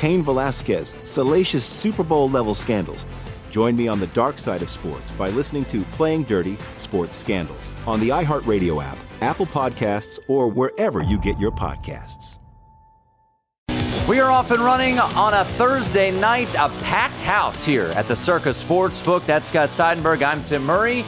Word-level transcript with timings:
Cain 0.00 0.22
Velasquez, 0.22 0.94
salacious 1.04 1.62
Super 1.62 2.02
Bowl 2.02 2.30
level 2.30 2.54
scandals. 2.54 3.06
Join 3.50 3.76
me 3.76 3.86
on 3.86 4.00
the 4.00 4.06
dark 4.08 4.38
side 4.38 4.62
of 4.62 4.70
sports 4.70 5.10
by 5.12 5.28
listening 5.28 5.66
to 5.66 5.82
Playing 5.92 6.22
Dirty 6.22 6.56
Sports 6.78 7.16
Scandals 7.16 7.70
on 7.86 8.00
the 8.00 8.08
iHeartRadio 8.08 8.82
app 8.82 8.96
Apple 9.20 9.44
Podcasts, 9.44 10.18
or 10.26 10.48
wherever 10.48 11.02
you 11.02 11.18
get 11.18 11.38
your 11.38 11.50
podcasts. 11.50 12.38
We 14.08 14.18
are 14.20 14.30
off 14.30 14.50
and 14.50 14.64
running 14.64 14.98
on 14.98 15.34
a 15.34 15.44
Thursday 15.58 16.10
night, 16.10 16.48
a 16.54 16.70
packed 16.80 17.22
house 17.22 17.62
here 17.62 17.88
at 17.88 18.08
the 18.08 18.16
Circa 18.16 18.50
Sportsbook. 18.50 19.26
That's 19.26 19.48
Scott 19.48 19.68
Seidenberg. 19.68 20.22
I'm 20.22 20.42
Tim 20.42 20.64
Murray. 20.64 21.04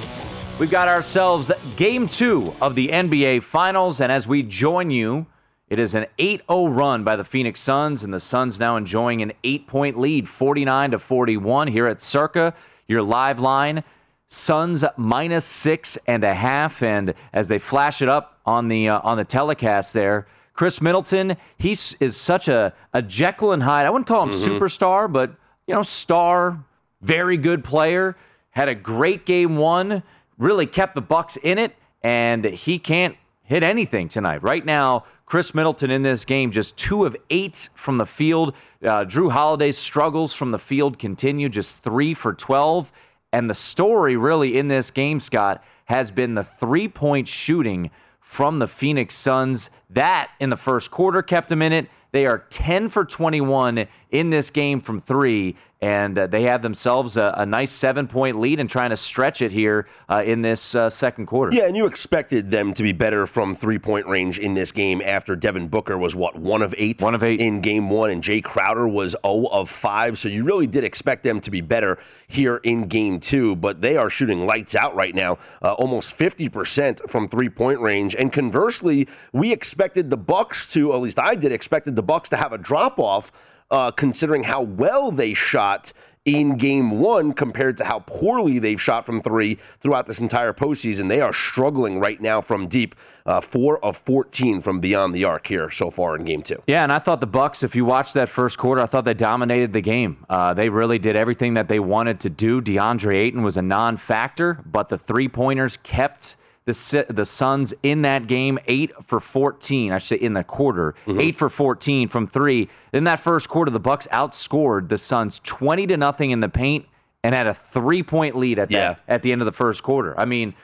We've 0.58 0.70
got 0.70 0.88
ourselves 0.88 1.50
game 1.76 2.08
two 2.08 2.54
of 2.60 2.74
the 2.74 2.88
NBA 2.88 3.42
Finals, 3.44 4.02
and 4.02 4.12
as 4.12 4.28
we 4.28 4.42
join 4.42 4.90
you, 4.90 5.26
it 5.72 5.78
is 5.78 5.94
an 5.94 6.04
8 6.18 6.42
0 6.50 6.66
run 6.66 7.02
by 7.02 7.16
the 7.16 7.24
Phoenix 7.24 7.58
Suns, 7.58 8.04
and 8.04 8.12
the 8.12 8.20
Suns 8.20 8.60
now 8.60 8.76
enjoying 8.76 9.22
an 9.22 9.32
eight 9.42 9.66
point 9.66 9.98
lead, 9.98 10.28
49 10.28 10.90
to 10.90 10.98
41 10.98 11.66
here 11.66 11.86
at 11.86 11.98
Circa, 11.98 12.52
your 12.88 13.02
live 13.02 13.40
line. 13.40 13.82
Suns 14.28 14.84
minus 14.98 15.46
six 15.46 15.96
and 16.06 16.24
a 16.24 16.34
half, 16.34 16.82
and 16.82 17.14
as 17.32 17.48
they 17.48 17.58
flash 17.58 18.02
it 18.02 18.10
up 18.10 18.38
on 18.44 18.68
the 18.68 18.90
uh, 18.90 19.00
on 19.02 19.16
the 19.16 19.24
telecast 19.24 19.94
there, 19.94 20.26
Khris 20.52 20.82
Middleton, 20.82 21.38
he 21.56 21.70
is 21.70 22.18
such 22.18 22.48
a 22.48 22.74
a 22.92 23.00
Jekyll 23.00 23.52
and 23.52 23.62
Hyde. 23.62 23.86
I 23.86 23.90
wouldn't 23.90 24.06
call 24.06 24.24
him 24.24 24.30
mm-hmm. 24.30 24.50
superstar, 24.50 25.10
but 25.10 25.34
you 25.66 25.74
know, 25.74 25.82
star, 25.82 26.62
very 27.00 27.38
good 27.38 27.64
player. 27.64 28.14
Had 28.50 28.68
a 28.68 28.74
great 28.74 29.24
game 29.24 29.56
one, 29.56 30.02
really 30.36 30.66
kept 30.66 30.94
the 30.94 31.00
Bucks 31.00 31.36
in 31.36 31.56
it, 31.56 31.74
and 32.02 32.44
he 32.44 32.78
can't 32.78 33.16
hit 33.42 33.62
anything 33.62 34.08
tonight. 34.08 34.42
Right 34.42 34.66
now, 34.66 35.04
Khris 35.32 35.54
Middleton 35.54 35.90
in 35.90 36.02
this 36.02 36.26
game 36.26 36.50
just 36.50 36.76
two 36.76 37.06
of 37.06 37.16
eight 37.30 37.70
from 37.74 37.96
the 37.96 38.04
field. 38.04 38.54
Uh, 38.84 39.06
Jrue 39.06 39.32
Holiday's 39.32 39.78
struggles 39.78 40.34
from 40.34 40.50
the 40.50 40.58
field 40.58 40.98
continue, 40.98 41.48
just 41.48 41.78
three 41.78 42.12
for 42.12 42.34
twelve. 42.34 42.92
And 43.32 43.48
the 43.48 43.54
story 43.54 44.14
really 44.18 44.58
in 44.58 44.68
this 44.68 44.90
game, 44.90 45.20
Scott, 45.20 45.64
has 45.86 46.10
been 46.10 46.34
the 46.34 46.44
three 46.44 46.86
point 46.86 47.28
shooting 47.28 47.90
from 48.20 48.58
the 48.58 48.68
Phoenix 48.68 49.14
Suns. 49.14 49.70
That 49.88 50.32
in 50.38 50.50
the 50.50 50.56
first 50.58 50.90
quarter 50.90 51.22
kept 51.22 51.48
them 51.48 51.62
in 51.62 51.72
it. 51.72 51.88
They 52.10 52.26
are 52.26 52.44
10 52.50 52.90
for 52.90 53.06
21 53.06 53.86
in 54.10 54.28
this 54.28 54.50
game 54.50 54.82
from 54.82 55.00
three, 55.00 55.56
and 55.82 56.16
uh, 56.16 56.28
they 56.28 56.42
have 56.42 56.62
themselves 56.62 57.16
a, 57.16 57.34
a, 57.38 57.44
nice 57.44 57.72
seven 57.72 58.06
point 58.06 58.38
lead 58.38 58.60
and 58.60 58.70
trying 58.70 58.90
to 58.90 58.96
stretch 58.96 59.42
it 59.42 59.50
here 59.50 59.88
uh, 60.08 60.22
in 60.24 60.40
this 60.40 60.76
uh, 60.76 60.88
second 60.88 61.26
quarter. 61.26 61.54
Yeah, 61.54 61.64
and 61.64 61.76
you 61.76 61.86
expected 61.86 62.52
them 62.52 62.72
to 62.74 62.84
be 62.84 62.92
better 62.92 63.26
from 63.26 63.56
three 63.56 63.80
point 63.80 64.06
range 64.06 64.38
in 64.38 64.54
this 64.54 64.70
game 64.70 65.02
after 65.04 65.34
Devin 65.34 65.66
Booker 65.66 65.98
was 65.98 66.14
what 66.14 66.36
one 66.36 66.62
of 66.62 66.72
eight, 66.78 67.02
one 67.02 67.16
of 67.16 67.24
eight 67.24 67.40
in 67.40 67.60
game 67.60 67.90
one, 67.90 68.10
and 68.10 68.22
Jae 68.22 68.42
Crowder 68.42 68.86
was 68.86 69.16
0 69.26 69.48
of 69.50 69.68
five. 69.68 70.20
So 70.20 70.28
you 70.28 70.44
really 70.44 70.68
did 70.68 70.84
expect 70.84 71.24
them 71.24 71.40
to 71.40 71.50
be 71.50 71.60
better 71.60 71.98
here 72.28 72.58
in 72.58 72.86
game 72.86 73.18
two, 73.18 73.56
but 73.56 73.80
they 73.80 73.96
are 73.96 74.08
shooting 74.08 74.46
lights 74.46 74.76
out 74.76 74.94
right 74.94 75.14
now, 75.14 75.38
uh, 75.62 75.72
almost 75.72 76.16
50% 76.16 77.10
from 77.10 77.28
three 77.28 77.48
point 77.48 77.80
range. 77.80 78.14
And 78.14 78.32
conversely, 78.32 79.08
we 79.32 79.52
expected 79.52 80.10
the 80.10 80.16
Bucks 80.16 80.72
to, 80.74 80.92
at 80.94 81.00
least 81.00 81.18
I 81.18 81.34
did, 81.34 81.50
expected 81.50 81.96
the 81.96 82.02
Bucks 82.04 82.28
to 82.28 82.36
have 82.36 82.52
a 82.52 82.58
drop 82.58 83.00
off 83.00 83.32
uh, 83.72 83.90
considering 83.90 84.44
how 84.44 84.62
well 84.62 85.10
they 85.10 85.34
shot 85.34 85.92
in 86.24 86.56
game 86.56 87.00
one 87.00 87.32
compared 87.32 87.76
to 87.76 87.84
how 87.84 87.98
poorly 88.00 88.58
they've 88.60 88.80
shot 88.80 89.04
from 89.04 89.20
three 89.20 89.58
throughout 89.80 90.06
this 90.06 90.20
entire 90.20 90.52
postseason. 90.52 91.08
They 91.08 91.20
are 91.20 91.32
struggling 91.32 91.98
right 91.98 92.20
now 92.20 92.40
from 92.40 92.68
deep. 92.68 92.94
Uh, 93.24 93.40
four 93.40 93.84
of 93.84 93.96
14 93.98 94.60
from 94.62 94.80
beyond 94.80 95.14
the 95.14 95.22
arc 95.22 95.46
here 95.46 95.70
so 95.70 95.92
far 95.92 96.16
in 96.16 96.24
game 96.24 96.42
two. 96.42 96.60
Yeah, 96.66 96.82
and 96.82 96.92
I 96.92 96.98
thought 96.98 97.20
the 97.20 97.26
Bucks, 97.26 97.62
if 97.62 97.76
you 97.76 97.84
watched 97.84 98.14
that 98.14 98.28
first 98.28 98.58
quarter, 98.58 98.82
I 98.82 98.86
thought 98.86 99.04
they 99.04 99.14
dominated 99.14 99.72
the 99.72 99.80
game. 99.80 100.26
Uh, 100.28 100.54
they 100.54 100.68
really 100.68 100.98
did 100.98 101.16
everything 101.16 101.54
that 101.54 101.68
they 101.68 101.78
wanted 101.78 102.18
to 102.20 102.30
do. 102.30 102.60
DeAndre 102.60 103.14
Ayton 103.14 103.44
was 103.44 103.56
a 103.56 103.62
non-factor, 103.62 104.60
but 104.66 104.88
the 104.88 104.98
three-pointers 104.98 105.76
kept 105.84 106.34
the 106.64 107.06
the 107.08 107.24
Suns 107.24 107.74
in 107.82 108.02
that 108.02 108.26
game, 108.26 108.58
eight 108.66 108.92
for 109.06 109.20
fourteen. 109.20 109.92
I 109.92 109.98
should 109.98 110.20
say 110.20 110.24
in 110.24 110.34
the 110.34 110.44
quarter, 110.44 110.94
mm-hmm. 111.06 111.20
eight 111.20 111.36
for 111.36 111.50
fourteen 111.50 112.08
from 112.08 112.26
three. 112.26 112.68
In 112.92 113.04
that 113.04 113.20
first 113.20 113.48
quarter, 113.48 113.70
the 113.70 113.80
Bucks 113.80 114.06
outscored 114.12 114.88
the 114.88 114.98
Suns 114.98 115.40
twenty 115.44 115.86
to 115.88 115.96
nothing 115.96 116.30
in 116.30 116.40
the 116.40 116.48
paint 116.48 116.86
and 117.24 117.34
had 117.34 117.46
a 117.46 117.54
three 117.72 118.02
point 118.02 118.36
lead 118.36 118.58
at 118.58 118.70
yeah. 118.70 118.96
at 119.08 119.22
the 119.22 119.32
end 119.32 119.40
of 119.40 119.46
the 119.46 119.52
first 119.52 119.82
quarter. 119.82 120.18
I 120.18 120.24
mean, 120.24 120.54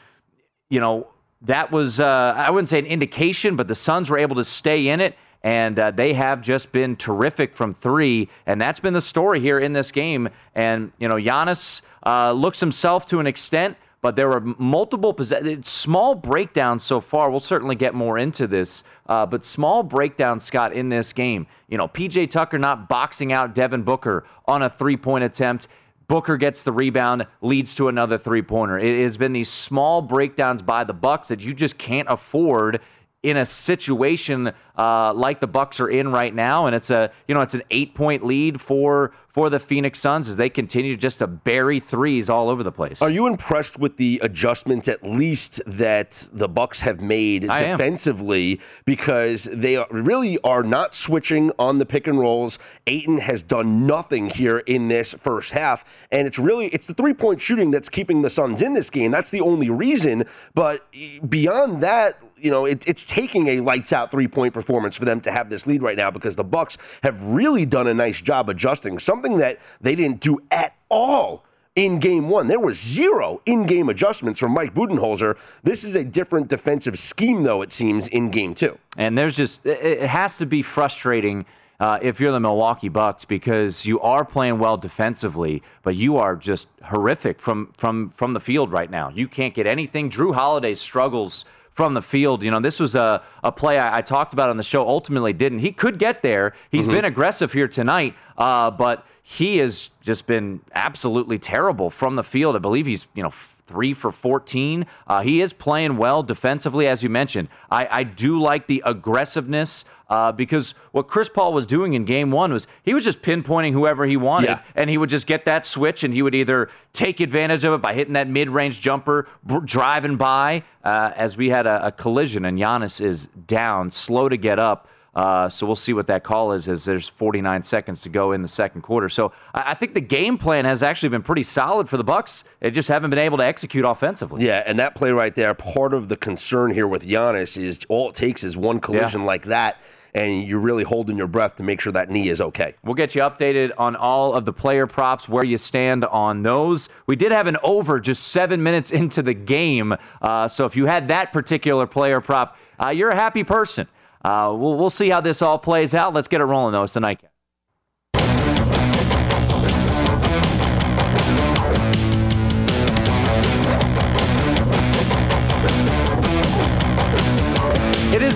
you 0.71 0.81
know 0.81 1.09
that 1.43 1.71
was 1.71 2.01
uh, 2.01 2.35
I 2.37 2.51
wouldn't 2.51 2.69
say 2.69 2.79
an 2.79 2.87
indication, 2.87 3.57
but 3.57 3.69
the 3.69 3.75
Suns 3.75 4.11
were 4.11 4.19
able 4.19 4.37
to 4.37 4.45
stay 4.45 4.89
in 4.89 5.01
it. 5.01 5.17
And 5.45 5.79
uh, 5.79 5.93
they 5.93 6.15
have 6.15 6.43
just 6.43 6.73
been 6.73 6.97
terrific 6.97 7.55
from 7.55 7.75
three, 7.75 8.29
and 8.47 8.61
that's 8.61 8.81
been 8.81 8.93
the 8.93 9.01
story 9.01 9.39
here 9.39 9.61
in 9.61 9.73
this 9.73 9.93
game. 9.93 10.29
And 10.57 10.91
you 10.99 11.09
know, 11.09 11.15
Giannis 11.15 11.81
uh, 12.05 12.33
looks 12.33 12.59
himself 12.59 13.07
to 13.07 13.21
an 13.21 13.29
extent, 13.29 13.77
but 14.01 14.15
there 14.15 14.29
were 14.29 14.41
multiple 14.41 15.17
small 15.63 16.15
breakdowns 16.15 16.85
so 16.85 17.01
far. 17.01 17.31
We'll 17.31 17.41
certainly 17.41 17.75
get 17.75 17.95
more 17.95 18.19
into 18.19 18.47
this, 18.47 18.85
uh, 19.07 19.27
but 19.27 19.45
small 19.45 19.83
breakdowns, 19.83 20.45
Scott, 20.45 20.73
in 20.73 20.89
this 20.89 21.13
game. 21.13 21.47
You 21.69 21.79
know, 21.79 21.89
PJ 21.89 22.31
Tucker 22.31 22.59
not 22.59 22.89
boxing 22.89 23.33
out 23.33 23.55
Devin 23.55 23.83
Booker 23.83 24.25
on 24.47 24.63
a 24.63 24.71
three 24.71 24.97
point 24.97 25.25
attempt. 25.25 25.69
Booker 26.07 26.39
gets 26.39 26.63
the 26.63 26.73
rebound, 26.73 27.27
leads 27.43 27.75
to 27.75 27.89
another 27.89 28.17
three 28.17 28.41
pointer. 28.41 28.79
It 28.79 29.03
has 29.03 29.17
been 29.17 29.33
these 29.33 29.51
small 29.51 30.01
breakdowns 30.01 30.63
by 30.63 30.85
the 30.85 30.95
Bucks 30.95 31.29
that 31.29 31.41
you 31.41 31.53
just 31.53 31.77
can't 31.77 32.09
afford 32.09 32.81
in 33.23 33.37
a 33.37 33.45
situation 33.45 34.53
uh, 34.77 35.13
like 35.13 35.41
the 35.41 35.47
Bucks 35.47 35.81
are 35.81 35.89
in 35.89 36.13
right 36.13 36.33
now, 36.33 36.67
and 36.67 36.77
it's 36.77 36.91
a 36.91 37.11
you 37.27 37.35
know 37.35 37.41
it's 37.41 37.55
an 37.55 37.63
eight 37.73 37.95
point 37.95 38.25
lead 38.25 38.61
for 38.61 39.13
for 39.29 39.51
the 39.51 39.59
Phoenix 39.59 39.99
Suns 39.99 40.29
as 40.29 40.37
they 40.37 40.49
continue 40.49 40.97
just 40.97 41.19
to 41.19 41.27
bury 41.27 41.81
threes 41.81 42.31
all 42.31 42.49
over 42.49 42.63
the 42.63 42.71
place. 42.71 43.03
Are 43.03 43.11
you 43.11 43.27
impressed 43.27 43.79
with 43.79 43.97
the 43.97 44.21
adjustments, 44.23 44.87
at 44.87 45.03
least 45.03 45.61
that 45.67 46.29
the 46.33 46.49
Bucks 46.49 46.81
have 46.81 47.01
made 47.01 47.49
I 47.49 47.63
am. 47.63 47.77
defensively, 47.77 48.61
because 48.85 49.49
they 49.53 49.77
are, 49.77 49.87
really 49.91 50.39
are 50.45 50.63
not 50.63 50.95
switching 50.95 51.51
on 51.59 51.79
the 51.79 51.87
pick 51.87 52.07
and 52.07 52.19
rolls. 52.21 52.59
Ayton 52.87 53.19
has 53.19 53.43
done 53.43 53.85
nothing 53.85 54.31
here 54.31 54.59
in 54.59 54.87
this 54.87 55.13
first 55.21 55.51
half, 55.51 55.85
and 56.13 56.29
it's 56.29 56.39
really 56.39 56.67
it's 56.69 56.87
the 56.87 56.95
three 56.95 57.15
point 57.15 57.41
shooting 57.41 57.73
that's 57.73 57.89
keeping 57.89 58.23
the 58.23 58.31
Suns 58.31 58.63
in 58.63 58.75
this 58.75 58.91
game. 58.91 59.11
That's 59.11 59.31
the 59.31 59.41
only 59.41 59.71
reason. 59.71 60.25
But 60.55 60.87
beyond 61.29 61.83
that, 61.83 62.23
you 62.41 62.51
know, 62.51 62.65
it, 62.65 62.83
it's 62.87 63.05
taking 63.05 63.49
a 63.49 63.61
lights 63.61 63.93
out 63.93 64.11
three 64.11 64.29
point 64.29 64.55
performance 64.55 64.97
for 64.97 65.05
them 65.05 65.21
to 65.23 65.33
have 65.33 65.51
this 65.51 65.67
lead 65.67 65.83
right 65.83 65.97
now 65.97 66.11
because 66.11 66.37
the 66.37 66.45
Bucks 66.45 66.79
have 67.03 67.21
really 67.23 67.67
done 67.67 67.87
a 67.87 67.95
nice 67.95 68.21
job 68.21 68.49
adjusting, 68.49 68.99
something 68.99 69.39
that 69.39 69.59
they 69.81 69.95
didn't 69.95 70.21
do 70.21 70.39
at 70.51 70.75
all 70.89 71.45
in 71.77 72.01
game 72.01 72.29
one. 72.29 72.49
There 72.49 72.59
was 72.59 72.79
zero 72.79 73.41
in 73.47 73.67
game 73.67 73.89
adjustments 73.89 74.41
from 74.41 74.53
Mike 74.53 74.75
Budenholzer. 74.75 75.37
This 75.63 75.85
is 75.85 75.95
a 75.95 76.03
different 76.03 76.49
defensive 76.49 76.99
scheme, 76.99 77.45
though, 77.45 77.63
it 77.63 77.73
seems, 77.73 78.09
in 78.09 78.31
game 78.31 78.55
two. 78.55 78.77
And 78.97 79.17
there's 79.17 79.37
just, 79.37 79.65
it 79.65 80.03
has 80.03 80.37
to 80.37 80.47
be 80.47 80.63
frustrating 80.63 81.47
uh, 81.81 81.99
if 82.03 82.19
you're 82.19 82.33
the 82.33 82.41
Milwaukee 82.41 82.89
Bucks 82.89 83.25
because 83.25 83.87
you 83.87 84.01
are 84.01 84.25
playing 84.25 84.59
well 84.59 84.77
defensively, 84.77 85.63
but 85.85 85.95
you 85.95 86.17
are 86.17 86.35
just 86.35 86.67
horrific 86.83 87.41
from, 87.41 87.73
from, 87.79 88.13
from 88.17 88.33
the 88.33 88.41
field 88.41 88.73
right 88.73 88.91
now. 88.91 89.11
You 89.11 89.29
can't 89.29 89.55
get 89.55 89.69
anything. 89.69 90.11
Jrue 90.11 90.35
Holiday 90.35 90.75
struggles 90.75 91.45
from 91.79 91.95
the 91.95 92.03
field. 92.03 92.43
You 92.43 92.51
know, 92.51 92.59
this 92.59 92.81
was 92.81 92.97
a, 92.97 93.23
a 93.45 93.53
play 93.53 93.79
I, 93.79 93.99
I 93.99 94.01
talked 94.01 94.33
about 94.33 94.51
on 94.51 94.57
the 94.57 94.65
show, 94.65 94.81
ultimately 94.89 95.33
didn't. 95.33 95.61
He 95.61 95.71
could 95.71 95.97
get 96.01 96.23
there. 96.23 96.53
He's 96.73 96.87
Mm-hmm. 96.87 96.93
been 96.93 97.05
aggressive 97.05 97.53
here 97.53 97.69
tonight, 97.69 98.17
uh, 98.37 98.69
but 98.73 99.07
he 99.23 99.59
has 99.59 99.91
just 100.01 100.27
been 100.27 100.61
absolutely 100.75 101.39
terrible 101.39 101.89
from 101.89 102.17
the 102.17 102.25
field. 102.25 102.57
I 102.57 102.59
believe 102.59 102.85
he's, 102.87 103.07
you 103.15 103.23
know, 103.23 103.33
three 103.69 103.95
for 103.95 104.11
14. 104.11 104.87
Uh, 105.07 105.21
he 105.21 105.41
is 105.41 105.53
playing 105.53 105.99
well 105.99 106.25
defensively, 106.25 106.89
as 106.89 107.05
you 107.05 107.11
mentioned. 107.11 107.47
I, 107.71 107.87
I 107.89 108.03
do 108.03 108.41
like 108.41 108.67
the 108.67 108.83
aggressiveness 108.85 109.85
uh, 110.09 110.33
because 110.33 110.73
what 110.93 111.07
Chris 111.09 111.29
Paul 111.29 111.53
was 111.53 111.67
doing 111.67 111.95
in 111.95 112.05
game 112.05 112.31
one 112.31 112.53
was 112.53 112.67
he 112.83 112.95
was 112.95 113.05
just 113.05 113.21
pinpointing 113.23 113.73
whoever 113.73 114.07
he 114.07 114.17
wanted, 114.17 114.49
Yeah. 114.51 114.61
and 114.75 114.89
he 114.89 114.97
would 114.97 115.11
just 115.11 115.27
get 115.27 115.45
that 115.45 115.67
switch, 115.67 116.05
and 116.05 116.15
he 116.15 116.23
would 116.23 116.35
either 116.35 116.71
take 116.93 117.21
advantage 117.21 117.65
of 117.65 117.75
it 117.75 117.83
by 117.83 117.93
hitting 117.93 118.15
that 118.15 118.29
mid 118.29 118.49
range 118.49 118.81
jumper, 118.81 119.29
br- 119.45 119.59
driving 119.59 120.17
by, 120.17 120.63
uh, 120.85 121.13
as 121.17 121.37
we 121.37 121.51
had 121.51 121.67
a, 121.67 121.87
a 121.87 121.93
collision, 121.93 122.45
and 122.47 122.59
Giannis 122.59 123.01
is 123.01 123.27
down, 123.47 123.91
slow 123.91 124.29
to 124.29 124.37
get 124.37 124.59
up. 124.59 124.89
Uh, 125.15 125.49
so 125.49 125.67
we'll 125.67 125.75
see 125.75 125.93
what 125.93 126.07
that 126.07 126.23
call 126.23 126.53
is 126.53 126.69
as 126.69 126.85
there's 126.85 127.09
49 127.09 127.65
seconds 127.65 128.03
to 128.03 128.09
go 128.09 128.33
in 128.33 128.41
the 128.41 128.47
second 128.47 128.83
quarter. 128.83 129.09
So 129.09 129.33
I, 129.53 129.71
I 129.71 129.75
think 129.75 129.95
the 129.95 130.01
game 130.01 130.39
plan 130.39 130.65
has 130.65 130.83
actually 130.83 131.09
been 131.09 131.23
pretty 131.23 131.43
solid 131.43 131.89
for 131.89 131.97
the 131.97 132.05
Bucks. 132.05 132.45
They 132.61 132.71
just 132.71 132.89
haven't 132.89 133.11
been 133.11 133.19
able 133.19 133.37
to 133.39 133.45
execute 133.45 133.85
offensively. 133.85 134.47
Yeah, 134.47 134.63
and 134.65 134.79
that 134.79 134.95
play 134.95 135.11
right 135.11 135.35
there, 135.35 135.53
part 135.55 135.93
of 135.93 136.09
the 136.09 136.17
concern 136.17 136.71
here 136.73 136.87
with 136.87 137.03
Giannis 137.03 137.61
is 137.61 137.81
all 137.89 138.11
it 138.11 138.15
takes 138.15 138.45
is 138.45 138.57
one 138.57 138.79
collision 138.79 139.25
like 139.25 139.45
that, 139.47 139.79
and 140.19 140.49
you're 140.49 140.59
really 140.59 140.83
holding 140.83 141.17
your 141.17 141.29
breath 141.29 141.55
to 141.57 141.63
make 141.63 141.81
sure 141.81 141.93
that 141.93 142.11
knee 142.11 142.29
is 142.29 142.41
okay. 142.41 142.75
We'll 142.83 142.95
get 142.95 143.15
you 143.15 143.23
updated 143.23 143.71
on 143.79 143.95
all 143.95 144.35
of 144.35 144.45
the 144.45 144.53
player 144.53 144.87
props, 144.87 145.29
where 145.29 145.45
you 145.45 145.59
stand 145.59 146.05
on 146.05 146.43
those. 146.43 146.89
We 147.07 147.15
did 147.15 147.31
have 147.31 147.47
an 147.47 147.57
over 147.63 148.01
just 148.01 148.29
seven 148.29 148.61
minutes 148.61 148.91
into 148.91 149.23
the 149.23 149.35
game. 149.35 149.95
Uh, 150.21 150.49
so 150.49 150.65
if 150.65 150.75
you 150.75 150.87
had 150.87 151.07
that 151.09 151.33
particular 151.33 151.87
player 151.87 152.21
prop, 152.21 152.57
uh, 152.85 152.89
you're 152.89 153.11
a 153.11 153.15
happy 153.15 153.45
person. 153.45 153.87
Uh, 154.25 154.53
we'll, 154.59 154.77
we'll 154.77 154.91
see 154.91 155.09
how 155.09 155.21
this 155.21 155.41
all 155.41 155.59
plays 155.59 155.95
out. 155.95 156.13
Let's 156.13 156.27
get 156.27 156.41
it 156.41 156.45
rolling, 156.45 156.73
though. 156.73 156.83
It's 156.83 156.95
the 156.95 157.01
nightcap. 157.01 157.28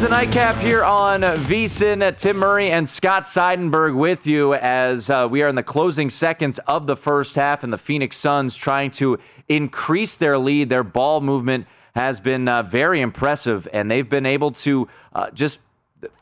The 0.03 0.09
nightcap 0.09 0.57
here 0.57 0.83
on 0.83 1.21
VSIN. 1.21 2.19
Tim 2.19 2.37
Murray 2.37 2.73
and 2.73 2.89
Scott 2.89 3.23
Seidenberg 3.23 3.97
with 3.97 4.27
you 4.27 4.53
as 4.55 5.09
uh, 5.09 5.29
we 5.31 5.45
are 5.45 5.49
in 5.49 5.55
the 5.55 5.63
closing 5.63 6.11
seconds 6.11 6.59
of 6.67 6.89
the 6.89 6.97
first 6.97 7.37
half, 7.37 7.63
and 7.63 7.73
the 7.73 7.79
Phoenix 7.79 8.17
Suns 8.17 8.57
trying 8.57 8.91
to 8.93 9.21
increase 9.49 10.17
their 10.17 10.39
lead. 10.39 10.69
Their 10.69 10.83
ball 10.83 11.21
movement 11.21 11.69
has 11.95 12.19
been 12.19 12.49
uh, 12.49 12.65
very 12.65 13.01
impressive, 13.01 13.69
and 13.73 13.89
they've 13.89 14.09
been 14.09 14.27
able 14.27 14.51
to 14.51 14.89
uh, 15.15 15.31
just. 15.31 15.61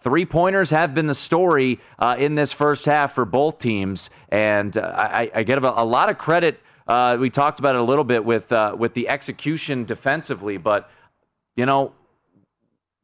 Three 0.03 0.27
pointers 0.27 0.69
have 0.69 0.95
been 0.95 1.07
the 1.07 1.15
story 1.15 1.81
uh, 1.99 2.17
in 2.19 2.35
this 2.35 2.53
first 2.53 2.85
half 2.85 3.15
for 3.15 3.25
both 3.25 3.61
teams, 3.61 4.11
and 4.29 4.77
uh, 4.77 4.93
I, 4.95 5.31
I 5.35 5.43
get 5.43 5.57
a, 5.57 5.85
lot 5.85 6.11
of 6.11 6.19
credit. 6.19 6.61
Uh, 6.87 7.17
we 7.19 7.31
talked 7.31 7.61
about 7.61 7.77
it 7.77 7.81
a 7.81 7.85
little 7.85 8.05
bit 8.05 8.23
with 8.23 8.53
with 8.77 8.93
the 8.93 9.09
execution 9.09 9.87
defensively, 9.87 10.59
but 10.59 10.91
you 11.57 11.65
know 11.65 11.95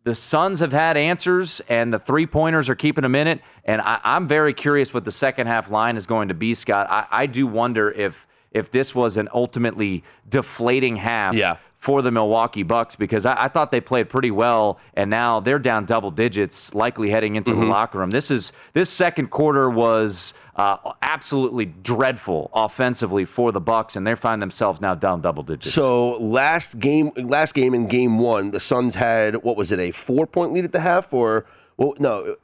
the 0.06 0.14
Suns 0.14 0.60
have 0.60 0.72
had 0.72 0.96
answers, 0.96 1.60
and 1.68 1.92
the 1.92 1.98
three 1.98 2.26
pointers 2.26 2.68
are 2.68 2.76
keeping 2.76 3.02
them 3.02 3.16
in 3.16 3.26
it. 3.26 3.40
And 3.64 3.80
I, 3.80 3.98
I'm 4.04 4.28
very 4.28 4.54
curious 4.54 4.94
what 4.94 5.04
the 5.04 5.10
second 5.10 5.48
half 5.48 5.68
line 5.68 5.96
is 5.96 6.06
going 6.06 6.28
to 6.28 6.34
be, 6.34 6.54
Scott. 6.54 6.86
I, 6.88 7.06
I 7.10 7.26
do 7.26 7.46
wonder 7.46 7.90
if 7.90 8.14
if 8.52 8.70
this 8.70 8.94
was 8.94 9.16
an 9.16 9.28
ultimately 9.34 10.04
deflating 10.30 10.94
half 10.96 11.34
Yeah. 11.34 11.56
for 11.78 12.00
the 12.02 12.10
Milwaukee 12.12 12.62
Bucks 12.62 12.94
because 12.96 13.26
I, 13.26 13.34
I 13.44 13.48
thought 13.48 13.70
they 13.72 13.80
played 13.82 14.08
pretty 14.08 14.30
well, 14.30 14.78
and 14.94 15.10
now 15.10 15.40
they're 15.40 15.58
down 15.58 15.84
double 15.86 16.10
digits, 16.12 16.72
likely 16.72 17.10
heading 17.10 17.34
into 17.34 17.50
Mm-hmm. 17.50 17.60
the 17.62 17.66
locker 17.66 17.98
room. 17.98 18.10
This 18.10 18.30
is 18.30 18.52
this 18.74 18.88
second 18.88 19.30
quarter 19.30 19.68
was 19.68 20.32
uh, 20.56 20.92
absolutely 21.02 21.66
dreadful 21.66 22.50
offensively 22.54 23.24
for 23.24 23.52
the 23.52 23.60
Bucks, 23.60 23.94
and 23.96 24.06
they 24.06 24.14
find 24.14 24.40
themselves 24.42 24.80
now 24.80 24.94
down 24.94 25.20
double 25.20 25.42
digits. 25.42 25.74
So 25.74 26.12
last 26.18 26.78
game, 26.78 27.12
last 27.16 27.54
game 27.54 27.74
in 27.74 27.86
game 27.88 28.18
one, 28.18 28.50
the 28.50 28.60
Suns 28.60 28.94
had 28.94 29.36
what 29.42 29.56
was 29.56 29.70
it, 29.72 29.78
a 29.78 29.90
four 29.92 30.26
point 30.26 30.52
lead 30.52 30.64
at 30.64 30.72
the 30.72 30.80
half, 30.80 31.12
or 31.12 31.44
well, 31.76 31.94
no, 31.98 32.36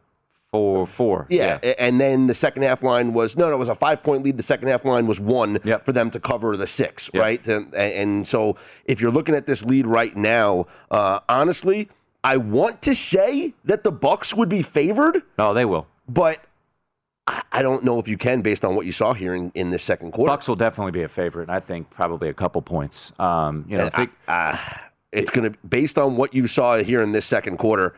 four 0.51 0.87
four, 0.87 1.27
yeah, 1.31 1.59
a- 1.63 1.81
and 1.83 1.99
then 1.99 2.27
the 2.27 2.35
second 2.35 2.63
half 2.65 2.83
line 2.83 3.15
was 3.15 3.37
no, 3.37 3.49
no, 3.49 3.55
it 3.55 3.59
was 3.59 3.71
a 3.71 3.75
five 3.75 4.03
point 4.03 4.23
lead. 4.23 4.37
The 4.37 4.43
second 4.43 4.69
half 4.69 4.85
line 4.85 5.07
was 5.07 5.19
one 5.19 5.59
Yep. 5.65 5.87
for 5.87 5.93
them 5.93 6.11
to 6.11 6.21
cover 6.21 6.57
the 6.59 6.67
six, 6.67 7.09
Yep. 7.15 7.23
right? 7.23 7.47
And, 7.47 7.75
and 7.75 8.29
so 8.29 8.57
if 8.85 9.01
you're 9.01 9.11
looking 9.11 9.35
at 9.35 9.47
this 9.47 9.65
lead 9.65 9.87
right 9.87 10.15
now, 10.15 10.67
uh, 10.91 11.21
honestly, 11.31 11.89
I 12.23 12.37
want 12.37 12.83
to 12.83 12.95
say 12.95 13.55
that 13.65 13.83
the 13.85 13.91
Bucks 13.91 14.35
would 14.35 14.51
be 14.51 14.63
favored, 14.63 15.23
Oh, 15.39 15.55
they 15.55 15.65
will. 15.65 15.87
but 16.09 16.41
I, 17.27 17.43
I 17.53 17.63
don't 17.63 17.85
know 17.85 17.99
if 17.99 18.09
you 18.09 18.17
can 18.19 18.43
based 18.43 18.65
on 18.65 18.75
what 18.75 18.87
you 18.87 18.93
saw 18.93 19.13
here 19.15 19.35
in, 19.35 19.51
in 19.55 19.71
this 19.71 19.83
second 19.83 20.13
quarter. 20.13 20.31
Bucks 20.33 20.49
will 20.49 20.57
definitely 20.57 20.93
be 20.93 21.03
a 21.03 21.09
favorite. 21.09 21.45
and 21.49 21.53
I 21.53 21.61
think 21.61 21.89
probably 21.91 22.29
a 22.29 22.35
couple 22.35 22.61
points. 22.63 23.13
Um, 23.19 23.65
you 23.69 23.77
know, 23.79 23.91
I- 23.95 24.09
uh, 24.29 24.59
it's 25.13 25.31
going 25.31 25.53
to 25.53 25.59
based 25.69 25.99
on 25.99 26.17
what 26.17 26.33
you 26.35 26.47
saw 26.49 26.79
here 26.79 27.03
in 27.03 27.13
this 27.13 27.27
second 27.27 27.59
quarter. 27.59 27.95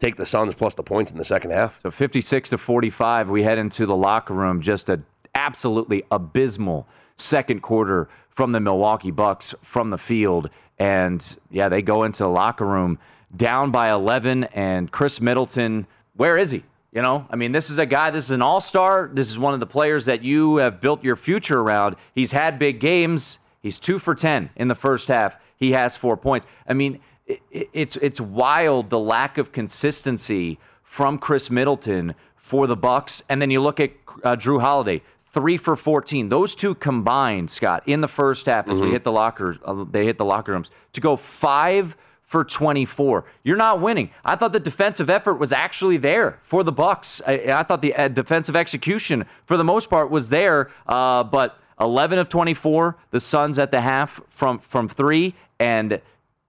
Take 0.00 0.16
the 0.16 0.26
Suns 0.26 0.54
plus 0.54 0.74
the 0.74 0.82
points 0.82 1.12
in 1.12 1.18
the 1.18 1.24
second 1.24 1.52
half. 1.52 1.78
so 1.82 1.90
56 1.90 2.50
to 2.50 2.58
45. 2.58 3.28
We 3.30 3.42
head 3.42 3.58
into 3.58 3.86
the 3.86 3.94
locker 3.94 4.34
room. 4.34 4.60
Just 4.60 4.88
a 4.88 5.00
absolutely 5.34 6.02
abysmal 6.10 6.86
second 7.16 7.60
quarter 7.60 8.08
from 8.30 8.50
the 8.52 8.60
Milwaukee 8.60 9.10
Bucks 9.12 9.54
from 9.62 9.90
the 9.90 9.98
field, 9.98 10.50
and 10.80 11.36
yeah, 11.50 11.68
they 11.68 11.80
go 11.82 12.02
into 12.02 12.24
the 12.24 12.28
locker 12.28 12.66
room 12.66 12.98
down 13.36 13.70
by 13.70 13.90
11. 13.92 14.44
And 14.44 14.90
Khris 14.90 15.20
Middleton, 15.20 15.86
where 16.16 16.36
is 16.36 16.50
he? 16.50 16.64
You 16.94 17.02
know, 17.02 17.26
I 17.28 17.34
mean, 17.36 17.50
this 17.50 17.70
is 17.70 17.78
a 17.78 17.86
guy, 17.86 18.10
this 18.10 18.26
is 18.26 18.30
an 18.30 18.40
all 18.40 18.60
star. 18.60 19.10
This 19.12 19.28
is 19.28 19.36
one 19.38 19.52
of 19.52 19.58
the 19.60 19.66
players 19.66 20.04
that 20.04 20.22
you 20.22 20.56
have 20.58 20.80
built 20.80 21.02
your 21.02 21.16
future 21.16 21.58
around. 21.60 21.96
He's 22.14 22.30
had 22.30 22.56
big 22.58 22.78
games. 22.78 23.40
He's 23.60 23.80
two 23.80 23.98
for 23.98 24.14
10 24.14 24.50
in 24.56 24.68
the 24.68 24.74
first 24.76 25.08
half. 25.08 25.36
He 25.56 25.72
has 25.72 25.96
four 25.96 26.16
points. 26.16 26.46
I 26.68 26.74
mean, 26.74 27.00
it, 27.26 27.42
it- 27.50 27.70
it's, 27.72 27.96
it's 27.96 28.20
wild 28.20 28.90
the 28.90 28.98
lack 29.00 29.38
of 29.38 29.50
consistency 29.50 30.58
from 30.84 31.18
Khris 31.18 31.50
Middleton 31.50 32.14
for 32.36 32.66
the 32.68 32.76
Bucks. 32.76 33.22
And 33.28 33.42
then 33.42 33.50
you 33.50 33.60
look 33.60 33.80
at 33.80 33.90
uh, 34.22 34.36
Jrue 34.36 34.60
Holiday, 34.60 35.02
three 35.32 35.56
for 35.56 35.74
14. 35.74 36.28
Those 36.28 36.54
two 36.54 36.76
combined, 36.76 37.50
Scott, 37.50 37.82
in 37.86 38.02
the 38.02 38.08
first 38.08 38.46
half 38.46 38.68
as 38.68 38.80
we 38.80 38.90
hit 38.92 39.02
the 39.02 39.10
locker, 39.12 39.56
uh, 39.64 39.84
they 39.90 40.04
hit 40.04 40.16
the 40.18 40.24
locker 40.24 40.52
rooms 40.52 40.70
to 40.92 41.00
go 41.00 41.16
five 41.16 41.96
for 42.34 42.42
24. 42.42 43.24
You're 43.44 43.56
not 43.56 43.80
winning. 43.80 44.10
I 44.24 44.34
thought 44.34 44.52
the 44.52 44.58
defensive 44.58 45.08
effort 45.08 45.34
was 45.34 45.52
actually 45.52 45.98
there 45.98 46.40
for 46.42 46.64
the 46.64 46.72
Bucks. 46.72 47.22
I, 47.24 47.34
I 47.34 47.62
thought 47.62 47.80
the 47.80 47.94
uh, 47.94 48.08
defensive 48.08 48.56
execution, 48.56 49.24
for 49.46 49.56
the 49.56 49.62
most 49.62 49.88
part, 49.88 50.10
was 50.10 50.30
there. 50.30 50.68
Uh, 50.88 51.22
but 51.22 51.60
11 51.80 52.18
of 52.18 52.28
24, 52.28 52.96
the 53.12 53.20
Suns 53.20 53.60
at 53.60 53.70
the 53.70 53.80
half 53.80 54.20
from 54.30 54.58
from 54.58 54.88
three, 54.88 55.36
and 55.60 56.00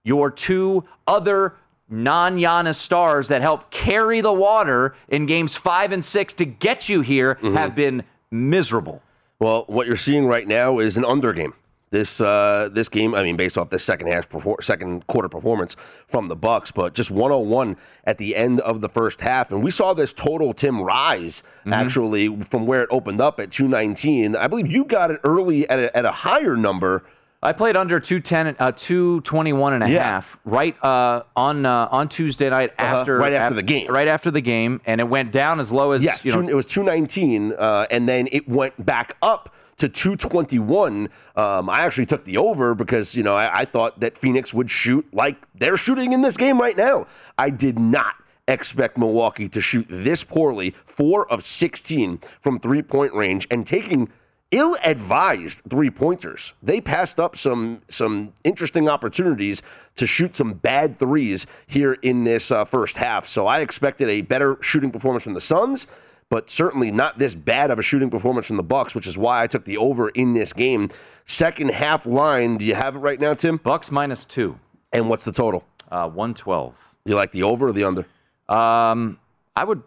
your 0.02 0.28
two 0.28 0.82
other 1.06 1.54
non-Giannis 1.88 2.74
stars 2.74 3.28
that 3.28 3.40
help 3.40 3.70
carry 3.70 4.20
the 4.20 4.32
water 4.32 4.96
in 5.06 5.24
games 5.24 5.54
five 5.54 5.92
and 5.92 6.04
six 6.04 6.34
to 6.34 6.44
get 6.44 6.88
you 6.88 7.00
here 7.00 7.34
have 7.54 7.76
been 7.76 8.02
miserable. 8.32 9.02
Well, 9.38 9.62
what 9.68 9.86
you're 9.86 9.96
seeing 9.96 10.26
right 10.26 10.48
now 10.48 10.80
is 10.80 10.96
an 10.96 11.04
under 11.04 11.32
game 11.32 11.54
this 11.90 12.20
uh, 12.20 12.68
this 12.72 12.88
game. 12.88 13.14
I 13.14 13.22
mean, 13.22 13.36
based 13.36 13.56
off 13.56 13.70
the 13.70 13.78
second 13.78 14.08
half, 14.12 14.28
second 14.60 15.06
quarter 15.06 15.28
performance 15.28 15.76
from 16.08 16.28
the 16.28 16.36
Bucks, 16.36 16.70
but 16.70 16.94
just 16.94 17.10
101 17.10 17.76
at 18.04 18.18
the 18.18 18.34
end 18.34 18.60
of 18.60 18.80
the 18.80 18.88
first 18.88 19.20
half, 19.20 19.52
and 19.52 19.62
we 19.62 19.70
saw 19.70 19.94
this 19.94 20.12
total 20.12 20.52
Tim 20.52 20.82
rise 20.82 21.42
mm-hmm. 21.60 21.72
actually 21.72 22.42
from 22.50 22.66
where 22.66 22.82
it 22.82 22.88
opened 22.90 23.20
up 23.20 23.38
at 23.38 23.50
219. 23.50 24.36
I 24.36 24.46
believe 24.46 24.66
you 24.66 24.84
got 24.84 25.10
it 25.10 25.20
early 25.24 25.68
at 25.68 25.78
a, 25.78 25.96
at 25.96 26.04
a 26.04 26.12
higher 26.12 26.56
number. 26.56 27.04
I 27.42 27.52
played 27.52 27.76
under 27.76 28.00
210, 28.00 28.56
uh, 28.58 28.72
221 28.72 29.74
and 29.74 29.84
a 29.84 29.90
yeah. 29.90 30.02
half, 30.02 30.36
right 30.44 30.74
uh, 30.82 31.22
on 31.36 31.64
uh, 31.64 31.88
on 31.92 32.08
Tuesday 32.08 32.50
night 32.50 32.72
uh-huh. 32.78 32.96
after 32.96 33.18
right 33.18 33.32
after 33.32 33.54
the 33.54 33.62
game, 33.62 33.88
right 33.88 34.08
after 34.08 34.32
the 34.32 34.40
game, 34.40 34.80
and 34.86 35.00
it 35.00 35.08
went 35.08 35.30
down 35.30 35.60
as 35.60 35.70
low 35.70 35.92
as 35.92 36.02
yes, 36.02 36.24
you 36.24 36.32
know, 36.32 36.48
it 36.48 36.54
was 36.54 36.66
219, 36.66 37.52
uh, 37.52 37.86
and 37.90 38.08
then 38.08 38.28
it 38.32 38.48
went 38.48 38.84
back 38.84 39.16
up 39.22 39.54
to 39.78 39.88
221. 39.88 41.08
Um, 41.36 41.70
I 41.70 41.80
actually 41.80 42.06
took 42.06 42.24
the 42.24 42.38
over 42.38 42.74
because, 42.74 43.14
you 43.14 43.22
know, 43.22 43.34
I, 43.34 43.60
I 43.60 43.64
thought 43.64 44.00
that 44.00 44.18
Phoenix 44.18 44.54
would 44.54 44.70
shoot 44.70 45.06
like 45.12 45.36
they're 45.54 45.76
shooting 45.76 46.12
in 46.12 46.22
this 46.22 46.36
game 46.36 46.60
right 46.60 46.76
now. 46.76 47.06
I 47.38 47.50
did 47.50 47.78
not 47.78 48.14
expect 48.48 48.96
Milwaukee 48.96 49.48
to 49.48 49.60
shoot 49.60 49.86
this 49.88 50.24
poorly, 50.24 50.74
four 50.86 51.30
of 51.32 51.44
16 51.44 52.20
from 52.40 52.60
three 52.60 52.82
point 52.82 53.12
range, 53.12 53.46
and 53.50 53.66
taking 53.66 54.10
ill-advised 54.52 55.58
three-pointers. 55.68 56.52
They 56.62 56.80
passed 56.80 57.18
up 57.18 57.36
some 57.36 57.82
some 57.88 58.32
interesting 58.44 58.88
opportunities 58.88 59.60
to 59.96 60.06
shoot 60.06 60.36
some 60.36 60.54
bad 60.54 60.98
threes 60.98 61.46
here 61.66 61.94
in 61.94 62.24
this 62.24 62.50
uh, 62.50 62.64
first 62.64 62.96
half. 62.96 63.28
So 63.28 63.46
I 63.46 63.60
expected 63.60 64.08
a 64.08 64.20
better 64.22 64.56
shooting 64.60 64.92
performance 64.92 65.24
from 65.24 65.34
the 65.34 65.40
Suns 65.40 65.86
but 66.28 66.50
certainly 66.50 66.90
not 66.90 67.18
this 67.18 67.34
bad 67.34 67.70
of 67.70 67.78
a 67.78 67.82
shooting 67.82 68.10
performance 68.10 68.46
from 68.46 68.56
the 68.56 68.62
Bucks, 68.62 68.94
which 68.94 69.06
is 69.06 69.16
why 69.16 69.42
I 69.42 69.46
took 69.46 69.64
the 69.64 69.76
over 69.76 70.08
in 70.10 70.34
this 70.34 70.52
game. 70.52 70.90
Second 71.26 71.70
half 71.70 72.06
line, 72.06 72.58
do 72.58 72.64
you 72.64 72.74
have 72.74 72.96
it 72.96 73.00
right 73.00 73.20
now, 73.20 73.34
Tim? 73.34 73.58
Bucks 73.58 73.90
minus 73.90 74.24
two. 74.24 74.58
And 74.92 75.08
what's 75.08 75.24
the 75.24 75.32
total? 75.32 75.64
Uh, 75.90 76.08
one 76.08 76.34
twelve. 76.34 76.74
You 77.04 77.14
like 77.14 77.32
the 77.32 77.44
over 77.44 77.68
or 77.68 77.72
the 77.72 77.84
under? 77.84 78.06
Um, 78.48 79.18
I 79.54 79.64
would. 79.64 79.82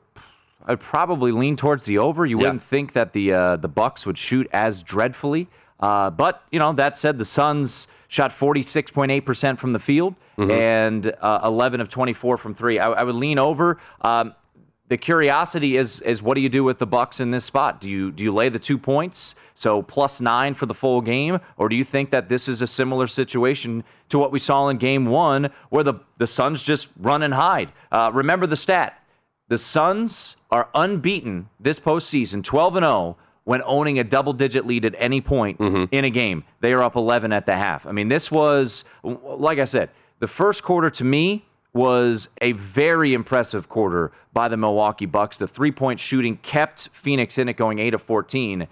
I'd 0.65 0.79
probably 0.79 1.31
lean 1.31 1.55
towards 1.55 1.85
the 1.85 1.97
over. 1.97 2.25
You 2.25 2.37
wouldn't 2.37 2.63
think 2.63 2.93
that 2.93 3.13
the 3.13 3.33
uh, 3.33 3.55
the 3.57 3.67
Bucks 3.67 4.05
would 4.05 4.17
shoot 4.17 4.47
as 4.51 4.83
dreadfully, 4.83 5.47
uh, 5.79 6.09
but 6.09 6.43
you 6.51 6.59
know 6.59 6.73
that 6.73 6.97
said, 6.97 7.17
the 7.17 7.25
Suns 7.25 7.87
shot 8.09 8.31
46.8% 8.31 9.57
from 9.57 9.71
the 9.71 9.79
field 9.79 10.15
mm-hmm. 10.37 10.49
and 10.49 11.13
uh, 11.21 11.41
11 11.45 11.79
of 11.79 11.89
24 11.89 12.37
from 12.37 12.55
three. 12.55 12.79
I, 12.79 12.87
I 12.87 13.03
would 13.03 13.15
lean 13.15 13.37
over. 13.37 13.79
Um, 14.01 14.33
the 14.89 14.97
curiosity 14.97 15.77
is 15.77 16.01
is 16.01 16.21
what 16.21 16.33
do 16.33 16.41
you 16.41 16.49
do 16.49 16.63
with 16.63 16.79
the 16.79 16.87
Bucks 16.87 17.19
in 17.19 17.31
this 17.31 17.45
spot? 17.45 17.79
Do 17.79 17.89
you 17.89 18.11
do 18.11 18.23
you 18.23 18.33
lay 18.33 18.49
the 18.49 18.59
two 18.59 18.77
points, 18.77 19.35
so 19.53 19.81
plus 19.83 20.19
nine 20.19 20.55
for 20.55 20.65
the 20.65 20.73
full 20.73 20.99
game, 20.99 21.39
or 21.57 21.69
do 21.69 21.75
you 21.75 21.83
think 21.83 22.09
that 22.09 22.27
this 22.27 22.47
is 22.47 22.61
a 22.61 22.67
similar 22.67 23.07
situation 23.07 23.83
to 24.09 24.17
what 24.17 24.31
we 24.31 24.39
saw 24.39 24.67
in 24.69 24.77
Game 24.77 25.05
One, 25.05 25.49
where 25.69 25.83
the 25.83 25.95
the 26.17 26.27
Suns 26.27 26.61
just 26.61 26.89
run 26.99 27.21
and 27.21 27.33
hide? 27.33 27.71
Uh, 27.91 28.09
remember 28.13 28.47
the 28.47 28.57
stat: 28.57 28.99
the 29.47 29.59
Suns 29.59 30.35
are 30.49 30.69
unbeaten 30.73 31.47
this 31.59 31.79
postseason, 31.79 32.43
twelve 32.43 32.75
and 32.75 32.83
zero 32.83 32.93
oh, 32.93 33.17
when 33.43 33.61
owning 33.65 33.99
a 33.99 34.03
double 34.03 34.33
digit 34.33 34.65
lead 34.65 34.85
at 34.85 34.93
any 34.97 35.21
point 35.21 35.57
mm-hmm. 35.59 35.85
in 35.91 36.05
a 36.05 36.09
game. 36.09 36.43
They 36.61 36.71
are 36.71 36.83
up 36.83 36.95
11 36.95 37.33
at 37.33 37.47
the 37.47 37.55
half. 37.55 37.87
I 37.87 37.91
mean, 37.91 38.07
this 38.07 38.29
was, 38.29 38.83
like 39.03 39.57
I 39.57 39.65
said, 39.65 39.89
the 40.19 40.27
first 40.27 40.61
quarter 40.61 40.91
to 40.91 41.03
me 41.03 41.45
was 41.73 42.29
a 42.41 42.53
very 42.53 43.13
impressive 43.13 43.69
quarter 43.69 44.11
by 44.33 44.47
the 44.47 44.57
Milwaukee 44.57 45.05
Bucks. 45.05 45.37
The 45.37 45.47
three 45.47 45.71
point 45.71 45.99
shooting 45.99 46.37
kept 46.37 46.89
Phoenix 46.93 47.37
in 47.37 47.49
it 47.49 47.57
going 47.57 47.79
8 47.79 47.93
of 47.93 48.01
14. 48.01 48.67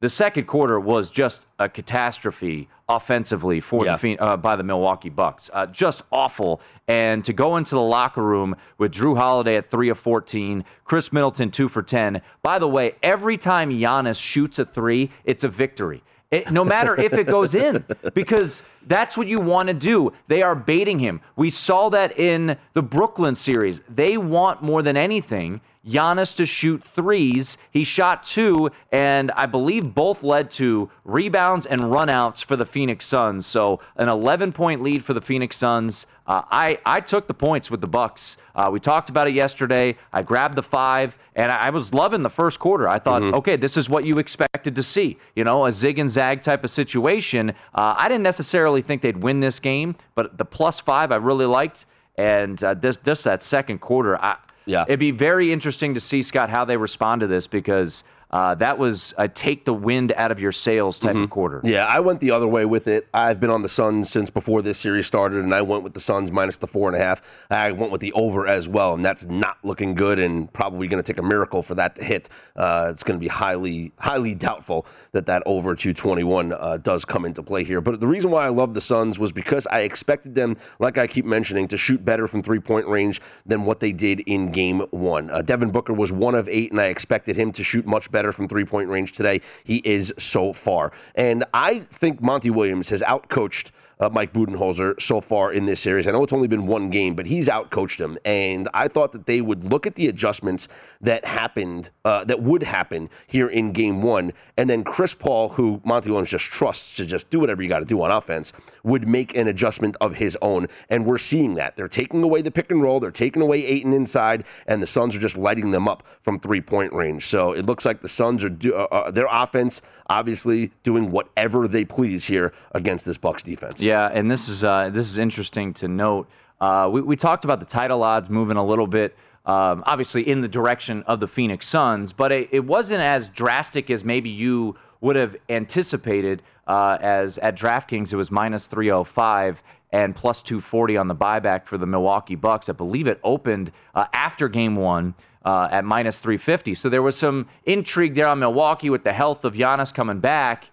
The 0.00 0.10
second 0.10 0.44
quarter 0.44 0.78
was 0.78 1.10
just 1.10 1.46
a 1.58 1.68
catastrophe 1.68 2.68
offensively 2.88 3.60
for 3.60 3.86
yeah. 3.86 3.96
the 3.96 4.18
uh, 4.18 4.36
by 4.36 4.54
the 4.54 4.62
Milwaukee 4.62 5.08
Bucks. 5.08 5.48
Uh, 5.52 5.66
just 5.66 6.02
awful. 6.12 6.60
And 6.86 7.24
to 7.24 7.32
go 7.32 7.56
into 7.56 7.74
the 7.74 7.82
locker 7.82 8.22
room 8.22 8.56
with 8.76 8.92
Jrue 8.92 9.16
Holiday 9.16 9.56
at 9.56 9.70
3 9.70 9.88
of 9.88 9.98
14, 9.98 10.64
Khris 10.84 11.12
Middleton 11.12 11.50
2 11.50 11.68
for 11.68 11.82
10. 11.82 12.20
By 12.42 12.58
the 12.58 12.68
way, 12.68 12.94
every 13.02 13.38
time 13.38 13.70
Giannis 13.70 14.20
shoots 14.20 14.58
a 14.58 14.66
3, 14.66 15.10
it's 15.24 15.44
a 15.44 15.48
victory. 15.48 16.02
It, 16.30 16.50
no 16.50 16.64
matter 16.64 17.00
if 17.00 17.12
it 17.12 17.28
goes 17.28 17.54
in, 17.54 17.84
because 18.14 18.64
that's 18.88 19.16
what 19.16 19.28
you 19.28 19.38
want 19.38 19.68
to 19.68 19.74
do. 19.74 20.12
They 20.26 20.42
are 20.42 20.56
baiting 20.56 20.98
him. 20.98 21.20
We 21.36 21.50
saw 21.50 21.88
that 21.90 22.18
in 22.18 22.56
the 22.72 22.82
Brooklyn 22.82 23.36
series. 23.36 23.80
They 23.88 24.16
want 24.16 24.60
more 24.62 24.82
than 24.82 24.96
anything 24.96 25.60
Giannis 25.86 26.34
to 26.36 26.46
shoot 26.46 26.82
threes. 26.82 27.56
He 27.70 27.84
shot 27.84 28.22
two, 28.22 28.70
and 28.90 29.30
I 29.32 29.46
believe 29.46 29.94
both 29.94 30.22
led 30.22 30.50
to 30.52 30.90
rebounds 31.04 31.66
and 31.66 31.80
runouts 31.80 32.44
for 32.44 32.56
the 32.56 32.66
Phoenix 32.66 33.06
Suns. 33.06 33.46
So 33.46 33.80
an 33.96 34.08
11 34.08 34.52
point 34.52 34.82
lead 34.82 35.04
for 35.04 35.14
the 35.14 35.20
Phoenix 35.20 35.56
Suns. 35.56 36.06
Uh, 36.26 36.42
I 36.50 36.78
I 36.84 37.00
took 37.00 37.28
the 37.28 37.34
points 37.34 37.70
with 37.70 37.80
the 37.80 37.86
Bucks. 37.86 38.36
Uh, 38.54 38.68
we 38.72 38.80
talked 38.80 39.10
about 39.10 39.28
it 39.28 39.34
yesterday. 39.34 39.96
I 40.12 40.22
grabbed 40.22 40.56
the 40.56 40.62
five, 40.62 41.16
and 41.36 41.52
I, 41.52 41.66
I 41.66 41.70
was 41.70 41.94
loving 41.94 42.22
the 42.22 42.30
first 42.30 42.58
quarter. 42.58 42.88
I 42.88 42.98
thought, 42.98 43.22
mm-hmm. 43.22 43.36
okay, 43.36 43.56
this 43.56 43.76
is 43.76 43.88
what 43.88 44.04
you 44.04 44.14
expected 44.16 44.74
to 44.74 44.82
see. 44.82 45.18
You 45.36 45.44
know, 45.44 45.66
a 45.66 45.72
zig 45.72 45.98
and 45.98 46.10
zag 46.10 46.42
type 46.42 46.64
of 46.64 46.70
situation. 46.70 47.50
Uh, 47.74 47.94
I 47.96 48.08
didn't 48.08 48.24
necessarily 48.24 48.82
think 48.82 49.02
they'd 49.02 49.22
win 49.22 49.40
this 49.40 49.60
game, 49.60 49.94
but 50.16 50.36
the 50.36 50.44
plus 50.44 50.80
five 50.80 51.12
I 51.12 51.16
really 51.16 51.46
liked. 51.46 51.86
And 52.18 52.62
uh, 52.64 52.74
this 52.74 52.96
this 52.96 53.22
that 53.24 53.42
second 53.42 53.80
quarter, 53.80 54.16
I, 54.16 54.36
yeah. 54.66 54.84
It'd 54.86 55.00
be 55.00 55.12
very 55.12 55.52
interesting 55.52 55.94
to 55.94 56.00
see, 56.00 56.22
Scott, 56.22 56.50
how 56.50 56.64
they 56.64 56.76
respond 56.76 57.20
to 57.20 57.26
this 57.26 57.46
because 57.46 58.04
uh, 58.36 58.54
that 58.54 58.76
was 58.76 59.14
a 59.16 59.26
take 59.26 59.64
the 59.64 59.72
wind 59.72 60.12
out 60.14 60.30
of 60.30 60.38
your 60.38 60.52
sails 60.52 60.98
type 60.98 61.14
mm-hmm. 61.14 61.24
of 61.24 61.30
quarter. 61.30 61.58
Yeah, 61.64 61.86
I 61.86 62.00
went 62.00 62.20
the 62.20 62.32
other 62.32 62.46
way 62.46 62.66
with 62.66 62.86
it. 62.86 63.08
I've 63.14 63.40
been 63.40 63.48
on 63.48 63.62
the 63.62 63.68
Suns 63.70 64.10
since 64.10 64.28
before 64.28 64.60
this 64.60 64.78
series 64.78 65.06
started, 65.06 65.42
and 65.42 65.54
I 65.54 65.62
went 65.62 65.84
with 65.84 65.94
the 65.94 66.00
Suns 66.00 66.30
minus 66.30 66.58
the 66.58 66.66
four 66.66 66.92
and 66.92 67.02
a 67.02 67.02
half. 67.02 67.22
I 67.48 67.72
went 67.72 67.92
with 67.92 68.02
the 68.02 68.12
over 68.12 68.46
as 68.46 68.68
well, 68.68 68.92
and 68.92 69.02
that's 69.02 69.24
not 69.24 69.56
looking 69.62 69.94
good, 69.94 70.18
and 70.18 70.52
probably 70.52 70.86
going 70.86 71.02
to 71.02 71.12
take 71.12 71.18
a 71.18 71.26
miracle 71.26 71.62
for 71.62 71.74
that 71.76 71.96
to 71.96 72.04
hit. 72.04 72.28
Uh, 72.54 72.88
it's 72.90 73.02
going 73.02 73.18
to 73.18 73.24
be 73.24 73.28
highly, 73.28 73.92
highly 73.96 74.34
doubtful 74.34 74.84
that 75.12 75.24
that 75.24 75.42
over 75.46 75.74
221 75.74 76.52
uh, 76.52 76.76
does 76.76 77.06
come 77.06 77.24
into 77.24 77.42
play 77.42 77.64
here. 77.64 77.80
But 77.80 78.00
the 78.00 78.06
reason 78.06 78.30
why 78.30 78.44
I 78.44 78.50
love 78.50 78.74
the 78.74 78.82
Suns 78.82 79.18
was 79.18 79.32
because 79.32 79.66
I 79.70 79.80
expected 79.80 80.34
them, 80.34 80.58
like 80.78 80.98
I 80.98 81.06
keep 81.06 81.24
mentioning, 81.24 81.68
to 81.68 81.78
shoot 81.78 82.04
better 82.04 82.28
from 82.28 82.42
three 82.42 82.60
point 82.60 82.86
range 82.86 83.22
than 83.46 83.64
what 83.64 83.80
they 83.80 83.92
did 83.92 84.20
in 84.26 84.52
Game 84.52 84.80
One. 84.90 85.30
Uh, 85.30 85.40
Devin 85.40 85.70
Booker 85.70 85.94
was 85.94 86.12
one 86.12 86.34
of 86.34 86.50
eight, 86.50 86.70
and 86.70 86.78
I 86.78 86.88
expected 86.88 87.34
him 87.36 87.50
to 87.52 87.64
shoot 87.64 87.86
much 87.86 88.10
better 88.10 88.25
better 88.26 88.32
from 88.32 88.48
three 88.48 88.64
point 88.64 88.88
range 88.88 89.12
today. 89.12 89.40
He 89.62 89.76
is 89.84 90.12
so 90.18 90.52
far. 90.52 90.92
And 91.14 91.44
I 91.54 91.80
think 91.92 92.20
Monty 92.20 92.50
Williams 92.50 92.88
has 92.88 93.02
outcoached 93.02 93.70
uh, 93.98 94.08
Mike 94.10 94.32
Budenholzer 94.32 95.00
so 95.00 95.20
far 95.20 95.52
in 95.52 95.66
this 95.66 95.80
series. 95.80 96.06
I 96.06 96.10
know 96.10 96.22
it's 96.22 96.32
only 96.32 96.48
been 96.48 96.66
one 96.66 96.90
game, 96.90 97.14
but 97.14 97.26
he's 97.26 97.48
outcoached 97.48 97.98
him. 97.98 98.18
And 98.24 98.68
I 98.74 98.88
thought 98.88 99.12
that 99.12 99.26
they 99.26 99.40
would 99.40 99.64
look 99.64 99.86
at 99.86 99.94
the 99.94 100.08
adjustments 100.08 100.68
that 101.00 101.24
happened, 101.24 101.90
uh, 102.04 102.24
that 102.24 102.42
would 102.42 102.62
happen 102.62 103.08
here 103.26 103.48
in 103.48 103.72
game 103.72 104.02
one. 104.02 104.32
And 104.56 104.68
then 104.68 104.84
Chris 104.84 105.14
Paul, 105.14 105.50
who 105.50 105.80
Monty 105.84 106.10
Williams 106.10 106.30
just 106.30 106.44
trusts 106.44 106.94
to 106.96 107.06
just 107.06 107.30
do 107.30 107.40
whatever 107.40 107.62
you 107.62 107.68
got 107.68 107.78
to 107.78 107.84
do 107.84 108.02
on 108.02 108.10
offense, 108.10 108.52
would 108.84 109.08
make 109.08 109.36
an 109.36 109.48
adjustment 109.48 109.96
of 110.00 110.14
his 110.14 110.36
own. 110.42 110.68
And 110.90 111.06
we're 111.06 111.18
seeing 111.18 111.54
that. 111.54 111.76
They're 111.76 111.88
taking 111.88 112.22
away 112.22 112.42
the 112.42 112.50
pick 112.50 112.70
and 112.70 112.82
roll, 112.82 113.00
they're 113.00 113.10
taking 113.10 113.42
away 113.42 113.64
Ayton 113.64 113.92
inside, 113.92 114.44
and 114.66 114.82
the 114.82 114.86
Suns 114.86 115.16
are 115.16 115.20
just 115.20 115.36
lighting 115.36 115.70
them 115.70 115.88
up 115.88 116.02
from 116.22 116.38
three 116.38 116.60
point 116.60 116.92
range. 116.92 117.26
So 117.26 117.52
it 117.52 117.66
looks 117.66 117.84
like 117.84 118.02
the 118.02 118.08
Suns 118.08 118.44
are, 118.44 118.48
do, 118.48 118.74
uh, 118.74 118.86
uh, 118.92 119.10
their 119.10 119.28
offense, 119.30 119.80
obviously, 120.08 120.72
doing 120.84 121.10
whatever 121.10 121.68
they 121.68 121.84
please 121.84 122.24
here 122.24 122.52
against 122.72 123.04
this 123.04 123.18
Bucks 123.18 123.42
defense. 123.42 123.80
Yeah, 123.80 124.08
and 124.12 124.30
this 124.30 124.48
is 124.48 124.64
uh, 124.64 124.90
this 124.90 125.08
is 125.08 125.18
interesting 125.18 125.74
to 125.74 125.88
note. 125.88 126.28
Uh, 126.60 126.88
we, 126.90 127.02
we 127.02 127.16
talked 127.16 127.44
about 127.44 127.60
the 127.60 127.66
title 127.66 128.02
odds 128.02 128.30
moving 128.30 128.56
a 128.56 128.64
little 128.64 128.86
bit, 128.86 129.16
um, 129.44 129.84
obviously 129.86 130.26
in 130.28 130.40
the 130.40 130.48
direction 130.48 131.02
of 131.02 131.20
the 131.20 131.28
Phoenix 131.28 131.68
Suns, 131.68 132.12
but 132.12 132.32
it, 132.32 132.48
it 132.52 132.60
wasn't 132.64 133.00
as 133.00 133.28
drastic 133.30 133.90
as 133.90 134.04
maybe 134.04 134.30
you 134.30 134.76
would 135.00 135.16
have 135.16 135.36
anticipated. 135.48 136.42
Uh, 136.66 136.98
as 137.00 137.38
at 137.38 137.56
DraftKings, 137.56 138.12
it 138.12 138.16
was 138.16 138.32
minus 138.32 138.66
305 138.66 139.62
and 139.92 140.16
plus 140.16 140.42
240 140.42 140.96
on 140.96 141.06
the 141.06 141.14
buyback 141.14 141.64
for 141.66 141.78
the 141.78 141.86
Milwaukee 141.86 142.34
Bucks. 142.34 142.68
I 142.68 142.72
believe 142.72 143.06
it 143.06 143.20
opened 143.22 143.70
uh, 143.94 144.06
after 144.12 144.48
Game 144.48 144.74
One. 144.76 145.14
Uh, 145.46 145.68
at 145.70 145.84
minus 145.84 146.18
350. 146.18 146.74
So 146.74 146.88
there 146.88 147.02
was 147.02 147.16
some 147.16 147.46
intrigue 147.66 148.16
there 148.16 148.26
on 148.26 148.40
Milwaukee 148.40 148.90
with 148.90 149.04
the 149.04 149.12
health 149.12 149.44
of 149.44 149.54
Giannis 149.54 149.94
coming 149.94 150.18
back. 150.18 150.70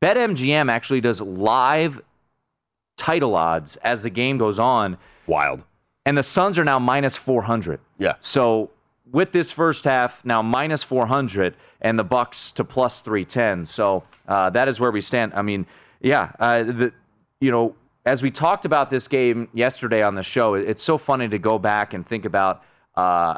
BetMGM 0.00 0.70
actually 0.70 1.02
does 1.02 1.20
live 1.20 2.00
title 2.96 3.36
odds 3.36 3.76
as 3.82 4.02
the 4.02 4.08
game 4.08 4.38
goes 4.38 4.58
on. 4.58 4.96
Wild. 5.26 5.62
And 6.06 6.16
the 6.16 6.22
Suns 6.22 6.58
are 6.58 6.64
now 6.64 6.78
minus 6.78 7.16
400. 7.16 7.78
Yeah. 7.98 8.14
So 8.22 8.70
with 9.12 9.32
this 9.32 9.50
first 9.50 9.84
half 9.84 10.24
now 10.24 10.42
minus 10.42 10.82
400 10.82 11.54
and 11.82 11.98
the 11.98 12.04
Bucks 12.04 12.52
to 12.52 12.64
plus 12.64 13.00
310. 13.00 13.66
So 13.66 14.04
uh, 14.28 14.50
that 14.50 14.68
is 14.68 14.80
where 14.80 14.90
we 14.90 15.00
stand. 15.00 15.32
I 15.34 15.42
mean, 15.42 15.66
yeah, 16.00 16.32
uh, 16.40 16.62
the, 16.62 16.92
you 17.40 17.50
know, 17.50 17.74
as 18.06 18.22
we 18.22 18.30
talked 18.30 18.64
about 18.64 18.90
this 18.90 19.08
game 19.08 19.48
yesterday 19.52 20.02
on 20.02 20.14
the 20.14 20.22
show, 20.22 20.54
it's 20.54 20.82
so 20.82 20.96
funny 20.96 21.28
to 21.28 21.38
go 21.38 21.58
back 21.58 21.92
and 21.92 22.06
think 22.06 22.24
about 22.24 22.62
uh, 22.94 23.36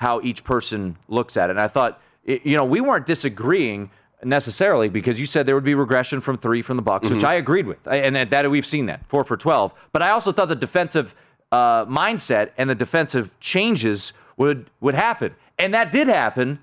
how 0.00 0.18
each 0.22 0.42
person 0.44 0.96
looks 1.08 1.36
at 1.36 1.50
it. 1.50 1.52
And 1.52 1.60
I 1.60 1.68
thought, 1.68 2.00
you 2.24 2.56
know, 2.56 2.64
we 2.64 2.80
weren't 2.80 3.04
disagreeing 3.04 3.90
necessarily 4.24 4.88
because 4.88 5.20
you 5.20 5.26
said 5.26 5.44
there 5.44 5.54
would 5.54 5.62
be 5.62 5.74
regression 5.74 6.22
from 6.22 6.38
three 6.38 6.62
from 6.62 6.76
the 6.76 6.82
Bucks, 6.82 7.10
which 7.10 7.22
I 7.22 7.34
agreed 7.34 7.66
with, 7.66 7.86
and 7.86 8.16
that, 8.16 8.30
that 8.30 8.50
we've 8.50 8.64
seen 8.64 8.86
that 8.86 9.06
four 9.08 9.24
for 9.24 9.36
twelve. 9.36 9.72
But 9.92 10.00
I 10.00 10.10
also 10.10 10.32
thought 10.32 10.48
the 10.48 10.56
defensive 10.56 11.14
uh, 11.52 11.84
mindset 11.84 12.50
and 12.56 12.70
the 12.70 12.74
defensive 12.74 13.30
changes 13.40 14.14
would 14.38 14.70
would 14.80 14.94
happen, 14.94 15.34
and 15.58 15.74
that 15.74 15.92
did 15.92 16.08
happen. 16.08 16.60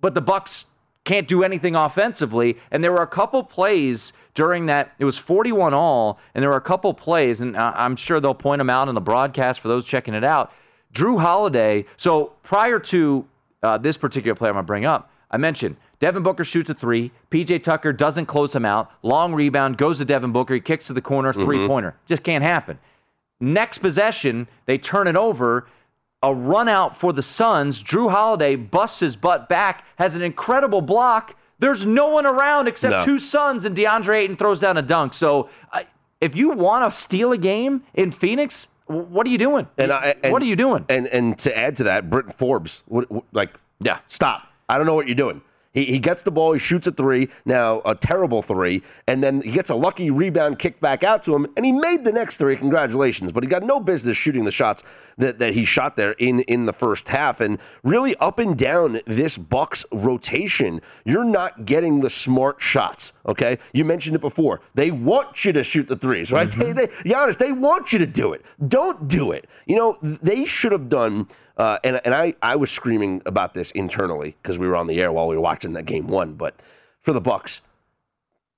But 0.00 0.14
the 0.14 0.20
Bucks 0.20 0.66
can't 1.04 1.26
do 1.26 1.42
anything 1.42 1.74
offensively, 1.74 2.56
and 2.70 2.84
there 2.84 2.92
were 2.92 3.02
a 3.02 3.06
couple 3.08 3.42
plays 3.42 4.12
during 4.34 4.66
that. 4.66 4.92
It 5.00 5.04
was 5.04 5.18
41 5.18 5.74
all, 5.74 6.20
and 6.34 6.42
there 6.42 6.50
were 6.50 6.56
a 6.56 6.60
couple 6.60 6.94
plays, 6.94 7.40
and 7.40 7.56
I'm 7.56 7.96
sure 7.96 8.20
they'll 8.20 8.32
point 8.32 8.60
them 8.60 8.70
out 8.70 8.88
in 8.88 8.94
the 8.94 9.00
broadcast 9.00 9.58
for 9.58 9.66
those 9.66 9.84
checking 9.84 10.14
it 10.14 10.24
out. 10.24 10.52
Jrue 10.94 11.20
Holiday. 11.20 11.84
So 11.96 12.32
prior 12.42 12.78
to 12.80 13.24
uh, 13.62 13.78
this 13.78 13.96
particular 13.96 14.34
player 14.34 14.50
I'm 14.50 14.54
going 14.56 14.64
to 14.64 14.66
bring 14.66 14.84
up, 14.84 15.10
I 15.30 15.36
mentioned 15.36 15.76
Devin 16.00 16.22
Booker 16.22 16.44
shoots 16.44 16.70
a 16.70 16.74
three. 16.74 17.12
PJ 17.30 17.62
Tucker 17.62 17.92
doesn't 17.92 18.26
close 18.26 18.54
him 18.54 18.64
out. 18.64 18.90
Long 19.02 19.34
rebound 19.34 19.76
goes 19.78 19.98
to 19.98 20.04
Devin 20.04 20.32
Booker. 20.32 20.54
He 20.54 20.60
kicks 20.60 20.86
to 20.86 20.92
the 20.92 21.02
corner, 21.02 21.32
3 21.32 21.66
pointer. 21.66 21.94
Just 22.06 22.22
can't 22.22 22.42
happen. 22.42 22.78
Next 23.40 23.78
possession, 23.78 24.48
they 24.66 24.78
turn 24.78 25.06
it 25.06 25.16
over. 25.16 25.66
A 26.22 26.34
run 26.34 26.68
out 26.68 26.96
for 26.98 27.12
the 27.14 27.22
Suns. 27.22 27.82
Jrue 27.82 28.10
Holiday 28.10 28.54
busts 28.56 29.00
his 29.00 29.16
butt 29.16 29.48
back, 29.48 29.84
has 29.96 30.14
an 30.16 30.22
incredible 30.22 30.82
block. 30.82 31.34
There's 31.58 31.86
no 31.86 32.08
one 32.08 32.26
around 32.26 32.68
except 32.68 32.92
No. 32.92 33.04
two 33.04 33.18
Suns, 33.18 33.64
and 33.64 33.74
DeAndre 33.76 34.16
Ayton 34.18 34.36
throws 34.36 34.60
down 34.60 34.76
a 34.76 34.82
dunk. 34.82 35.14
So, 35.14 35.48
I 35.72 35.86
if 36.20 36.36
you 36.36 36.50
want 36.50 36.84
to 36.90 36.94
steal 36.94 37.32
a 37.32 37.38
game 37.38 37.82
in 37.94 38.10
Phoenix, 38.10 38.68
what 38.90 39.26
are 39.26 39.30
you 39.30 39.38
doing? 39.38 39.66
And, 39.78 39.92
I, 39.92 40.14
and 40.22 40.32
what 40.32 40.42
are 40.42 40.46
you 40.46 40.56
doing? 40.56 40.84
And 40.88 41.06
and 41.06 41.38
to 41.40 41.56
add 41.56 41.76
to 41.78 41.84
that, 41.84 42.10
Bryn 42.10 42.32
Forbes, 42.36 42.82
what, 42.86 43.10
what- 43.10 43.24
like, 43.32 43.50
Yeah. 43.80 43.98
stop. 44.08 44.42
I 44.68 44.76
don't 44.76 44.86
know 44.86 44.94
what 44.94 45.06
you're 45.06 45.14
doing. 45.16 45.42
He, 45.72 45.84
he 45.86 45.98
gets 45.98 46.22
the 46.24 46.30
ball, 46.30 46.52
he 46.52 46.58
shoots 46.58 46.86
a 46.86 46.92
three, 46.92 47.28
now 47.44 47.80
a 47.84 47.94
terrible 47.94 48.42
three, 48.42 48.82
and 49.06 49.22
then 49.22 49.40
he 49.40 49.52
gets 49.52 49.70
a 49.70 49.74
lucky 49.74 50.10
rebound 50.10 50.58
kicked 50.58 50.80
back 50.80 51.04
out 51.04 51.24
to 51.24 51.34
him, 51.34 51.46
and 51.56 51.64
he 51.64 51.72
made 51.72 52.04
the 52.04 52.12
next 52.12 52.36
three. 52.36 52.56
Congratulations. 52.56 53.30
But 53.32 53.44
he 53.44 53.48
got 53.48 53.62
no 53.62 53.78
business 53.78 54.16
shooting 54.16 54.44
the 54.44 54.52
shots 54.52 54.82
that, 55.18 55.38
that 55.38 55.54
he 55.54 55.64
shot 55.64 55.96
there 55.96 56.12
in, 56.12 56.40
in 56.40 56.66
the 56.66 56.72
first 56.72 57.06
half. 57.08 57.40
And 57.40 57.58
really 57.84 58.16
up 58.16 58.38
and 58.38 58.58
down 58.58 59.00
this 59.06 59.38
Bucks 59.38 59.84
rotation, 59.92 60.80
you're 61.04 61.24
not 61.24 61.66
getting 61.66 62.00
the 62.00 62.10
smart 62.10 62.56
shots. 62.60 63.12
Okay? 63.26 63.58
You 63.72 63.84
mentioned 63.84 64.16
it 64.16 64.20
before. 64.20 64.60
They 64.74 64.90
want 64.90 65.44
you 65.44 65.52
to 65.52 65.62
shoot 65.62 65.86
the 65.86 65.96
threes, 65.96 66.32
right? 66.32 66.48
Mm-hmm. 66.48 66.60
They, 66.60 66.72
they, 66.72 66.86
Giannis, 67.08 67.38
they 67.38 67.52
want 67.52 67.92
you 67.92 67.98
to 68.00 68.06
do 68.06 68.32
it. 68.32 68.44
Don't 68.66 69.06
do 69.06 69.32
it. 69.32 69.48
You 69.66 69.76
know, 69.76 69.98
they 70.02 70.44
should 70.46 70.72
have 70.72 70.88
done 70.88 71.28
uh, 71.60 71.78
and 71.84 72.00
and 72.06 72.14
I, 72.14 72.34
I 72.40 72.56
was 72.56 72.70
screaming 72.70 73.20
about 73.26 73.52
this 73.52 73.70
internally 73.72 74.34
because 74.42 74.56
we 74.56 74.66
were 74.66 74.76
on 74.76 74.86
the 74.86 74.98
air 74.98 75.12
while 75.12 75.28
we 75.28 75.34
were 75.34 75.42
watching 75.42 75.74
that 75.74 75.84
game 75.84 76.06
one. 76.06 76.32
But 76.32 76.54
for 77.02 77.12
the 77.12 77.20
Bucks, 77.20 77.60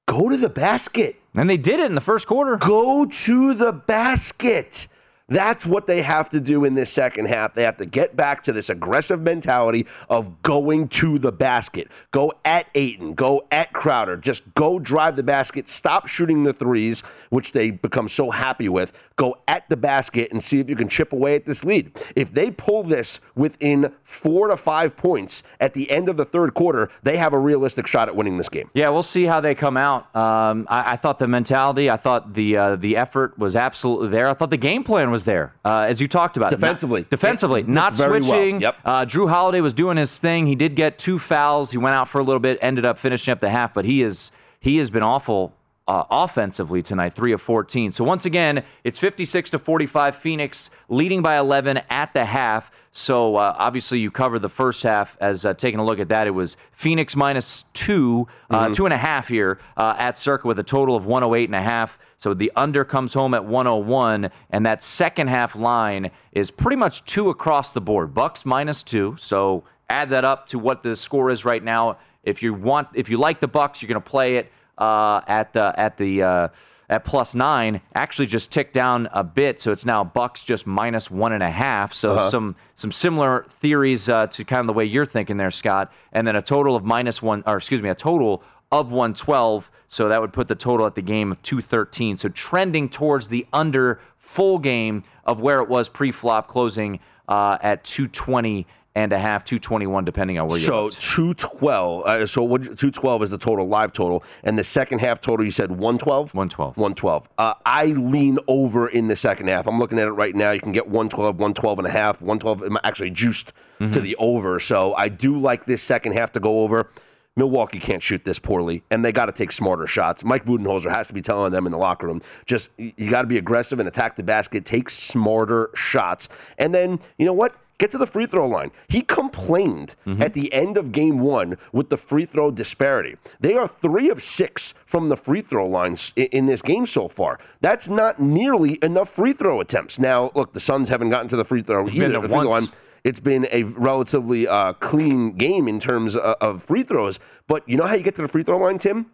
go 0.07 0.29
to 0.29 0.37
the 0.37 0.49
basket. 0.49 1.17
And 1.35 1.51
they 1.51 1.57
did 1.57 1.81
it 1.81 1.87
in 1.87 1.97
the 1.97 2.01
first 2.01 2.29
quarter. 2.29 2.57
Go 2.57 3.07
to 3.07 3.55
the 3.55 3.73
basket. 3.73 4.87
That's 5.33 5.65
what 5.65 5.87
they 5.87 6.03
have 6.03 6.29
to 6.31 6.41
do 6.41 6.65
in 6.65 6.75
this 6.75 6.93
second 6.93 7.27
half. 7.27 7.55
They 7.55 7.63
have 7.63 7.79
to 7.79 7.87
get 7.87 8.17
back 8.17 8.43
to 8.45 8.53
this 8.53 8.69
aggressive 8.69 9.21
mentality 9.21 9.87
of 10.11 10.43
going 10.43 10.89
to 10.89 11.19
the 11.19 11.33
basket. 11.33 11.89
Go 12.11 12.35
at 12.45 12.67
Ayton, 12.75 13.15
go 13.15 13.47
at 13.51 13.73
Crowder. 13.73 14.17
Just 14.17 14.43
go 14.55 14.79
drive 14.79 15.17
the 15.17 15.23
basket. 15.23 15.69
Stop 15.69 16.07
shooting 16.07 16.45
the 16.45 16.53
threes, 16.53 17.03
which 17.31 17.53
they 17.53 17.71
become 17.71 18.09
so 18.09 18.31
happy 18.31 18.69
with. 18.69 18.93
Go 19.17 19.37
at 19.49 19.69
the 19.69 19.77
basket 19.77 20.31
and 20.33 20.43
see 20.43 20.61
if 20.61 20.69
you 20.69 20.77
can 20.77 20.89
chip 20.89 21.13
away 21.13 21.35
at 21.35 21.47
this 21.47 21.65
lead. 21.65 21.97
If 22.15 22.33
they 22.33 22.51
pull 22.51 22.83
this 22.83 23.21
within 23.35 23.93
four 24.05 24.49
to 24.49 24.57
five 24.57 24.97
points 24.97 25.43
at 25.61 25.73
the 25.73 25.91
end 25.91 26.09
of 26.09 26.17
the 26.17 26.25
third 26.25 26.53
quarter, 26.55 26.91
they 27.03 27.17
have 27.17 27.33
a 27.33 27.39
realistic 27.39 27.87
shot 27.87 28.09
at 28.09 28.17
winning 28.17 28.37
this 28.37 28.49
game. 28.49 28.71
Yeah, 28.75 28.91
we'll 28.91 29.03
see 29.03 29.25
how 29.25 29.41
they 29.41 29.55
come 29.55 29.77
out. 29.77 30.15
Um, 30.15 30.67
I, 30.69 30.93
I 30.93 30.97
thought 30.97 31.19
the 31.19 31.29
mentality, 31.29 31.91
I 31.91 31.97
thought 31.97 32.35
the 32.35 32.57
uh, 32.57 32.77
the 32.77 32.97
effort 32.97 33.39
was 33.39 33.57
absolutely 33.57 34.09
there. 34.09 34.29
I 34.29 34.35
thought 34.35 34.51
the 34.51 34.57
game 34.57 34.85
plan 34.85 35.11
was 35.11 35.22
there, 35.25 35.55
uh, 35.65 35.87
as 35.89 36.01
you 36.01 36.09
talked 36.09 36.37
about. 36.37 36.51
Defensively. 36.51 37.01
Not- 37.03 37.11
defensively, 37.11 37.63
not 37.63 37.95
very 37.95 38.21
well. 38.21 38.31
switching. 38.31 38.61
Yep. 38.61 38.77
Uh, 38.85 39.05
Jrue 39.05 39.29
Holiday 39.29 39.61
was 39.61 39.75
doing 39.75 39.97
his 39.97 40.19
thing. 40.19 40.47
He 40.47 40.55
did 40.55 40.75
get 40.75 40.99
two 40.99 41.19
fouls. 41.19 41.71
He 41.71 41.79
went 41.79 41.95
out 41.97 42.09
for 42.09 42.21
a 42.21 42.25
little 42.25 42.41
bit, 42.41 42.59
ended 42.63 42.87
up 42.87 42.99
finishing 42.99 43.33
up 43.33 43.41
the 43.41 43.51
half, 43.51 43.75
but 43.75 43.85
he 43.85 44.03
is 44.03 44.31
he 44.61 44.77
has 44.79 44.91
been 44.91 45.03
awful 45.03 45.53
uh, 45.89 46.05
offensively 46.11 46.83
tonight, 46.83 47.15
three 47.15 47.33
of 47.33 47.43
14. 47.43 47.93
So 47.93 48.05
once 48.05 48.25
again, 48.25 48.65
it's 48.85 48.99
56 48.99 49.51
to 49.51 49.59
45. 49.59 50.17
Phoenix 50.17 50.71
leading 50.89 51.23
by 51.23 51.39
11 51.39 51.81
at 51.91 52.13
the 52.15 52.25
half. 52.25 52.71
So 52.93 53.37
uh, 53.37 53.57
obviously, 53.59 53.99
you 53.99 54.11
covered 54.11 54.41
the 54.41 54.49
first 54.51 54.83
half 54.83 55.17
as 55.21 55.47
uh, 55.47 55.55
taking 55.55 55.81
a 55.81 55.85
look 55.85 55.99
at 55.99 56.09
that. 56.11 56.27
It 56.27 56.33
was 56.33 56.57
Phoenix 56.73 57.17
minus 57.17 57.65
two, 57.73 58.29
uh, 58.51 58.69
two 58.69 58.85
and 58.85 58.93
a 58.93 58.99
half 58.99 59.29
here 59.29 59.59
uh, 59.77 59.95
at 59.99 60.19
Circa 60.19 60.47
with 60.47 60.59
a 60.59 60.63
total 60.63 60.95
of 60.95 61.07
108 61.07 61.49
and 61.49 61.55
a 61.55 61.63
half. 61.63 61.99
So 62.23 62.35
the 62.35 62.53
under 62.55 62.85
comes 62.85 63.15
home 63.15 63.35
at 63.35 63.45
101, 63.45 64.31
and 64.51 64.65
that 64.65 64.85
second 64.85 65.27
half 65.27 65.57
line 65.57 66.13
is 66.31 66.53
pretty 66.53 66.77
much 66.77 67.05
two 67.05 67.31
across 67.31 67.73
the 67.73 67.81
board. 67.81 68.15
Bucks 68.15 68.47
minus 68.47 68.85
two. 68.85 69.17
So 69.19 69.65
add 69.91 70.11
that 70.11 70.25
up 70.25 70.47
to 70.49 70.59
what 70.61 70.85
the 70.85 70.95
score 70.95 71.31
is 71.31 71.45
right 71.45 71.65
now. 71.65 71.99
If 72.23 72.41
you 72.41 72.55
want, 72.55 72.87
if 72.95 73.09
you 73.09 73.19
like 73.19 73.41
the 73.41 73.49
Bucks, 73.49 73.83
you're 73.83 73.89
going 73.89 74.01
to 74.01 74.09
play 74.09 74.37
it 74.37 74.53
uh, 74.79 75.23
at 75.27 75.53
the 75.53 75.75
at 75.77 75.97
the 75.97 76.23
uh, 76.23 76.49
at 76.89 77.05
plus 77.05 77.35
nine. 77.35 77.81
Actually, 77.97 78.27
just 78.27 78.53
ticked 78.53 78.73
down 78.73 79.09
a 79.11 79.25
bit, 79.25 79.59
so 79.59 79.73
it's 79.73 79.85
now 79.85 80.05
Bucks 80.05 80.45
just 80.45 80.65
minus 80.65 81.11
one 81.11 81.33
and 81.33 81.43
a 81.43 81.51
half. 81.51 81.93
So 81.93 82.29
some 82.31 82.55
some 82.77 82.93
similar 82.93 83.47
theories 83.61 84.09
uh, 84.09 84.29
to 84.29 84.45
kind 84.45 84.61
of 84.61 84.69
the 84.69 84.75
way 84.75 84.85
you're 84.85 85.07
thinking 85.07 85.39
there, 85.39 85.51
Scott. 85.51 85.93
And 86.13 86.25
then 86.25 86.37
a 86.37 86.43
total 86.43 86.77
of 86.77 86.85
minus 86.85 87.21
one, 87.21 87.43
or 87.47 87.57
excuse 87.57 87.83
me, 87.83 87.89
a 87.89 87.97
total 87.97 88.45
of 88.71 88.93
112. 88.93 89.69
So 89.93 90.09
that 90.09 90.23
would 90.23 90.33
put 90.33 90.49
the 90.49 90.55
total 90.55 90.87
at 90.87 90.95
the 90.95 91.03
game 91.03 91.31
of 91.31 91.43
213. 91.43 92.17
So 92.17 92.31
trending 92.31 92.89
towards 92.89 93.29
the 93.29 93.47
under 93.53 94.01
full 94.17 94.59
game 94.59 95.05
of 95.27 95.41
where 95.41 95.59
it 95.59 95.69
was 95.69 95.87
pre-flop, 95.87 96.49
closing 96.49 96.99
uh, 97.29 97.59
at 97.61 97.85
220 97.85 98.67
and 98.95 99.13
a 99.13 99.19
half, 99.19 99.45
221, 99.45 100.07
depending 100.07 100.39
on 100.39 100.49
where 100.49 100.59
you 100.59 100.65
are. 100.73 100.91
So 100.91 100.99
two 100.99 101.35
twelve. 101.35 102.07
Uh, 102.07 102.27
so 102.27 102.43
what? 102.43 102.79
Two 102.79 102.91
twelve 102.91 103.23
is 103.23 103.31
the 103.31 103.39
total 103.39 103.67
live 103.67 103.95
total, 103.95 104.23
and 104.45 104.59
the 104.59 104.65
second 104.65 104.99
half 104.99 105.23
total. 105.23 105.47
You 105.47 105.53
said 105.53 105.71
one 105.71 105.97
twelve. 105.97 106.35
112. 106.35 106.77
112. 106.77 107.29
Uh, 107.39 107.55
I 107.65 107.87
lean 107.87 108.39
over 108.49 108.89
in 108.89 109.09
the 109.09 109.17
second 109.17 109.49
half. 109.49 109.67
I'm 109.67 109.79
looking 109.79 109.99
at 109.99 110.09
it 110.09 110.13
right 110.13 110.35
now. 110.35 110.53
You 110.53 110.61
can 110.61 110.73
get 110.73 110.87
112, 110.87 111.37
112 111.37 111.79
and 111.79 111.89
a 111.89 111.91
half. 111.91 112.21
112 112.21 112.63
I'm 112.63 112.79
actually 112.85 113.11
juiced 113.11 113.53
to 113.79 114.01
the 114.01 114.15
over. 114.17 114.61
So 114.61 114.95
I 114.95 115.09
do 115.09 115.39
like 115.39 115.67
this 115.67 115.83
second 115.83 116.13
half 116.13 116.33
to 116.33 116.41
go 116.41 116.61
over. 116.61 116.91
Milwaukee 117.37 117.79
can't 117.79 118.03
shoot 118.03 118.25
this 118.25 118.39
poorly, 118.39 118.83
and 118.91 119.05
they 119.05 119.13
got 119.13 119.27
to 119.27 119.33
take 119.33 119.53
smarter 119.53 119.87
shots. 119.87 120.23
Mike 120.23 120.45
Budenholzer 120.45 120.95
has 120.95 121.09
to 121.09 121.15
be 121.15 121.23
telling 121.23 121.53
them 121.53 121.65
in 121.67 121.73
the 121.73 121.79
locker 121.79 122.07
room, 122.07 122.21
just 122.45 122.69
you 122.77 123.11
got 123.11 123.23
to 123.23 123.27
be 123.27 123.39
aggressive 123.39 123.79
and 123.79 123.89
attack 123.89 124.17
the 124.17 124.23
basket, 124.23 124.65
take 124.67 124.91
smarter 124.91 125.71
shots, 125.75 126.29
and 126.59 126.75
then 126.75 127.01
you 127.19 127.25
know 127.25 127.33
what? 127.33 127.55
Get 127.79 127.91
to 127.93 127.99
the 127.99 128.07
free 128.07 128.27
throw 128.27 128.47
line. 128.47 128.71
He 128.87 129.03
complained 129.03 129.97
mm-hmm. 130.07 130.23
at 130.23 130.35
the 130.35 130.53
end 130.53 130.77
of 130.77 130.93
game 130.93 131.19
one 131.19 131.57
with 131.73 131.89
the 131.89 131.97
free 131.97 132.27
throw 132.27 132.53
disparity. 132.53 133.17
They 133.41 133.55
are 133.55 133.67
three 133.67 134.09
of 134.09 134.23
six 134.23 134.73
from 134.87 135.09
the 135.09 135.17
free 135.17 135.43
throw 135.43 135.67
lines 135.67 136.13
in 136.15 136.47
this 136.47 136.63
game 136.63 136.87
so 136.87 137.09
far. 137.09 137.41
That's 137.61 137.89
not 137.89 138.21
nearly 138.21 138.79
enough 138.83 139.11
free 139.11 139.33
throw 139.33 139.61
attempts. 139.61 139.99
Now, 139.99 140.31
look, 140.37 140.53
the 140.53 140.61
Suns 140.61 140.91
haven't 140.91 141.11
gotten 141.11 141.29
to 141.31 141.37
the 141.37 141.45
free 141.45 141.63
throw 141.63 141.87
been 141.87 141.97
either. 141.97 142.29
there 142.29 142.71
it's 143.05 143.21
been 143.21 143.49
a 143.51 143.65
relatively 143.65 144.47
uh, 144.47 144.75
clean 144.75 145.37
game 145.37 145.69
in 145.69 145.81
terms 145.81 146.15
of, 146.15 146.37
of 146.41 146.65
free 146.65 146.83
throws. 146.83 147.19
But 147.49 147.69
you 147.69 147.77
know 147.77 147.87
how 147.87 147.95
you 147.95 148.03
get 148.03 148.17
to 148.17 148.23
the 148.23 148.29
free 148.29 148.43
throw 148.43 148.59
line, 148.59 148.79
Tim? 148.79 149.07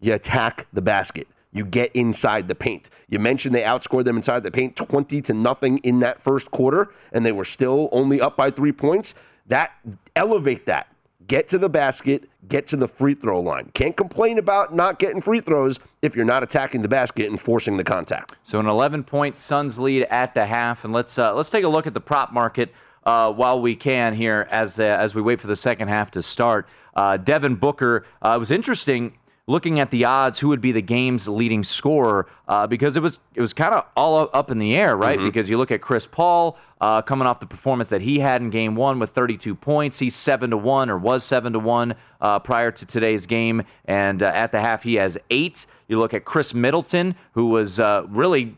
You 0.00 0.14
attack 0.14 0.66
the 0.72 0.82
basket. 0.82 1.28
You 1.52 1.64
get 1.64 1.94
inside 1.94 2.48
the 2.48 2.54
paint. 2.54 2.90
You 3.08 3.18
mentioned 3.18 3.54
they 3.54 3.62
outscored 3.62 4.04
them 4.04 4.16
inside 4.16 4.42
the 4.42 4.50
paint 4.50 4.76
20 4.76 5.20
to 5.22 5.34
nothing 5.34 5.78
in 5.78 6.00
that 6.00 6.22
first 6.22 6.50
quarter, 6.50 6.92
and 7.12 7.26
they 7.26 7.32
were 7.32 7.44
still 7.44 7.88
only 7.92 8.20
up 8.20 8.36
by 8.36 8.50
three 8.50 8.72
points. 8.72 9.14
That 9.46 9.72
elevate 10.14 10.66
that. 10.66 10.86
Get 11.30 11.48
to 11.50 11.58
the 11.58 11.68
basket, 11.68 12.28
get 12.48 12.66
to 12.66 12.76
the 12.76 12.88
free 12.88 13.14
throw 13.14 13.38
line. 13.38 13.70
Can't 13.72 13.96
complain 13.96 14.38
about 14.38 14.74
not 14.74 14.98
getting 14.98 15.22
free 15.22 15.40
throws 15.40 15.78
if 16.02 16.16
you're 16.16 16.24
not 16.24 16.42
attacking 16.42 16.82
the 16.82 16.88
basket 16.88 17.30
and 17.30 17.40
forcing 17.40 17.76
the 17.76 17.84
contact. 17.84 18.34
So 18.42 18.58
an 18.58 18.66
11 18.66 19.04
point 19.04 19.36
Suns 19.36 19.78
lead 19.78 20.08
at 20.10 20.34
the 20.34 20.44
half, 20.44 20.84
and 20.84 20.92
let's 20.92 21.20
uh, 21.20 21.32
let's 21.32 21.48
take 21.48 21.62
a 21.62 21.68
look 21.68 21.86
at 21.86 21.94
the 21.94 22.00
prop 22.00 22.32
market 22.32 22.74
uh, 23.06 23.32
while 23.32 23.60
we 23.60 23.76
can 23.76 24.12
here 24.12 24.48
as 24.50 24.80
uh, 24.80 24.82
as 24.82 25.14
we 25.14 25.22
wait 25.22 25.40
for 25.40 25.46
the 25.46 25.54
second 25.54 25.86
half 25.86 26.10
to 26.10 26.20
start. 26.20 26.66
Uh, 26.96 27.16
Devin 27.16 27.54
Booker. 27.54 28.06
Uh, 28.20 28.32
it 28.34 28.38
was 28.40 28.50
interesting 28.50 29.12
looking 29.50 29.80
at 29.80 29.90
the 29.90 30.04
odds 30.04 30.38
who 30.38 30.48
would 30.48 30.60
be 30.60 30.70
the 30.70 30.80
game's 30.80 31.26
leading 31.26 31.64
scorer 31.64 32.28
uh, 32.46 32.66
because 32.66 32.96
it 32.96 33.02
was 33.02 33.18
it 33.34 33.40
was 33.40 33.52
kind 33.52 33.74
of 33.74 33.84
all 33.96 34.30
up 34.32 34.50
in 34.50 34.58
the 34.58 34.76
air, 34.76 34.96
right? 34.96 35.18
Because 35.18 35.50
you 35.50 35.58
look 35.58 35.72
at 35.72 35.80
Chris 35.80 36.06
Paul 36.06 36.56
uh, 36.80 37.02
coming 37.02 37.26
off 37.26 37.40
the 37.40 37.46
performance 37.46 37.90
that 37.90 38.00
he 38.00 38.20
had 38.20 38.40
in 38.40 38.50
Game 38.50 38.76
One 38.76 39.00
with 39.00 39.10
32 39.10 39.54
points, 39.56 39.98
he's 39.98 40.14
seven 40.14 40.50
to 40.50 40.56
one 40.56 40.88
or 40.88 40.96
was 40.96 41.24
seven 41.24 41.52
to 41.52 41.58
one 41.58 41.96
uh, 42.20 42.38
prior 42.38 42.70
to 42.70 42.86
today's 42.86 43.26
game, 43.26 43.62
and 43.86 44.22
uh, 44.22 44.30
at 44.34 44.52
the 44.52 44.60
half 44.60 44.84
he 44.84 44.94
has 44.94 45.18
eight. 45.30 45.66
You 45.88 45.98
look 45.98 46.14
at 46.14 46.24
Khris 46.24 46.54
Middleton, 46.54 47.16
who 47.32 47.46
was 47.46 47.80
uh, 47.80 48.04
really 48.08 48.56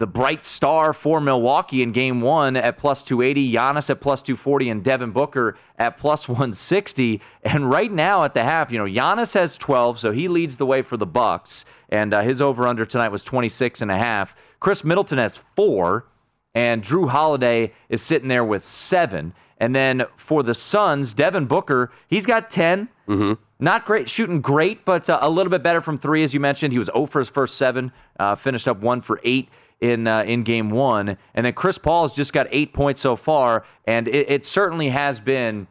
the 0.00 0.06
bright 0.06 0.46
star 0.46 0.94
for 0.94 1.20
Milwaukee 1.20 1.82
in 1.82 1.92
game 1.92 2.22
one 2.22 2.56
at 2.56 2.78
plus 2.78 3.02
280, 3.02 3.52
Giannis 3.52 3.90
at 3.90 4.00
plus 4.00 4.22
240, 4.22 4.70
and 4.70 4.82
Devin 4.82 5.10
Booker 5.10 5.58
at 5.78 5.98
plus 5.98 6.26
160. 6.26 7.20
And 7.42 7.68
right 7.68 7.92
now 7.92 8.24
at 8.24 8.32
the 8.32 8.42
half, 8.42 8.72
you 8.72 8.78
know, 8.78 8.86
Giannis 8.86 9.34
has 9.34 9.58
12, 9.58 9.98
so 9.98 10.10
he 10.10 10.26
leads 10.26 10.56
the 10.56 10.64
way 10.64 10.80
for 10.80 10.96
the 10.96 11.04
Bucks. 11.06 11.66
And 11.90 12.14
uh, 12.14 12.22
his 12.22 12.40
over 12.40 12.66
under 12.66 12.86
tonight 12.86 13.12
was 13.12 13.22
26 13.22 13.82
and 13.82 13.90
a 13.90 13.98
half. 13.98 14.34
Khris 14.58 14.84
Middleton 14.84 15.18
has 15.18 15.38
four, 15.54 16.06
and 16.54 16.82
Jrue 16.82 17.10
Holiday 17.10 17.74
is 17.90 18.00
sitting 18.00 18.28
there 18.28 18.44
with 18.44 18.64
seven. 18.64 19.34
And 19.58 19.76
then 19.76 20.04
for 20.16 20.42
the 20.42 20.54
Suns, 20.54 21.12
Devin 21.12 21.44
Booker, 21.44 21.92
he's 22.08 22.24
got 22.24 22.50
10. 22.50 22.88
Mm-hmm. 23.06 23.34
Not 23.62 23.84
great, 23.84 24.08
shooting 24.08 24.40
great, 24.40 24.86
but 24.86 25.10
uh, 25.10 25.18
a 25.20 25.28
little 25.28 25.50
bit 25.50 25.62
better 25.62 25.82
from 25.82 25.98
three, 25.98 26.24
as 26.24 26.32
you 26.32 26.40
mentioned. 26.40 26.72
He 26.72 26.78
was 26.78 26.88
0 26.94 27.04
for 27.04 27.18
his 27.18 27.28
first 27.28 27.56
seven, 27.56 27.92
uh, 28.18 28.34
finished 28.34 28.66
up 28.66 28.80
one 28.80 29.02
for 29.02 29.20
eight 29.24 29.50
in 29.80 30.06
uh, 30.06 30.22
in 30.22 30.42
game 30.44 30.70
one, 30.70 31.16
and 31.34 31.46
then 31.46 31.52
Chris 31.52 31.78
Paul 31.78 32.02
has 32.08 32.12
just 32.12 32.32
got 32.32 32.46
eight 32.50 32.72
points 32.74 33.00
so 33.00 33.16
far, 33.16 33.64
and 33.86 34.08
it, 34.08 34.30
it 34.30 34.44
certainly 34.44 34.88
has 34.90 35.20
been. 35.20 35.66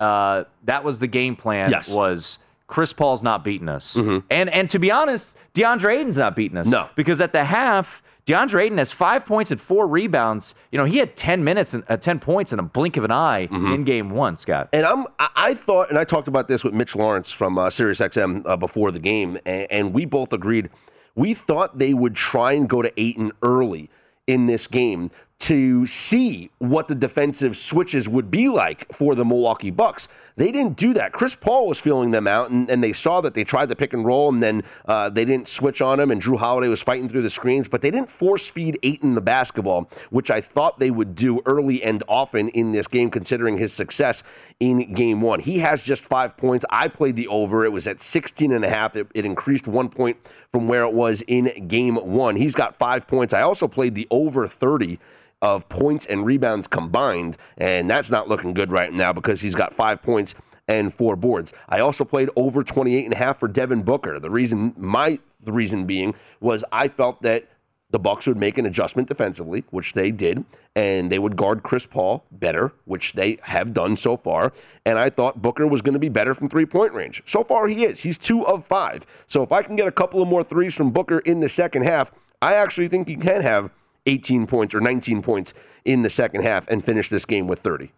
Uh, 0.00 0.44
that 0.64 0.82
was 0.84 0.98
the 0.98 1.06
game 1.06 1.36
plan. 1.36 1.70
Yes. 1.70 1.88
Was 1.88 2.38
Chris 2.66 2.92
Paul's 2.92 3.22
not 3.22 3.44
beating 3.44 3.68
us, 3.68 3.94
Mhm. 3.96 4.22
and 4.30 4.50
and 4.50 4.68
to 4.70 4.78
be 4.78 4.90
honest, 4.90 5.34
DeAndre 5.54 5.98
Ayton's 5.98 6.16
not 6.16 6.34
beating 6.36 6.58
us. 6.58 6.66
No. 6.66 6.88
because 6.96 7.20
at 7.20 7.32
the 7.32 7.44
half. 7.44 8.02
DeAndre 8.26 8.62
Ayton 8.62 8.78
has 8.78 8.90
five 8.90 9.26
points 9.26 9.50
and 9.50 9.60
four 9.60 9.86
rebounds. 9.86 10.54
You 10.72 10.78
know, 10.78 10.86
he 10.86 10.96
had 10.96 11.14
10 11.14 11.44
minutes 11.44 11.74
and 11.74 11.84
uh, 11.90 11.98
10 11.98 12.20
points 12.20 12.54
in 12.54 12.58
a 12.58 12.62
blink 12.62 12.96
of 12.96 13.04
an 13.04 13.10
eye 13.12 13.48
in 13.50 13.84
game 13.84 14.08
one, 14.08 14.38
Scott. 14.38 14.70
And 14.72 14.86
I'm, 14.86 15.04
I- 15.18 15.28
I 15.36 15.54
thought, 15.54 15.90
and 15.90 15.98
I 15.98 16.04
talked 16.04 16.26
about 16.26 16.48
this 16.48 16.64
with 16.64 16.72
Mitch 16.72 16.96
Lawrence 16.96 17.30
from 17.30 17.58
uh, 17.58 17.66
SiriusXM 17.68 18.46
uh, 18.46 18.56
before 18.56 18.92
the 18.92 18.98
game, 18.98 19.36
and, 19.44 19.66
and 19.70 19.92
we 19.92 20.06
both 20.06 20.32
agreed. 20.32 20.70
We 21.14 21.34
thought 21.34 21.78
they 21.78 21.94
would 21.94 22.16
try 22.16 22.52
and 22.52 22.68
go 22.68 22.82
to 22.82 23.00
Ayton 23.00 23.32
early 23.42 23.90
in 24.26 24.46
this 24.46 24.66
game 24.66 25.10
to 25.40 25.86
see 25.86 26.50
what 26.58 26.88
the 26.88 26.94
defensive 26.94 27.58
switches 27.58 28.08
would 28.08 28.30
be 28.30 28.48
like 28.48 28.90
for 28.94 29.14
the 29.14 29.24
Milwaukee 29.24 29.70
Bucks. 29.70 30.08
They 30.36 30.50
didn't 30.50 30.76
do 30.76 30.94
that. 30.94 31.12
Chris 31.12 31.34
Paul 31.34 31.68
was 31.68 31.78
feeling 31.78 32.12
them 32.12 32.26
out, 32.26 32.50
and, 32.50 32.70
and 32.70 32.82
they 32.82 32.92
saw 32.92 33.20
that 33.20 33.34
they 33.34 33.44
tried 33.44 33.66
the 33.66 33.76
pick 33.76 33.92
and 33.92 34.04
roll, 34.04 34.32
and 34.32 34.42
then 34.42 34.62
uh, 34.86 35.10
they 35.10 35.24
didn't 35.24 35.48
switch 35.48 35.80
on 35.82 36.00
him, 36.00 36.10
and 36.10 36.22
Jrue 36.22 36.38
Holiday 36.38 36.68
was 36.68 36.80
fighting 36.80 37.08
through 37.08 37.22
the 37.22 37.30
screens, 37.30 37.68
but 37.68 37.82
they 37.82 37.90
didn't 37.90 38.10
force 38.10 38.46
feed 38.46 38.78
Ayton 38.82 39.14
the 39.14 39.20
basketball, 39.20 39.90
which 40.10 40.30
I 40.30 40.40
thought 40.40 40.78
they 40.78 40.90
would 40.90 41.14
do 41.14 41.42
early 41.46 41.82
and 41.82 42.02
often 42.08 42.48
in 42.48 42.72
this 42.72 42.86
game, 42.86 43.10
considering 43.10 43.58
his 43.58 43.72
success 43.72 44.22
in 44.60 44.94
game 44.94 45.20
one. 45.20 45.40
He 45.40 45.58
has 45.58 45.82
just 45.82 46.04
five 46.04 46.36
points. 46.36 46.64
I 46.70 46.88
played 46.88 47.16
the 47.16 47.28
over. 47.28 47.64
It 47.64 47.72
was 47.72 47.86
at 47.86 48.00
16 48.00 48.52
and 48.52 48.64
a 48.64 48.68
half. 48.68 48.96
It, 48.96 49.08
it 49.14 49.24
increased 49.24 49.66
one 49.66 49.88
point 49.88 50.16
from 50.52 50.68
where 50.68 50.82
it 50.84 50.92
was 50.92 51.22
in 51.26 51.68
game 51.68 51.96
one. 51.96 52.36
He's 52.36 52.54
got 52.54 52.78
five 52.78 53.06
points. 53.06 53.34
I 53.34 53.42
also 53.42 53.68
played 53.68 53.94
the 53.94 54.06
over 54.10 54.48
30 54.48 54.98
of 55.42 55.68
points 55.68 56.06
and 56.06 56.24
rebounds 56.24 56.66
combined, 56.66 57.36
and 57.58 57.90
that's 57.90 58.10
not 58.10 58.28
looking 58.28 58.54
good 58.54 58.72
right 58.72 58.92
now 58.92 59.12
because 59.12 59.42
he's 59.42 59.54
got 59.54 59.74
five 59.74 60.02
points 60.02 60.34
and 60.68 60.94
four 60.94 61.16
boards. 61.16 61.52
I 61.68 61.80
also 61.80 62.04
played 62.04 62.30
over 62.36 62.64
28 62.64 63.04
and 63.04 63.14
a 63.14 63.18
half 63.18 63.40
for 63.40 63.48
Devin 63.48 63.82
Booker. 63.82 64.18
The 64.18 64.30
reason 64.30 64.74
my 64.76 65.18
the 65.42 65.52
reason 65.52 65.84
being 65.84 66.14
was 66.40 66.64
I 66.72 66.88
felt 66.88 67.20
that 67.22 67.46
the 67.94 67.98
Bucks 68.00 68.26
would 68.26 68.36
make 68.36 68.58
an 68.58 68.66
adjustment 68.66 69.06
defensively, 69.06 69.62
which 69.70 69.92
they 69.92 70.10
did, 70.10 70.44
and 70.74 71.12
they 71.12 71.20
would 71.20 71.36
guard 71.36 71.62
Chris 71.62 71.86
Paul 71.86 72.24
better, 72.32 72.72
which 72.86 73.12
they 73.12 73.38
have 73.42 73.72
done 73.72 73.96
so 73.96 74.16
far. 74.16 74.52
And 74.84 74.98
I 74.98 75.10
thought 75.10 75.40
Booker 75.40 75.64
was 75.64 75.80
going 75.80 75.92
to 75.92 76.00
be 76.00 76.08
better 76.08 76.34
from 76.34 76.48
three-point 76.48 76.92
range. 76.92 77.22
So 77.24 77.44
far, 77.44 77.68
he 77.68 77.84
is. 77.84 78.00
He's 78.00 78.18
two 78.18 78.44
of 78.48 78.66
five. 78.66 79.06
So 79.28 79.44
if 79.44 79.52
I 79.52 79.62
can 79.62 79.76
get 79.76 79.86
a 79.86 79.92
couple 79.92 80.20
of 80.20 80.26
more 80.26 80.42
threes 80.42 80.74
from 80.74 80.90
Booker 80.90 81.20
in 81.20 81.38
the 81.38 81.48
second 81.48 81.82
half, 81.84 82.10
I 82.42 82.54
actually 82.54 82.88
think 82.88 83.06
he 83.06 83.14
can 83.14 83.42
have 83.42 83.70
18 84.06 84.48
points 84.48 84.74
or 84.74 84.80
19 84.80 85.22
points 85.22 85.54
in 85.84 86.02
the 86.02 86.10
second 86.10 86.42
half 86.42 86.64
and 86.66 86.84
finish 86.84 87.08
this 87.08 87.24
game 87.24 87.46
with 87.46 87.60
30. 87.60 87.92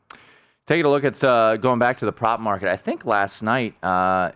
Taking 0.67 0.85
a 0.85 0.91
look 0.91 1.05
at 1.05 1.25
uh, 1.25 1.57
going 1.57 1.79
back 1.79 1.97
to 2.01 2.05
the 2.05 2.13
prop 2.13 2.39
market, 2.39 2.69
I 2.69 2.77
think 2.77 3.07
last 3.07 3.43
night, 3.43 3.83
uh, 3.83 4.33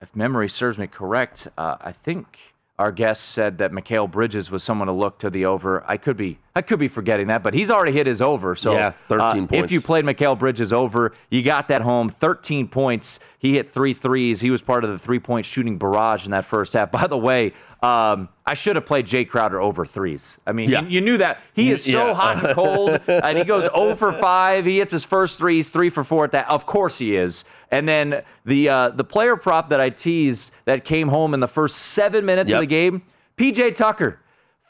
if 0.00 0.08
memory 0.16 0.48
serves 0.48 0.78
me 0.78 0.88
correct, 0.88 1.46
uh, 1.56 1.76
I 1.80 1.92
think 1.92 2.55
our 2.78 2.92
guest 2.92 3.24
said 3.24 3.58
that 3.58 3.72
Mikal 3.72 4.10
Bridges 4.10 4.50
was 4.50 4.62
someone 4.62 4.86
to 4.86 4.92
look 4.92 5.18
to 5.20 5.30
the 5.30 5.46
over. 5.46 5.82
I 5.86 5.96
could 5.96 6.16
be 6.16 6.38
I 6.56 6.62
could 6.62 6.78
be 6.78 6.88
forgetting 6.88 7.26
that, 7.26 7.42
but 7.42 7.52
he's 7.52 7.70
already 7.70 7.92
hit 7.92 8.06
his 8.06 8.22
over. 8.22 8.56
So 8.56 8.72
Yeah, 8.72 8.92
13 9.08 9.20
uh, 9.20 9.32
points. 9.46 9.52
If 9.52 9.70
you 9.70 9.82
played 9.82 10.06
Mikal 10.06 10.38
Bridges 10.38 10.72
over, 10.72 11.12
you 11.28 11.42
got 11.42 11.68
that 11.68 11.82
home. 11.82 12.08
13 12.18 12.66
points. 12.68 13.20
He 13.38 13.52
hit 13.56 13.74
three 13.74 13.92
threes. 13.92 14.40
He 14.40 14.50
was 14.50 14.62
part 14.62 14.82
of 14.82 14.88
the 14.88 14.98
three 14.98 15.18
point 15.18 15.44
shooting 15.44 15.76
barrage 15.76 16.24
in 16.24 16.30
that 16.30 16.46
first 16.46 16.72
half. 16.72 16.90
By 16.90 17.08
the 17.08 17.18
way, 17.18 17.52
um, 17.82 18.30
I 18.46 18.54
should 18.54 18.74
have 18.76 18.86
played 18.86 19.06
Jae 19.06 19.28
Crowder 19.28 19.60
over 19.60 19.84
threes. 19.84 20.38
I 20.46 20.52
mean, 20.52 20.70
Yeah. 20.70 20.80
you, 20.80 20.88
you 20.88 21.00
knew 21.02 21.18
that. 21.18 21.42
He 21.52 21.70
is 21.70 21.84
so 21.84 22.06
Yeah. 22.06 22.14
hot 22.14 22.42
and 22.42 22.54
cold, 22.54 23.00
and 23.06 23.36
he 23.36 23.44
goes 23.44 23.64
0 23.76 23.94
for 23.96 24.14
5. 24.14 24.64
He 24.64 24.78
hits 24.78 24.92
his 24.92 25.04
first 25.04 25.36
three. 25.36 25.56
He's 25.56 25.68
3 25.68 25.90
for 25.90 26.04
4 26.04 26.24
at 26.24 26.32
that. 26.32 26.48
Of 26.50 26.64
course 26.64 26.96
he 26.96 27.16
is. 27.16 27.44
And 27.70 27.86
then 27.86 28.22
the 28.46 28.70
uh, 28.70 28.88
the 28.90 29.04
player 29.04 29.36
prop 29.36 29.68
that 29.68 29.80
I 29.82 29.90
teased 29.90 30.52
that 30.64 30.86
came 30.86 31.08
home 31.08 31.34
in 31.34 31.40
the 31.40 31.48
first 31.48 31.76
seven 31.76 32.24
minutes 32.24 32.48
Yep. 32.48 32.56
of 32.56 32.60
the 32.62 32.66
game, 32.66 33.02
PJ 33.36 33.74
Tucker. 33.74 34.20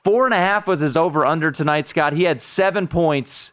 Four 0.07 0.25
and 0.25 0.35
a 0.35 0.37
half 0.37 0.69
was 0.69 0.79
his 0.79 0.97
over 0.97 1.27
under 1.27 1.51
tonight, 1.51 1.89
Scott. 1.89 2.13
He 2.13 2.23
had 2.23 2.41
seven 2.41 2.87
points 2.87 3.51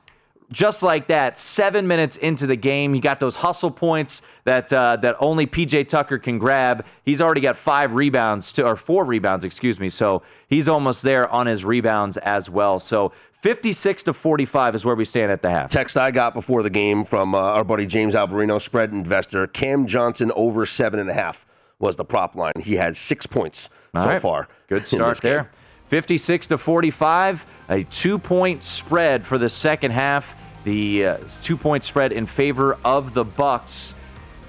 just 0.51 0.83
like 0.83 1.07
that, 1.07 1.39
seven 1.39 1.87
minutes 1.87 2.15
into 2.17 2.45
the 2.45 2.55
game, 2.55 2.93
he 2.93 2.99
got 2.99 3.19
those 3.19 3.35
hustle 3.35 3.71
points 3.71 4.21
that 4.43 4.71
uh, 4.71 4.97
that 4.97 5.15
only 5.19 5.47
PJ 5.47 5.87
Tucker 5.87 6.19
can 6.19 6.37
grab. 6.37 6.85
He's 7.05 7.21
already 7.21 7.41
got 7.41 7.57
five 7.57 7.93
rebounds 7.93 8.53
to, 8.53 8.67
or 8.67 8.75
four 8.75 9.03
rebounds, 9.03 9.43
excuse 9.43 9.79
me. 9.79 9.89
So 9.89 10.21
he's 10.47 10.67
almost 10.67 11.01
there 11.01 11.27
on 11.29 11.47
his 11.47 11.65
rebounds 11.65 12.17
as 12.17 12.51
well. 12.51 12.79
So 12.79 13.13
56 13.41 14.03
to 14.03 14.13
45 14.13 14.75
is 14.75 14.85
where 14.85 14.93
we 14.93 15.05
stand 15.05 15.31
at 15.31 15.41
the 15.41 15.49
half. 15.49 15.71
Text 15.71 15.97
I 15.97 16.11
got 16.11 16.35
before 16.35 16.61
the 16.61 16.69
game 16.69 17.03
from 17.03 17.33
uh, 17.33 17.39
our 17.39 17.63
buddy 17.63 17.87
James 17.87 18.13
Alberino, 18.13 18.61
spread 18.61 18.91
investor. 18.91 19.47
Cam 19.47 19.87
Johnson 19.87 20.31
over 20.35 20.67
seven 20.67 20.99
and 20.99 21.09
a 21.09 21.15
half 21.15 21.47
was 21.79 21.95
the 21.95 22.05
prop 22.05 22.35
line. 22.35 22.53
He 22.59 22.75
had 22.75 22.95
six 22.95 23.25
points 23.25 23.69
All 23.95 24.03
so 24.03 24.09
right. 24.11 24.21
far. 24.21 24.49
Good 24.67 24.85
start 24.85 25.15
this 25.15 25.19
game. 25.19 25.47
There. 25.93 26.01
56 26.01 26.47
to 26.47 26.58
45, 26.58 27.45
a 27.69 27.84
two 27.84 28.17
point 28.17 28.63
spread 28.63 29.23
for 29.23 29.38
the 29.38 29.47
second 29.47 29.91
half. 29.91 30.36
The 30.63 31.06
uh, 31.06 31.17
two 31.43 31.56
point 31.56 31.84
spread 31.84 32.12
in 32.12 32.25
favor 32.25 32.77
of 32.84 33.13
the 33.13 33.23
Bucks. 33.23 33.93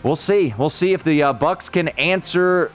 We'll 0.03 0.17
see. 0.17 0.55
We'll 0.57 0.71
see 0.71 0.95
if 0.95 1.05
the 1.05 1.23
uh, 1.23 1.33
Bucks 1.35 1.69
can 1.69 1.89
answer 1.89 2.73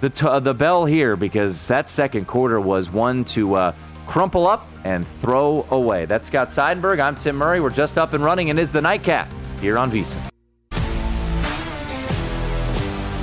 the 0.00 0.10
t- 0.10 0.26
uh, 0.26 0.38
the 0.38 0.54
bell 0.54 0.84
here 0.84 1.16
because 1.16 1.66
that 1.66 1.88
second 1.88 2.26
quarter 2.28 2.60
was 2.60 2.90
one 2.90 3.24
to 3.26 3.54
uh, 3.54 3.74
crumple 4.06 4.46
up 4.46 4.68
and 4.84 5.04
throw 5.20 5.66
away. 5.70 6.04
That's 6.04 6.28
Scott 6.28 6.50
Seidenberg. 6.50 7.00
I'm 7.00 7.16
Tim 7.16 7.34
Murray. 7.34 7.60
We're 7.60 7.70
just 7.70 7.98
up 7.98 8.12
and 8.12 8.22
running 8.22 8.50
and 8.50 8.58
is 8.58 8.70
the 8.70 8.80
nightcap 8.80 9.28
here 9.60 9.78
on 9.78 9.90
VSiN. 9.90 10.31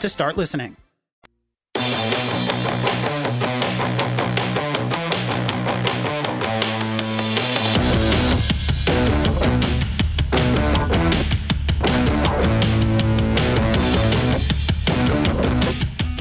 to 0.00 0.08
start 0.08 0.36
listening. 0.36 0.76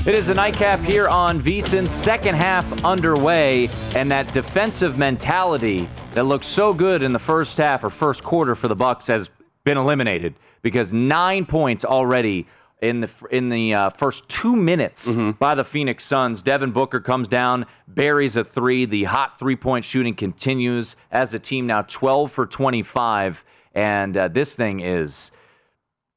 It 0.10 0.16
is 0.16 0.28
a 0.30 0.34
nightcap 0.34 0.80
here 0.80 1.08
on 1.08 1.40
VSiN's 1.40 1.92
second 1.92 2.34
half 2.34 2.84
underway, 2.84 3.70
and 3.94 4.12
that 4.12 4.34
defensive 4.34 4.98
mentality 4.98 5.88
that 6.16 6.24
looked 6.24 6.46
so 6.46 6.74
good 6.74 7.04
in 7.04 7.14
the 7.14 7.20
first 7.20 7.60
half 7.60 7.84
or 7.84 7.92
first 7.92 8.24
quarter 8.24 8.56
for 8.56 8.68
the 8.68 8.76
Bucks 8.76 9.06
has 9.06 9.30
been 9.66 9.78
eliminated 9.78 10.34
because 10.64 10.92
nine 10.92 11.46
points 11.46 11.86
already 11.86 12.48
in 12.82 13.02
the 13.02 13.10
in 13.32 13.50
the 13.50 13.74
uh, 13.74 13.90
first 13.92 14.28
two 14.30 14.56
minutes 14.56 15.06
Mm-hmm. 15.08 15.32
by 15.32 15.56
the 15.56 15.64
Phoenix 15.64 16.06
Suns. 16.06 16.42
Devin 16.42 16.72
Booker 16.72 17.00
comes 17.00 17.28
down, 17.28 17.66
buries 17.88 18.36
a 18.36 18.44
three. 18.44 18.86
The 18.86 19.06
hot 19.06 19.38
three 19.40 19.56
point 19.56 19.86
shooting 19.86 20.16
continues 20.16 20.96
as 21.12 21.34
a 21.34 21.40
team 21.40 21.68
now 21.68 21.82
12 21.84 22.32
for 22.32 22.46
25, 22.46 23.44
and 23.74 24.16
uh, 24.16 24.28
this 24.28 24.56
thing 24.56 24.80
is 24.80 25.32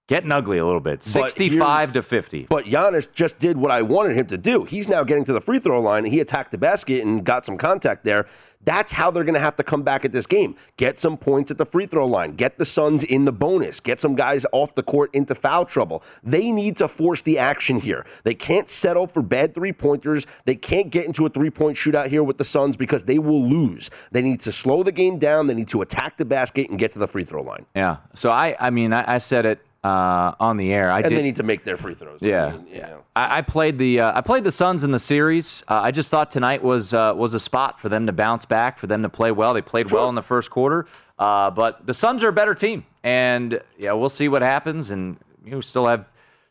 getting 0.09 0.31
ugly 0.33 0.59
a 0.59 0.65
little 0.67 0.81
bit. 0.81 1.03
65 1.03 1.93
to 1.95 2.03
50. 2.03 2.47
But 2.51 2.67
Giannis 2.67 3.09
just 3.13 3.39
did 3.39 3.57
what 3.57 3.71
I 3.71 3.83
wanted 3.83 4.17
him 4.17 4.27
to 4.27 4.37
do. 4.37 4.65
He's 4.65 4.89
now 4.89 5.05
getting 5.05 5.25
to 5.25 5.33
the 5.33 5.41
free 5.41 5.59
throw 5.59 5.81
line, 5.81 6.05
and 6.05 6.13
he 6.13 6.21
attacked 6.21 6.51
the 6.53 6.59
basket 6.59 7.03
and 7.05 7.25
got 7.25 7.47
some 7.47 7.57
contact 7.57 8.05
there. 8.05 8.27
That's 8.65 8.93
how 8.93 9.11
they're 9.11 9.25
going 9.25 9.35
to 9.35 9.41
have 9.41 9.57
to 9.57 9.63
come 9.63 9.83
back 9.83 10.05
at 10.05 10.13
this 10.13 10.27
game. 10.27 10.57
Get 10.77 10.99
some 10.99 11.17
points 11.17 11.51
at 11.51 11.59
the 11.59 11.67
free 11.67 11.87
throw 11.87 12.07
line. 12.07 12.37
Get 12.37 12.59
the 12.59 12.65
Suns 12.65 13.03
in 13.03 13.25
the 13.25 13.33
bonus. 13.33 13.81
Get 13.81 14.01
some 14.01 14.15
guys 14.15 14.47
off 14.53 14.75
the 14.75 14.83
court 14.83 15.11
into 15.13 15.35
foul 15.35 15.65
trouble. 15.65 16.03
They 16.23 16.51
need 16.51 16.77
to 16.79 16.89
force 16.89 17.23
the 17.23 17.39
action 17.39 17.81
here. 17.81 18.07
They 18.25 18.35
can't 18.35 18.71
settle 18.71 19.07
for 19.07 19.23
bad 19.23 19.55
three 19.55 19.73
pointers. 19.73 20.27
They 20.45 20.55
can't 20.55 20.91
get 20.91 21.07
into 21.07 21.27
a 21.27 21.29
three 21.29 21.51
point 21.51 21.77
shootout 21.77 22.09
here 22.09 22.23
with 22.23 22.39
the 22.39 22.45
Suns 22.45 22.77
because 22.77 23.05
they 23.05 23.19
will 23.19 23.49
lose. 23.49 23.91
They 24.11 24.23
need 24.23 24.41
to 24.43 24.53
slow 24.53 24.83
the 24.83 24.93
game 24.93 25.19
down. 25.19 25.47
They 25.47 25.55
need 25.55 25.69
to 25.69 25.83
attack 25.83 26.17
the 26.19 26.25
basket 26.25 26.71
and 26.71 26.79
get 26.79 26.93
to 26.93 26.99
the 26.99 27.09
free 27.09 27.25
throw 27.25 27.43
line. 27.43 27.67
Yeah. 27.75 27.99
So 28.15 28.31
I, 28.31 28.57
I 28.61 28.71
mean, 28.71 28.93
I, 28.93 29.05
I 29.15 29.19
said 29.19 29.47
it 29.47 29.61
uh, 29.85 30.33
on 30.39 30.57
the 30.57 30.73
air. 30.73 30.91
I 30.91 31.01
and 31.01 31.09
did. 31.09 31.19
they 31.19 31.23
need 31.23 31.37
to 31.37 31.43
make 31.43 31.65
their 31.65 31.77
free 31.77 31.95
throws. 31.95 32.23
I 32.23 32.27
Yeah. 32.27 32.51
mean, 32.53 32.67
you 32.69 32.81
know. 32.83 33.03
I, 33.17 33.39
I 33.39 33.41
played 33.43 33.79
the 33.79 34.01
uh, 34.01 34.13
I 34.17 34.21
played 34.21 34.45
the 34.45 34.53
Suns 34.53 34.85
in 34.85 34.91
the 34.91 34.99
series. 34.99 35.65
Uh, 35.69 35.81
I 35.83 35.91
just 35.91 36.09
thought 36.11 36.31
tonight 36.31 36.63
was 36.63 36.95
uh, 36.95 37.13
was 37.17 37.35
a 37.35 37.41
spot 37.41 37.81
for 37.81 37.89
them 37.89 38.07
to 38.07 38.13
bounce 38.13 38.45
back, 38.45 38.79
for 38.79 38.87
them 38.87 39.03
to 39.03 39.09
play 39.09 39.33
well. 39.33 39.55
They 39.55 39.63
played 39.63 39.91
well 39.91 40.09
in 40.09 40.15
the 40.15 40.23
first 40.23 40.51
quarter, 40.51 40.87
uh, 41.19 41.51
but 41.51 41.85
the 41.87 41.95
Suns 41.95 42.23
are 42.23 42.29
a 42.29 42.33
better 42.33 42.55
team, 42.55 42.85
and 43.03 43.61
yeah, 43.79 43.93
we'll 43.93 44.09
see 44.09 44.29
what 44.29 44.43
happens. 44.43 44.91
And 44.91 45.17
you 45.45 45.51
know, 45.51 45.57
we 45.59 45.63
still 45.63 45.87
have 45.87 46.07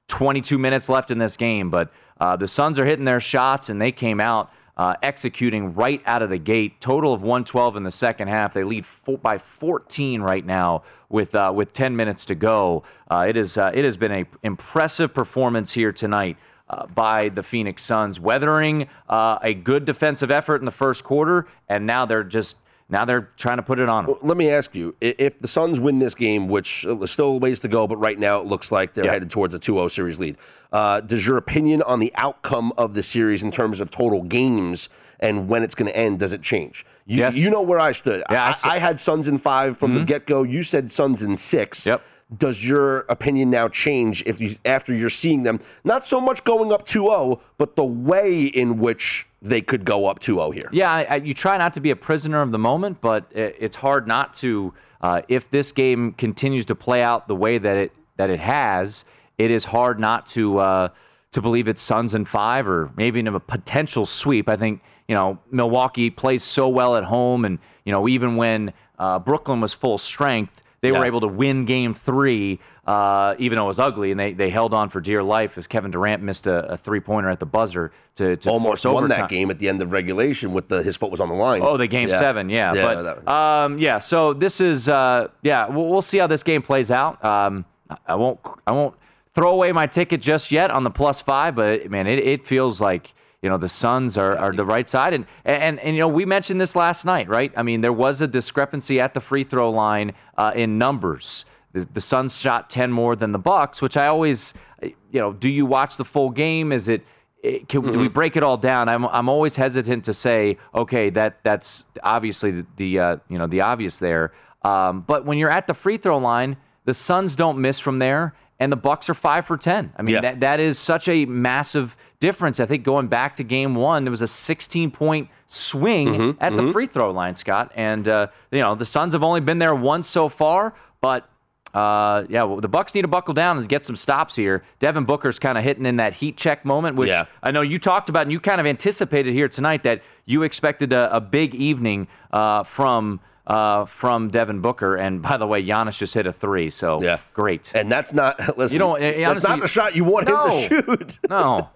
22 0.10 0.58
minutes 0.58 0.90
left 0.90 1.10
in 1.12 1.18
this 1.18 1.38
game, 1.38 1.70
but 1.70 1.92
uh, 2.20 2.36
the 2.36 2.48
Suns 2.48 2.78
are 2.78 2.86
hitting 2.86 3.06
their 3.06 3.22
shots, 3.22 3.70
and 3.70 3.82
they 3.82 3.92
came 3.92 4.20
out. 4.20 4.52
Uh, 4.78 4.96
executing 5.04 5.74
right 5.76 6.02
out 6.06 6.22
of 6.22 6.30
the 6.30 6.38
gate. 6.38 6.80
Total 6.80 7.14
of 7.14 7.22
112 7.22 7.76
in 7.76 7.84
the 7.84 7.92
second 7.92 8.30
half. 8.30 8.54
They 8.54 8.64
lead 8.64 8.86
fo- 8.86 9.18
by 9.18 9.38
14 9.38 10.22
right 10.22 10.46
now 10.46 10.84
with 11.10 11.36
uh, 11.36 11.52
with 11.54 11.74
10 11.74 11.96
minutes 11.96 12.26
to 12.26 12.36
go. 12.36 12.84
Uh, 13.10 13.26
it 13.28 13.38
is 13.38 13.58
uh, 13.58 13.72
it 13.74 13.84
has 13.84 13.98
been 13.98 14.12
a 14.12 14.26
impressive 14.44 15.14
performance 15.14 15.72
here 15.72 15.92
tonight 15.92 16.38
uh, 16.70 16.88
by 16.88 17.30
the 17.30 17.44
Phoenix 17.44 17.84
Suns, 17.84 18.20
weathering 18.20 18.88
uh, 19.10 19.38
a 19.42 19.54
good 19.54 19.86
defensive 19.86 20.32
effort 20.32 20.62
in 20.62 20.66
the 20.66 20.72
first 20.72 21.04
quarter, 21.04 21.48
and 21.68 21.86
now 21.86 22.06
they're 22.06 22.24
just 22.24 22.56
now 22.92 23.06
they're 23.06 23.30
trying 23.38 23.58
to 23.58 23.64
put 23.64 23.80
it 23.80 23.90
on 23.90 24.06
them. 24.06 24.16
Let 24.22 24.38
me 24.38 24.50
ask 24.50 24.76
you: 24.76 24.94
if 25.02 25.40
the 25.40 25.48
Suns 25.48 25.80
win 25.80 25.98
this 26.00 26.14
game, 26.14 26.48
which 26.48 26.86
uh, 26.86 27.06
still 27.08 27.28
a 27.28 27.38
ways 27.38 27.60
to 27.62 27.68
go, 27.68 27.88
but 27.88 27.98
right 27.98 28.20
now 28.20 28.40
it 28.42 28.46
looks 28.46 28.72
like 28.72 28.94
they're 28.94 29.06
Yeah. 29.06 29.14
headed 29.14 29.32
towards 29.32 29.54
a 29.56 29.60
2-0 29.60 29.90
series 29.90 30.20
lead, 30.20 30.38
uh, 30.72 31.00
does 31.02 31.26
your 31.26 31.38
opinion 31.38 31.82
on 31.84 32.00
the 32.00 32.12
outcome 32.18 32.74
of 32.78 32.94
the 32.94 33.02
series 33.04 33.42
in 33.44 33.52
terms 33.52 33.80
of 33.80 33.90
total 33.90 34.22
games 34.24 34.90
and 35.20 35.48
when 35.48 35.64
it's 35.64 35.76
going 35.76 35.92
to 35.92 35.96
end 35.98 36.20
does 36.20 36.34
it 36.34 36.42
change? 36.42 36.86
You, 37.08 37.20
Yes. 37.20 37.36
you 37.36 37.50
know 37.50 37.62
where 37.62 37.80
I 37.80 37.94
stood. 37.94 38.24
Yeah, 38.32 38.56
I 38.64 38.70
I, 38.70 38.76
I 38.76 38.80
had 38.80 39.00
Suns 39.02 39.28
in 39.28 39.40
five 39.40 39.78
from 39.78 39.96
the 39.96 40.02
Mhm. 40.02 40.08
get 40.08 40.26
go. 40.28 40.44
You 40.44 40.62
said 40.64 40.92
Suns 40.92 41.22
in 41.24 41.36
six. 41.38 41.86
Yep. 41.86 42.02
Does 42.38 42.64
your 42.64 43.00
opinion 43.10 43.50
now 43.50 43.68
change 43.68 44.24
if 44.26 44.40
you 44.40 44.56
after 44.64 44.94
you're 44.94 45.10
seeing 45.10 45.44
them 45.44 45.60
not 45.84 46.08
so 46.08 46.22
much 46.22 46.44
going 46.46 46.72
up 46.72 46.88
2-0, 46.88 47.42
but 47.58 47.76
the 47.76 47.84
way 47.84 48.46
in 48.46 48.80
which 48.80 49.28
they 49.42 49.60
could 49.60 49.84
go 49.84 50.08
up 50.08 50.20
2-0 50.20 50.54
here? 50.54 50.70
Yeah, 50.72 50.92
I, 50.92 51.04
I, 51.10 51.16
you 51.18 51.34
try 51.34 51.58
not 51.58 51.74
to 51.74 51.82
be 51.82 51.92
a 51.92 51.96
prisoner 51.96 52.42
of 52.42 52.52
the 52.52 52.60
moment, 52.60 53.02
but 53.02 53.26
it, 53.32 53.58
it's 53.60 53.76
hard 53.76 54.08
not 54.08 54.34
to. 54.36 54.74
Uh, 55.02 55.22
if 55.28 55.50
this 55.50 55.72
game 55.72 56.14
continues 56.14 56.64
to 56.68 56.76
play 56.76 57.02
out 57.02 57.28
the 57.28 57.36
way 57.36 57.58
that 57.58 57.76
it 57.76 57.92
that 58.18 58.30
it 58.30 58.40
has, 58.40 59.04
it 59.38 59.52
is 59.52 59.66
hard 59.66 60.00
not 60.00 60.26
to 60.28 60.60
uh, 60.60 60.88
to 61.32 61.42
believe 61.42 61.68
it's 61.68 61.82
Suns 61.82 62.14
and 62.14 62.28
five 62.28 62.68
or 62.68 62.92
maybe 62.96 63.20
in 63.20 63.28
a 63.28 63.40
potential 63.40 64.06
sweep. 64.06 64.48
I 64.48 64.56
think 64.56 64.82
you 65.08 65.16
know 65.16 65.38
Milwaukee 65.50 66.10
plays 66.10 66.44
so 66.44 66.70
well 66.70 66.96
at 66.96 67.04
home, 67.04 67.46
and 67.46 67.60
you 67.84 67.92
know 67.92 68.08
even 68.08 68.36
when 68.36 68.72
uh, 69.00 69.20
Brooklyn 69.20 69.60
was 69.60 69.74
full 69.74 69.98
strength, 69.98 70.61
they 70.82 70.92
were 70.92 71.06
able 71.06 71.22
to 71.22 71.28
win 71.28 71.66
Game 71.66 71.94
Three, 71.94 72.60
uh, 72.88 73.36
even 73.38 73.58
though 73.58 73.66
it 73.66 73.68
was 73.68 73.80
ugly, 73.80 74.12
and 74.12 74.20
they, 74.20 74.34
they 74.34 74.50
held 74.50 74.74
on 74.74 74.90
for 74.90 75.00
dear 75.00 75.22
life 75.22 75.58
as 75.58 75.68
Kevin 75.68 75.92
Durant 75.92 76.24
missed 76.24 76.48
a, 76.48 76.74
a 76.74 76.78
three 76.78 77.00
pointer 77.00 77.30
at 77.30 77.40
the 77.40 77.46
buzzer 77.46 77.92
to, 78.16 78.36
to 78.38 78.50
Almost 78.50 78.86
won 78.86 78.96
overtime. 79.04 79.22
that 79.22 79.30
game 79.30 79.52
at 79.52 79.60
the 79.60 79.70
end 79.70 79.82
of 79.82 79.92
regulation 79.92 80.54
with 80.54 80.68
the 80.68 80.82
his 80.82 80.96
foot 80.98 81.12
was 81.12 81.20
on 81.20 81.30
the 81.30 81.36
line. 81.36 81.62
Oh, 81.64 81.78
the 81.78 81.88
game 81.88 82.10
seven, 82.10 82.50
yeah. 82.50 82.74
that- 82.74 83.26
but 83.26 83.32
um, 83.32 83.78
yeah, 83.78 84.00
so 84.00 84.34
this 84.34 84.60
is 84.60 84.90
uh, 84.90 85.28
yeah. 85.44 85.68
We'll, 85.70 85.88
we'll 85.88 86.02
see 86.02 86.18
how 86.18 86.28
this 86.28 86.44
game 86.44 86.62
plays 86.62 86.90
out. 86.92 87.24
Um, 87.24 87.66
I 88.08 88.16
won't 88.16 88.40
I 88.66 88.72
won't 88.72 88.96
throw 89.36 89.52
away 89.52 89.72
my 89.72 89.86
ticket 89.86 90.20
just 90.20 90.52
yet 90.52 90.72
on 90.72 90.84
the 90.84 90.90
plus 90.92 91.22
five, 91.22 91.56
but 91.56 91.90
man, 91.92 92.08
it, 92.08 92.20
it 92.20 92.46
feels 92.46 92.82
like 92.82 93.14
you 93.42 93.50
know 93.50 93.58
the 93.58 93.70
Suns 93.70 94.18
are, 94.18 94.38
are 94.38 94.52
the 94.52 94.66
right 94.66 94.88
side, 94.88 95.14
and, 95.14 95.26
and 95.46 95.80
and 95.80 95.96
you 95.96 96.02
know 96.02 96.08
we 96.08 96.26
mentioned 96.26 96.62
this 96.62 96.76
last 96.76 97.06
night, 97.06 97.28
right? 97.28 97.52
I 97.58 97.64
mean, 97.64 97.82
there 97.82 97.94
was 97.94 98.22
a 98.22 98.28
discrepancy 98.28 99.00
at 99.00 99.14
the 99.14 99.20
free 99.22 99.44
throw 99.44 99.72
line 99.72 100.14
uh, 100.38 100.52
in 100.56 100.78
numbers. 100.78 101.46
The, 101.74 101.88
the 101.94 102.02
Suns 102.02 102.38
shot 102.38 102.70
ten 102.70 102.92
more 102.92 103.16
than 103.16 103.32
the 103.32 103.40
Bucks, 103.40 103.82
which 103.82 103.98
I 103.98 104.08
always, 104.08 104.54
you 104.84 104.94
know, 105.20 105.34
do 105.34 105.50
you 105.50 105.66
watch 105.66 105.98
the 105.98 106.06
full 106.06 106.30
game? 106.30 106.72
Is 106.72 106.88
it 106.88 107.04
it, 107.42 107.68
can, 107.68 107.82
do 107.82 107.90
we 107.98 108.06
Mm-hmm. 108.06 108.14
break 108.14 108.36
it 108.38 108.44
all 108.44 108.58
down? 108.58 108.88
I'm 108.88 109.06
I'm 109.08 109.28
always 109.28 109.56
hesitant 109.56 110.06
to 110.06 110.14
say, 110.14 110.58
okay, 110.76 111.10
that 111.10 111.40
that's 111.44 111.86
obviously 112.04 112.52
the, 112.52 112.66
the 112.78 113.00
uh, 113.00 113.18
you 113.28 113.40
know 113.40 113.48
the 113.48 113.62
obvious 113.62 113.98
there. 113.98 114.34
Um, 114.64 115.02
but 115.02 115.26
when 115.26 115.40
you're 115.40 115.50
at 115.50 115.66
the 115.66 115.74
free 115.74 115.98
throw 115.98 116.20
line, 116.20 116.58
the 116.86 116.94
Suns 116.94 117.36
don't 117.36 117.58
miss 117.58 117.80
from 117.80 117.98
there, 117.98 118.36
and 118.60 118.72
the 118.72 118.76
Bucks 118.76 119.10
are 119.10 119.16
five 119.16 119.48
for 119.48 119.58
ten. 119.58 119.92
I 119.98 120.04
mean, 120.04 120.14
Yeah. 120.16 120.22
that 120.22 120.40
that 120.42 120.60
is 120.60 120.78
such 120.78 121.08
a 121.08 121.26
massive 121.26 121.98
difference. 122.22 122.62
I 122.62 122.66
think 122.66 122.86
going 122.86 123.08
back 123.08 123.36
to 123.36 123.44
game 123.44 123.76
one, 123.76 124.06
there 124.06 124.12
was 124.12 124.22
a 124.22 124.28
16 124.28 124.92
point 124.92 125.28
swing 125.48 126.08
Mhm, 126.08 126.38
at 126.40 126.56
the 126.56 126.62
mhm. 126.62 126.72
free 126.72 126.86
throw 126.86 127.12
line, 127.12 127.36
Scott, 127.36 127.74
and 127.76 128.08
uh, 128.08 128.28
you 128.52 128.62
know 128.62 128.74
the 128.76 128.86
Suns 128.86 129.12
have 129.14 129.24
only 129.24 129.42
been 129.42 129.60
there 129.60 129.76
once 129.76 130.08
so 130.08 130.30
far, 130.30 130.74
but. 131.02 131.28
Uh, 131.74 132.26
yeah, 132.28 132.44
well, 132.44 132.60
the 132.60 132.68
Bucks 132.68 132.94
need 132.94 133.04
to 133.04 133.08
buckle 133.08 133.34
down 133.34 133.58
and 133.58 133.70
get 133.70 133.86
some 133.86 133.96
stops 133.96 134.36
here. 134.36 134.62
Devin 134.82 135.06
Booker's 135.06 135.40
kind 135.40 135.58
of 135.58 135.64
hitting 135.64 135.86
in 135.86 135.96
that 135.96 136.12
heat 136.12 136.36
check 136.36 136.66
moment, 136.66 136.98
which 136.98 137.08
Yeah. 137.08 137.28
I 137.42 137.52
know 137.52 137.62
you 137.62 137.78
talked 137.80 138.10
about, 138.10 138.24
and 138.24 138.32
you 138.34 138.42
kind 138.42 138.60
of 138.60 138.68
anticipated 138.68 139.34
here 139.34 139.48
tonight 139.48 139.84
that 139.84 140.02
you 140.26 140.44
expected 140.44 140.92
a, 140.92 141.16
a 141.16 141.22
big 141.22 141.56
evening 141.56 142.10
uh, 142.34 142.64
from 142.64 143.22
uh, 143.48 143.86
from 143.86 144.30
Devin 144.30 144.62
Booker. 144.62 144.96
And 144.96 145.22
by 145.22 145.38
the 145.38 145.48
way, 145.48 145.64
Giannis 145.66 145.98
just 145.98 146.14
hit 146.14 146.28
a 146.28 146.34
three, 146.34 146.70
so 146.70 147.02
Yeah. 147.02 147.20
great. 147.34 147.72
And 147.76 147.92
that's 147.92 148.14
not 148.14 148.40
listen. 148.58 148.74
You 148.76 148.80
don't- 148.80 149.00
that's 149.02 149.30
honestly- 149.30 149.50
not 149.50 149.60
the 149.62 149.68
shot 149.68 149.96
you 149.96 150.04
want 150.04 150.28
No. 150.30 150.48
him 150.48 150.70
to 150.70 150.76
shoot. 150.98 151.20
No. 151.30 151.70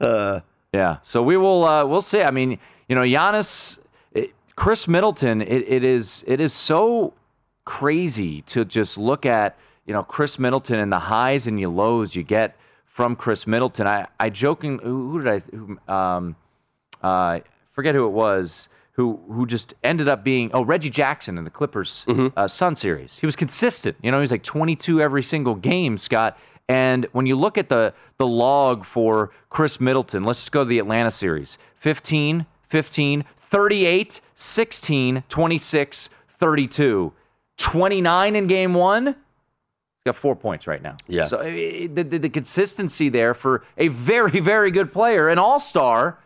Uh, 0.00 0.40
Yeah. 0.72 0.98
So 1.02 1.22
we 1.22 1.36
will 1.36 1.64
uh, 1.64 1.84
we'll 1.86 2.02
see. 2.02 2.22
I 2.22 2.30
mean, 2.30 2.58
you 2.88 2.94
know, 2.96 3.02
Giannis, 3.02 3.78
it, 4.12 4.32
Khris 4.56 4.86
Middleton. 4.88 5.40
It, 5.42 5.64
it 5.68 5.84
is 5.84 6.22
it 6.26 6.40
is 6.40 6.52
so 6.52 7.14
crazy 7.64 8.42
to 8.42 8.64
just 8.64 8.96
look 8.98 9.26
at 9.26 9.56
you 9.86 9.92
know 9.94 10.02
Khris 10.02 10.38
Middleton 10.38 10.78
and 10.78 10.92
the 10.92 10.98
highs 10.98 11.46
and 11.46 11.58
the 11.58 11.66
lows 11.66 12.14
you 12.14 12.22
get 12.22 12.56
from 12.86 13.16
Khris 13.16 13.46
Middleton. 13.46 13.86
I 13.86 14.06
I 14.20 14.28
joking. 14.30 14.78
Who, 14.80 15.10
who 15.12 15.22
did 15.22 15.32
I? 15.32 15.38
Who, 15.56 15.92
um, 15.92 16.36
uh, 17.02 17.40
forget 17.72 17.94
who 17.94 18.06
it 18.06 18.12
was. 18.12 18.68
Who, 18.96 19.20
who 19.30 19.46
just 19.46 19.74
ended 19.84 20.08
up 20.08 20.24
being 20.24 20.50
oh 20.54 20.64
Reggie 20.64 20.90
Jackson 20.90 21.36
in 21.36 21.44
the 21.44 21.50
Clippers 21.50 22.04
uh, 22.36 22.48
Sun 22.48 22.76
series. 22.76 23.18
He 23.18 23.26
was 23.26 23.36
consistent. 23.36 23.96
You 24.02 24.10
know, 24.10 24.20
he's 24.20 24.30
like 24.30 24.42
22 24.42 25.02
every 25.02 25.22
single 25.22 25.54
game, 25.54 25.98
Scott. 25.98 26.38
And 26.68 27.06
when 27.12 27.26
you 27.26 27.36
look 27.36 27.58
at 27.58 27.68
the 27.68 27.92
the 28.18 28.26
log 28.26 28.84
for 28.84 29.30
Khris 29.50 29.80
Middleton, 29.80 30.24
let's 30.24 30.40
just 30.40 30.52
go 30.52 30.64
to 30.64 30.68
the 30.68 30.78
Atlanta 30.78 31.10
series 31.10 31.58
15, 31.74 32.46
15, 32.68 33.24
38, 33.38 34.20
16, 34.34 35.24
26, 35.28 36.08
32, 36.38 37.12
29 37.56 38.36
in 38.36 38.46
game 38.46 38.74
one. 38.74 39.06
He's 39.06 39.14
got 40.04 40.16
four 40.16 40.36
points 40.36 40.66
right 40.66 40.82
now. 40.82 40.96
Yeah. 41.06 41.26
So 41.26 41.38
eh, 41.38 41.86
the, 41.92 42.02
the, 42.02 42.18
the 42.18 42.28
consistency 42.28 43.08
there 43.08 43.34
for 43.34 43.64
a 43.76 43.88
very, 43.88 44.40
very 44.40 44.70
good 44.70 44.92
player, 44.92 45.28
an 45.28 45.38
all 45.38 45.60
star, 45.60 46.18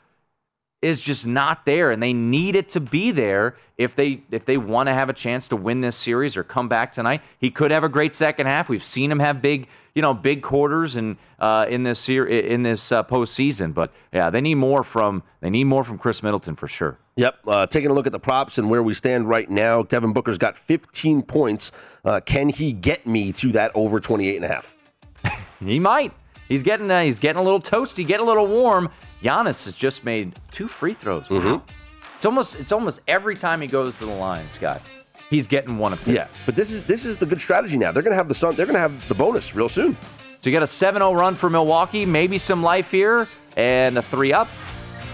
is 0.82 1.00
just 1.00 1.26
not 1.26 1.66
there, 1.66 1.90
and 1.90 2.02
they 2.02 2.12
need 2.12 2.56
it 2.56 2.70
to 2.70 2.80
be 2.80 3.10
there 3.10 3.56
if 3.76 3.94
they 3.94 4.22
if 4.30 4.44
they 4.46 4.56
want 4.56 4.88
to 4.88 4.94
have 4.94 5.08
a 5.08 5.12
chance 5.12 5.48
to 5.48 5.56
win 5.56 5.80
this 5.80 5.96
series 5.96 6.36
or 6.36 6.44
come 6.44 6.68
back 6.68 6.92
tonight. 6.92 7.22
He 7.38 7.50
could 7.50 7.70
have 7.70 7.84
a 7.84 7.88
great 7.88 8.14
second 8.14 8.46
half. 8.46 8.68
We've 8.68 8.84
seen 8.84 9.12
him 9.12 9.18
have 9.18 9.42
big 9.42 9.68
you 9.94 10.02
know 10.02 10.14
big 10.14 10.42
quarters 10.42 10.96
and 10.96 11.16
uh, 11.38 11.66
in 11.68 11.82
this 11.82 11.98
ser- 11.98 12.26
in 12.26 12.62
this 12.62 12.92
uh, 12.92 13.02
postseason, 13.02 13.74
but 13.74 13.92
yeah, 14.12 14.30
they 14.30 14.40
need 14.40 14.54
more 14.54 14.82
from 14.82 15.22
they 15.40 15.50
need 15.50 15.64
more 15.64 15.84
from 15.84 15.98
Khris 15.98 16.22
Middleton 16.22 16.56
for 16.56 16.68
sure. 16.68 16.98
Yep. 17.16 17.34
Uh, 17.46 17.66
taking 17.66 17.90
a 17.90 17.92
look 17.92 18.06
at 18.06 18.12
the 18.12 18.18
props 18.18 18.56
and 18.56 18.70
where 18.70 18.82
we 18.82 18.94
stand 18.94 19.28
right 19.28 19.50
now, 19.50 19.82
Devin 19.82 20.14
Booker's 20.14 20.38
got 20.38 20.56
15 20.56 21.20
points. 21.22 21.70
Uh, 22.02 22.20
can 22.20 22.48
he 22.48 22.72
get 22.72 23.06
me 23.06 23.30
to 23.32 23.52
that 23.52 23.72
over 23.74 24.00
28 24.00 24.36
and 24.36 24.44
a 24.44 24.48
half? 24.48 24.74
He 25.62 25.78
might. 25.78 26.14
He's 26.48 26.62
getting 26.62 26.90
uh, 26.90 27.02
he's 27.02 27.18
getting 27.18 27.38
a 27.38 27.42
little 27.42 27.60
toasty, 27.60 28.06
getting 28.06 28.24
a 28.24 28.28
little 28.28 28.46
warm. 28.46 28.90
Giannis 29.22 29.64
has 29.64 29.74
just 29.74 30.04
made 30.04 30.34
two 30.50 30.68
free 30.68 30.94
throws. 30.94 31.28
Wow. 31.28 31.38
Mm-hmm. 31.38 31.70
It's 32.16 32.24
almost 32.24 32.56
it's 32.56 32.72
almost 32.72 33.00
every 33.08 33.36
time 33.36 33.60
he 33.60 33.66
goes 33.66 33.98
to 33.98 34.06
the 34.06 34.14
line, 34.14 34.48
Scott. 34.50 34.82
He's 35.30 35.46
getting 35.46 35.78
one 35.78 35.92
of 35.92 36.04
two. 36.04 36.12
Yeah, 36.12 36.26
but 36.44 36.56
this 36.56 36.70
is 36.70 36.82
this 36.82 37.04
is 37.04 37.16
the 37.16 37.26
good 37.26 37.40
strategy 37.40 37.76
now. 37.76 37.92
They're 37.92 38.02
going 38.02 38.12
to 38.12 38.16
have 38.16 38.28
the 38.28 38.34
sun. 38.34 38.56
They're 38.56 38.66
going 38.66 38.74
to 38.74 38.80
have 38.80 39.08
the 39.08 39.14
bonus 39.14 39.54
real 39.54 39.68
soon. 39.68 39.96
So 40.40 40.48
you 40.48 40.52
got 40.52 40.62
a 40.62 40.66
7-0 40.66 41.14
run 41.14 41.34
for 41.34 41.50
Milwaukee, 41.50 42.06
maybe 42.06 42.38
some 42.38 42.62
life 42.62 42.90
here, 42.90 43.28
and 43.58 43.98
a 43.98 44.02
three 44.02 44.32
up. 44.32 44.48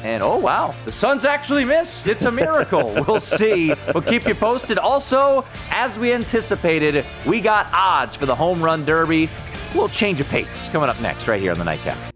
And 0.04 0.22
oh 0.22 0.38
wow, 0.38 0.74
the 0.84 0.92
Suns 0.92 1.24
actually 1.24 1.64
missed. 1.64 2.06
It's 2.06 2.24
a 2.24 2.30
miracle. 2.30 2.94
we'll 3.08 3.20
see. 3.20 3.72
We'll 3.92 4.02
keep 4.02 4.26
you 4.26 4.34
posted. 4.34 4.78
Also, 4.78 5.44
as 5.70 5.98
we 5.98 6.12
anticipated, 6.12 7.04
we 7.26 7.40
got 7.40 7.66
odds 7.72 8.14
for 8.14 8.26
the 8.26 8.34
home 8.34 8.62
run 8.62 8.84
derby. 8.84 9.24
A 9.24 9.74
little 9.74 9.88
change 9.88 10.20
of 10.20 10.28
pace 10.28 10.68
coming 10.70 10.88
up 10.88 11.00
next, 11.00 11.26
right 11.26 11.40
here 11.40 11.52
on 11.52 11.58
the 11.58 11.64
nightcap. 11.64 12.15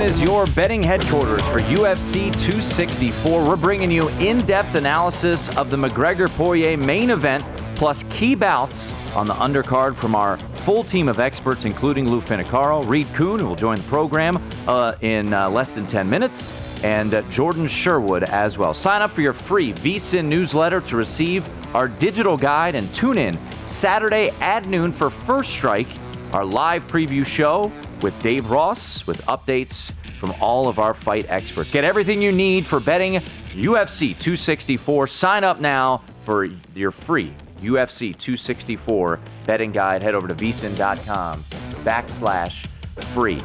Is 0.00 0.18
your 0.18 0.46
betting 0.46 0.82
headquarters 0.82 1.42
for 1.42 1.58
UFC 1.60 2.32
264. 2.32 3.46
We're 3.46 3.54
bringing 3.54 3.90
you 3.90 4.08
in 4.18 4.38
depth 4.46 4.74
analysis 4.74 5.50
of 5.58 5.68
the 5.68 5.76
McGregor 5.76 6.26
Poirier 6.30 6.78
main 6.78 7.10
event, 7.10 7.44
plus 7.74 8.02
key 8.08 8.34
bouts 8.34 8.94
on 9.14 9.26
the 9.26 9.34
undercard 9.34 9.94
from 9.96 10.14
our 10.14 10.38
full 10.64 10.84
team 10.84 11.06
of 11.06 11.18
experts, 11.18 11.66
including 11.66 12.08
Lou 12.08 12.22
Finocchiaro, 12.22 12.88
Reed 12.88 13.08
Kuhn, 13.12 13.38
who 13.38 13.46
will 13.46 13.56
join 13.56 13.76
the 13.76 13.82
program 13.88 14.42
uh, 14.66 14.94
in 15.02 15.34
uh, 15.34 15.50
less 15.50 15.74
than 15.74 15.86
10 15.86 16.08
minutes, 16.08 16.54
and 16.82 17.12
uh, 17.12 17.20
Jordan 17.28 17.68
Sherwood 17.68 18.22
as 18.22 18.56
well. 18.56 18.72
Sign 18.72 19.02
up 19.02 19.10
for 19.10 19.20
your 19.20 19.34
free 19.34 19.74
VSiN 19.74 20.24
newsletter 20.24 20.80
to 20.80 20.96
receive 20.96 21.46
our 21.74 21.88
digital 21.88 22.38
guide 22.38 22.74
and 22.74 22.92
tune 22.94 23.18
in 23.18 23.38
Saturday 23.66 24.30
at 24.40 24.66
noon 24.66 24.92
for 24.92 25.10
First 25.10 25.50
Strike, 25.50 25.88
our 26.32 26.46
live 26.46 26.86
preview 26.86 27.26
show 27.26 27.70
with 28.02 28.18
Dave 28.22 28.50
Ross 28.50 29.06
with 29.06 29.20
updates 29.26 29.92
from 30.18 30.34
all 30.40 30.68
of 30.68 30.78
our 30.78 30.94
fight 30.94 31.26
experts. 31.28 31.70
Get 31.70 31.84
everything 31.84 32.20
you 32.20 32.32
need 32.32 32.66
for 32.66 32.80
betting 32.80 33.22
UFC 33.52 34.18
264. 34.18 35.06
Sign 35.06 35.44
up 35.44 35.60
now 35.60 36.02
for 36.24 36.44
your 36.74 36.90
free 36.90 37.34
UFC 37.60 38.16
264 38.16 39.20
betting 39.46 39.72
guide. 39.72 40.02
Head 40.02 40.14
over 40.14 40.28
to 40.28 40.34
vsin.com 40.34 41.44
backslash 41.84 42.66
free. 43.14 43.40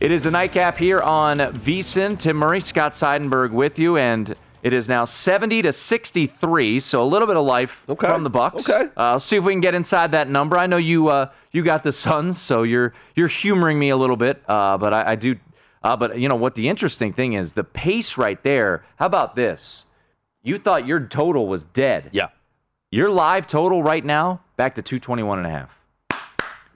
It 0.00 0.10
is 0.10 0.24
the 0.24 0.30
nightcap 0.30 0.76
here 0.76 0.98
on 0.98 1.38
VSiN. 1.38 2.18
Tim 2.18 2.36
Murray, 2.36 2.60
Scott 2.60 2.92
Seidenberg 2.92 3.52
with 3.52 3.78
you, 3.78 3.98
and 3.98 4.34
it 4.62 4.72
is 4.72 4.88
now 4.88 5.04
70 5.04 5.62
to 5.62 5.72
63, 5.72 6.80
so 6.80 7.02
a 7.02 7.04
little 7.04 7.26
bit 7.26 7.36
of 7.36 7.44
life 7.44 7.82
Okay. 7.88 8.06
from 8.06 8.22
the 8.22 8.30
Bucks. 8.30 8.68
Okay. 8.68 8.90
Uh, 8.96 9.18
see 9.18 9.36
if 9.36 9.44
we 9.44 9.52
can 9.52 9.60
get 9.60 9.74
inside 9.74 10.12
that 10.12 10.28
number. 10.28 10.56
I 10.56 10.66
know 10.66 10.76
you 10.76 11.08
uh, 11.08 11.30
you 11.50 11.62
got 11.62 11.82
the 11.82 11.92
Suns, 11.92 12.40
so 12.40 12.62
you're 12.62 12.92
you're 13.14 13.28
humoring 13.28 13.78
me 13.78 13.90
a 13.90 13.96
little 13.96 14.16
bit, 14.16 14.42
uh, 14.48 14.78
but 14.78 14.94
I, 14.94 15.10
I 15.12 15.14
do. 15.16 15.36
Uh, 15.82 15.96
but 15.96 16.16
you 16.18 16.28
know 16.28 16.36
what? 16.36 16.54
The 16.54 16.68
interesting 16.68 17.12
thing 17.12 17.32
is 17.32 17.54
the 17.54 17.64
pace 17.64 18.16
right 18.16 18.40
there. 18.44 18.84
How 18.96 19.06
about 19.06 19.34
this? 19.34 19.84
You 20.44 20.58
thought 20.58 20.86
your 20.86 21.00
total 21.00 21.48
was 21.48 21.64
dead. 21.64 22.10
Yeah. 22.12 22.28
Your 22.90 23.10
live 23.10 23.46
total 23.48 23.82
right 23.82 24.04
now 24.04 24.40
back 24.56 24.74
to 24.76 24.82
221 24.82 25.38
and 25.38 25.46
a 25.46 25.50
half. 25.50 25.70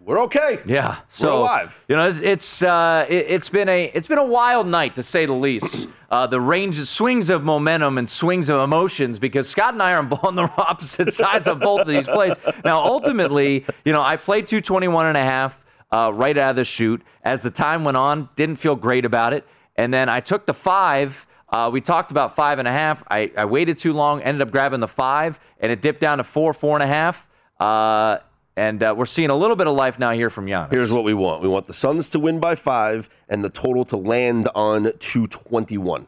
We're 0.07 0.21
okay. 0.21 0.61
Yeah, 0.65 0.99
so 1.09 1.39
alive. 1.39 1.77
You 1.89 1.97
know, 1.97 2.09
it's 2.09 2.21
it's, 2.23 2.63
uh, 2.63 3.07
it, 3.09 3.29
has 3.29 3.49
been 3.49 3.69
a 3.69 3.91
it's 3.93 4.07
been 4.07 4.19
a 4.19 4.25
wild 4.25 4.69
night 4.69 4.95
to 4.95 5.03
say 5.03 5.27
the 5.27 5.35
least. 5.35 5.89
Uh, 6.09 6.25
the 6.25 6.41
range 6.41 6.79
of 6.79 6.87
swings 6.87 7.31
of 7.31 7.43
momentum 7.43 7.99
and 7.99 8.09
swings 8.09 8.49
of 8.49 8.61
emotions 8.61 9.19
because 9.19 9.49
Scott 9.49 9.75
and 9.75 9.83
I 9.83 9.95
are 9.95 10.09
on 10.23 10.37
the 10.37 10.45
opposite 10.57 11.13
sides 11.13 11.49
of 11.49 11.59
both 11.59 11.81
of 11.81 11.89
these 11.89 12.07
plays. 12.07 12.37
Now, 12.65 12.81
ultimately, 12.81 13.67
you 13.85 13.93
know, 13.93 14.01
I 14.01 14.15
played 14.15 14.47
221 14.47 15.07
and 15.07 15.17
a 15.17 15.25
half 15.25 15.61
uh, 15.91 16.13
right 16.15 16.39
out 16.39 16.51
of 16.51 16.57
the 16.57 16.63
shoot. 16.63 17.03
As 17.25 17.43
the 17.43 17.51
time 17.51 17.83
went 17.83 17.97
on, 17.97 18.29
didn't 18.37 18.55
feel 18.55 18.77
great 18.77 19.05
about 19.05 19.33
it, 19.33 19.45
and 19.75 19.93
then 19.93 20.09
I 20.09 20.21
took 20.21 20.47
the 20.47 20.55
five. 20.55 21.27
Uh, 21.49 21.71
we 21.73 21.81
talked 21.81 22.13
about 22.13 22.37
five 22.37 22.61
and 22.61 22.69
a 22.69 22.73
half. 22.73 23.03
I, 23.11 23.33
I 23.37 23.45
waited 23.45 23.77
too 23.77 23.93
long, 23.93 24.23
ended 24.23 24.43
up 24.43 24.53
grabbing 24.53 24.79
the 24.79 24.87
five, 24.87 25.41
and 25.59 25.73
it 25.73 25.83
dipped 25.83 25.99
down 25.99 26.19
to 26.19 26.25
four, 26.25 26.55
four 26.55 26.77
and 26.81 26.85
a 26.85 26.95
half. 26.95 27.27
Uh, 27.59 28.19
and 28.57 28.83
uh, 28.83 28.95
we're 28.97 29.07
seeing 29.07 29.31
a 29.31 29.37
little 29.37 29.57
bit 29.57 29.67
of 29.67 29.77
life 29.77 29.99
now 29.99 30.13
here 30.13 30.31
from 30.31 30.47
Giannis. 30.47 30.71
Here's 30.73 30.91
what 30.91 31.05
we 31.05 31.15
want. 31.15 31.43
We 31.43 31.49
want 31.49 31.67
the 31.67 31.75
Suns 31.75 32.09
to 32.11 32.19
win 32.19 32.41
by 32.41 32.55
five 32.55 33.09
and 33.29 33.45
the 33.45 33.51
total 33.51 33.85
to 33.87 33.97
land 33.97 34.49
on 34.55 34.93
221. 34.99 36.07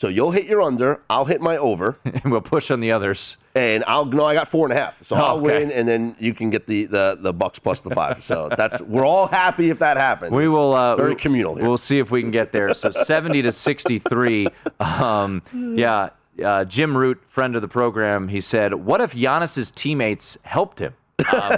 So 0.00 0.08
you'll 0.08 0.32
hit 0.32 0.46
your 0.46 0.62
under, 0.62 1.00
I'll 1.08 1.26
hit 1.26 1.40
my 1.40 1.56
over. 1.56 1.96
and 2.04 2.24
we'll 2.32 2.40
push 2.40 2.70
on 2.72 2.80
the 2.80 2.90
others. 2.90 3.36
And 3.54 3.84
I'll 3.86 4.04
no, 4.04 4.24
I 4.24 4.34
got 4.34 4.48
four 4.48 4.66
and 4.68 4.76
a 4.76 4.80
half. 4.80 4.94
So 5.04 5.14
Oh, 5.14 5.18
I'll 5.20 5.36
okay. 5.46 5.60
win 5.60 5.70
and 5.72 5.86
then 5.86 6.16
you 6.18 6.34
can 6.34 6.50
get 6.50 6.66
the, 6.66 6.86
the, 6.86 7.18
the 7.20 7.32
Bucks 7.32 7.58
plus 7.58 7.80
the 7.80 7.90
five. 7.90 8.24
So 8.24 8.48
that's 8.56 8.80
we're 8.82 9.06
all 9.06 9.26
happy 9.28 9.70
if 9.70 9.78
that 9.80 9.96
happens. 9.96 10.32
We 10.32 10.48
will 10.48 10.74
uh, 10.74 10.96
very 10.96 11.14
communal 11.14 11.54
here. 11.54 11.68
We'll 11.68 11.76
see 11.76 11.98
if 11.98 12.10
we 12.10 12.20
can 12.22 12.30
get 12.30 12.52
there. 12.52 12.72
So 12.74 12.90
70 12.90 13.42
to 13.42 13.52
63. 13.52 14.46
Um, 14.80 15.42
yeah, 15.76 16.10
uh, 16.44 16.64
Jim 16.64 16.96
Root, 16.96 17.20
friend 17.28 17.54
of 17.54 17.62
the 17.62 17.68
program, 17.68 18.28
he 18.28 18.40
said, 18.40 18.74
"What 18.74 19.00
if 19.00 19.12
Giannis's 19.12 19.70
teammates 19.70 20.36
helped 20.42 20.80
him?" 20.80 20.94
Uh, 21.18 21.56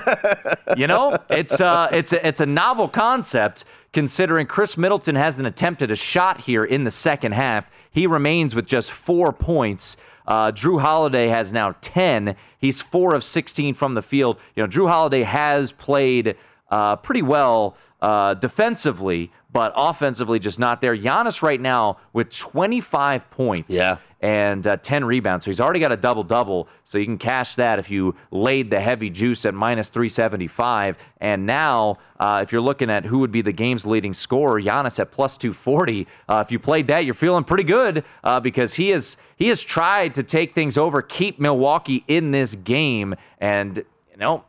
you 0.76 0.86
know, 0.86 1.16
it's 1.30 1.61
uh, 1.61 1.88
it's 1.92 2.12
a, 2.12 2.26
it's 2.26 2.40
a 2.40 2.46
novel 2.46 2.88
concept 2.88 3.64
considering 3.92 4.46
Khris 4.46 4.76
Middleton 4.76 5.14
hasn't 5.14 5.46
attempted 5.46 5.90
a 5.90 5.96
shot 5.96 6.40
here 6.40 6.64
in 6.64 6.84
the 6.84 6.90
second 6.90 7.32
half. 7.32 7.66
He 7.90 8.07
remains 8.07 8.55
with 8.55 8.66
just 8.66 8.90
four 8.90 9.32
points. 9.32 9.96
Uh, 10.26 10.50
Jrue 10.50 10.80
Holiday 10.80 11.28
has 11.28 11.52
now 11.52 11.76
10. 11.80 12.34
He's 12.59 12.80
four 12.80 13.14
of 13.14 13.22
16 13.22 13.74
from 13.74 13.94
the 13.94 14.02
field. 14.02 14.38
You 14.57 14.62
know, 14.62 14.68
Jrue 14.68 14.88
Holiday 14.88 15.22
has 15.22 15.70
played 15.70 16.36
uh, 16.70 16.96
pretty 16.96 17.22
well 17.22 17.76
uh, 18.02 18.34
defensively, 18.34 19.30
but 19.55 19.72
offensively 19.76 20.40
just 20.40 20.59
not 20.59 20.80
there. 20.80 20.96
Giannis 20.96 21.40
right 21.40 21.61
now 21.61 21.96
with 22.12 22.28
25 22.28 23.30
points. 23.30 23.72
Yeah. 23.72 23.98
And 24.20 24.66
uh, 24.66 24.78
10 24.78 25.05
rebounds. 25.05 25.44
So 25.44 25.50
he's 25.50 25.61
already 25.61 25.80
got 25.80 25.92
a 25.92 25.96
double 25.96 26.24
double. 26.24 26.66
So 26.84 26.98
you 26.98 27.05
can 27.05 27.18
cash 27.18 27.55
that 27.57 27.78
if 27.78 27.90
you 27.90 28.16
laid 28.30 28.70
the 28.70 28.80
heavy 28.80 29.11
juice 29.11 29.44
at 29.44 29.55
minus 29.55 29.90
375. 29.90 30.96
And 31.20 31.46
now, 31.46 31.98
uh, 32.18 32.40
if 32.42 32.50
you're 32.50 32.62
looking 32.62 32.90
at 32.90 33.05
who 33.05 33.18
would 33.18 33.30
be 33.30 33.42
the 33.42 33.52
game's 33.52 33.86
leading 33.86 34.12
scorer, 34.14 34.61
Giannis 34.61 34.98
at 34.98 35.12
plus 35.12 35.36
240. 35.36 36.09
Uh, 36.26 36.42
if 36.44 36.50
you 36.50 36.59
played 36.59 36.86
that, 36.88 37.05
you're 37.05 37.14
feeling 37.14 37.44
pretty 37.44 37.64
good 37.64 38.02
uh, 38.24 38.40
because 38.40 38.74
he 38.74 38.92
is 38.92 39.16
he 39.36 39.48
has 39.48 39.62
tried 39.62 40.14
to 40.14 40.22
take 40.22 40.55
things 40.55 40.76
over, 40.76 41.00
keep 41.02 41.38
Milwaukee 41.38 42.02
in 42.09 42.30
this 42.30 42.55
game, 42.57 43.14
and 43.38 43.76
you 43.76 44.16
know 44.16 44.44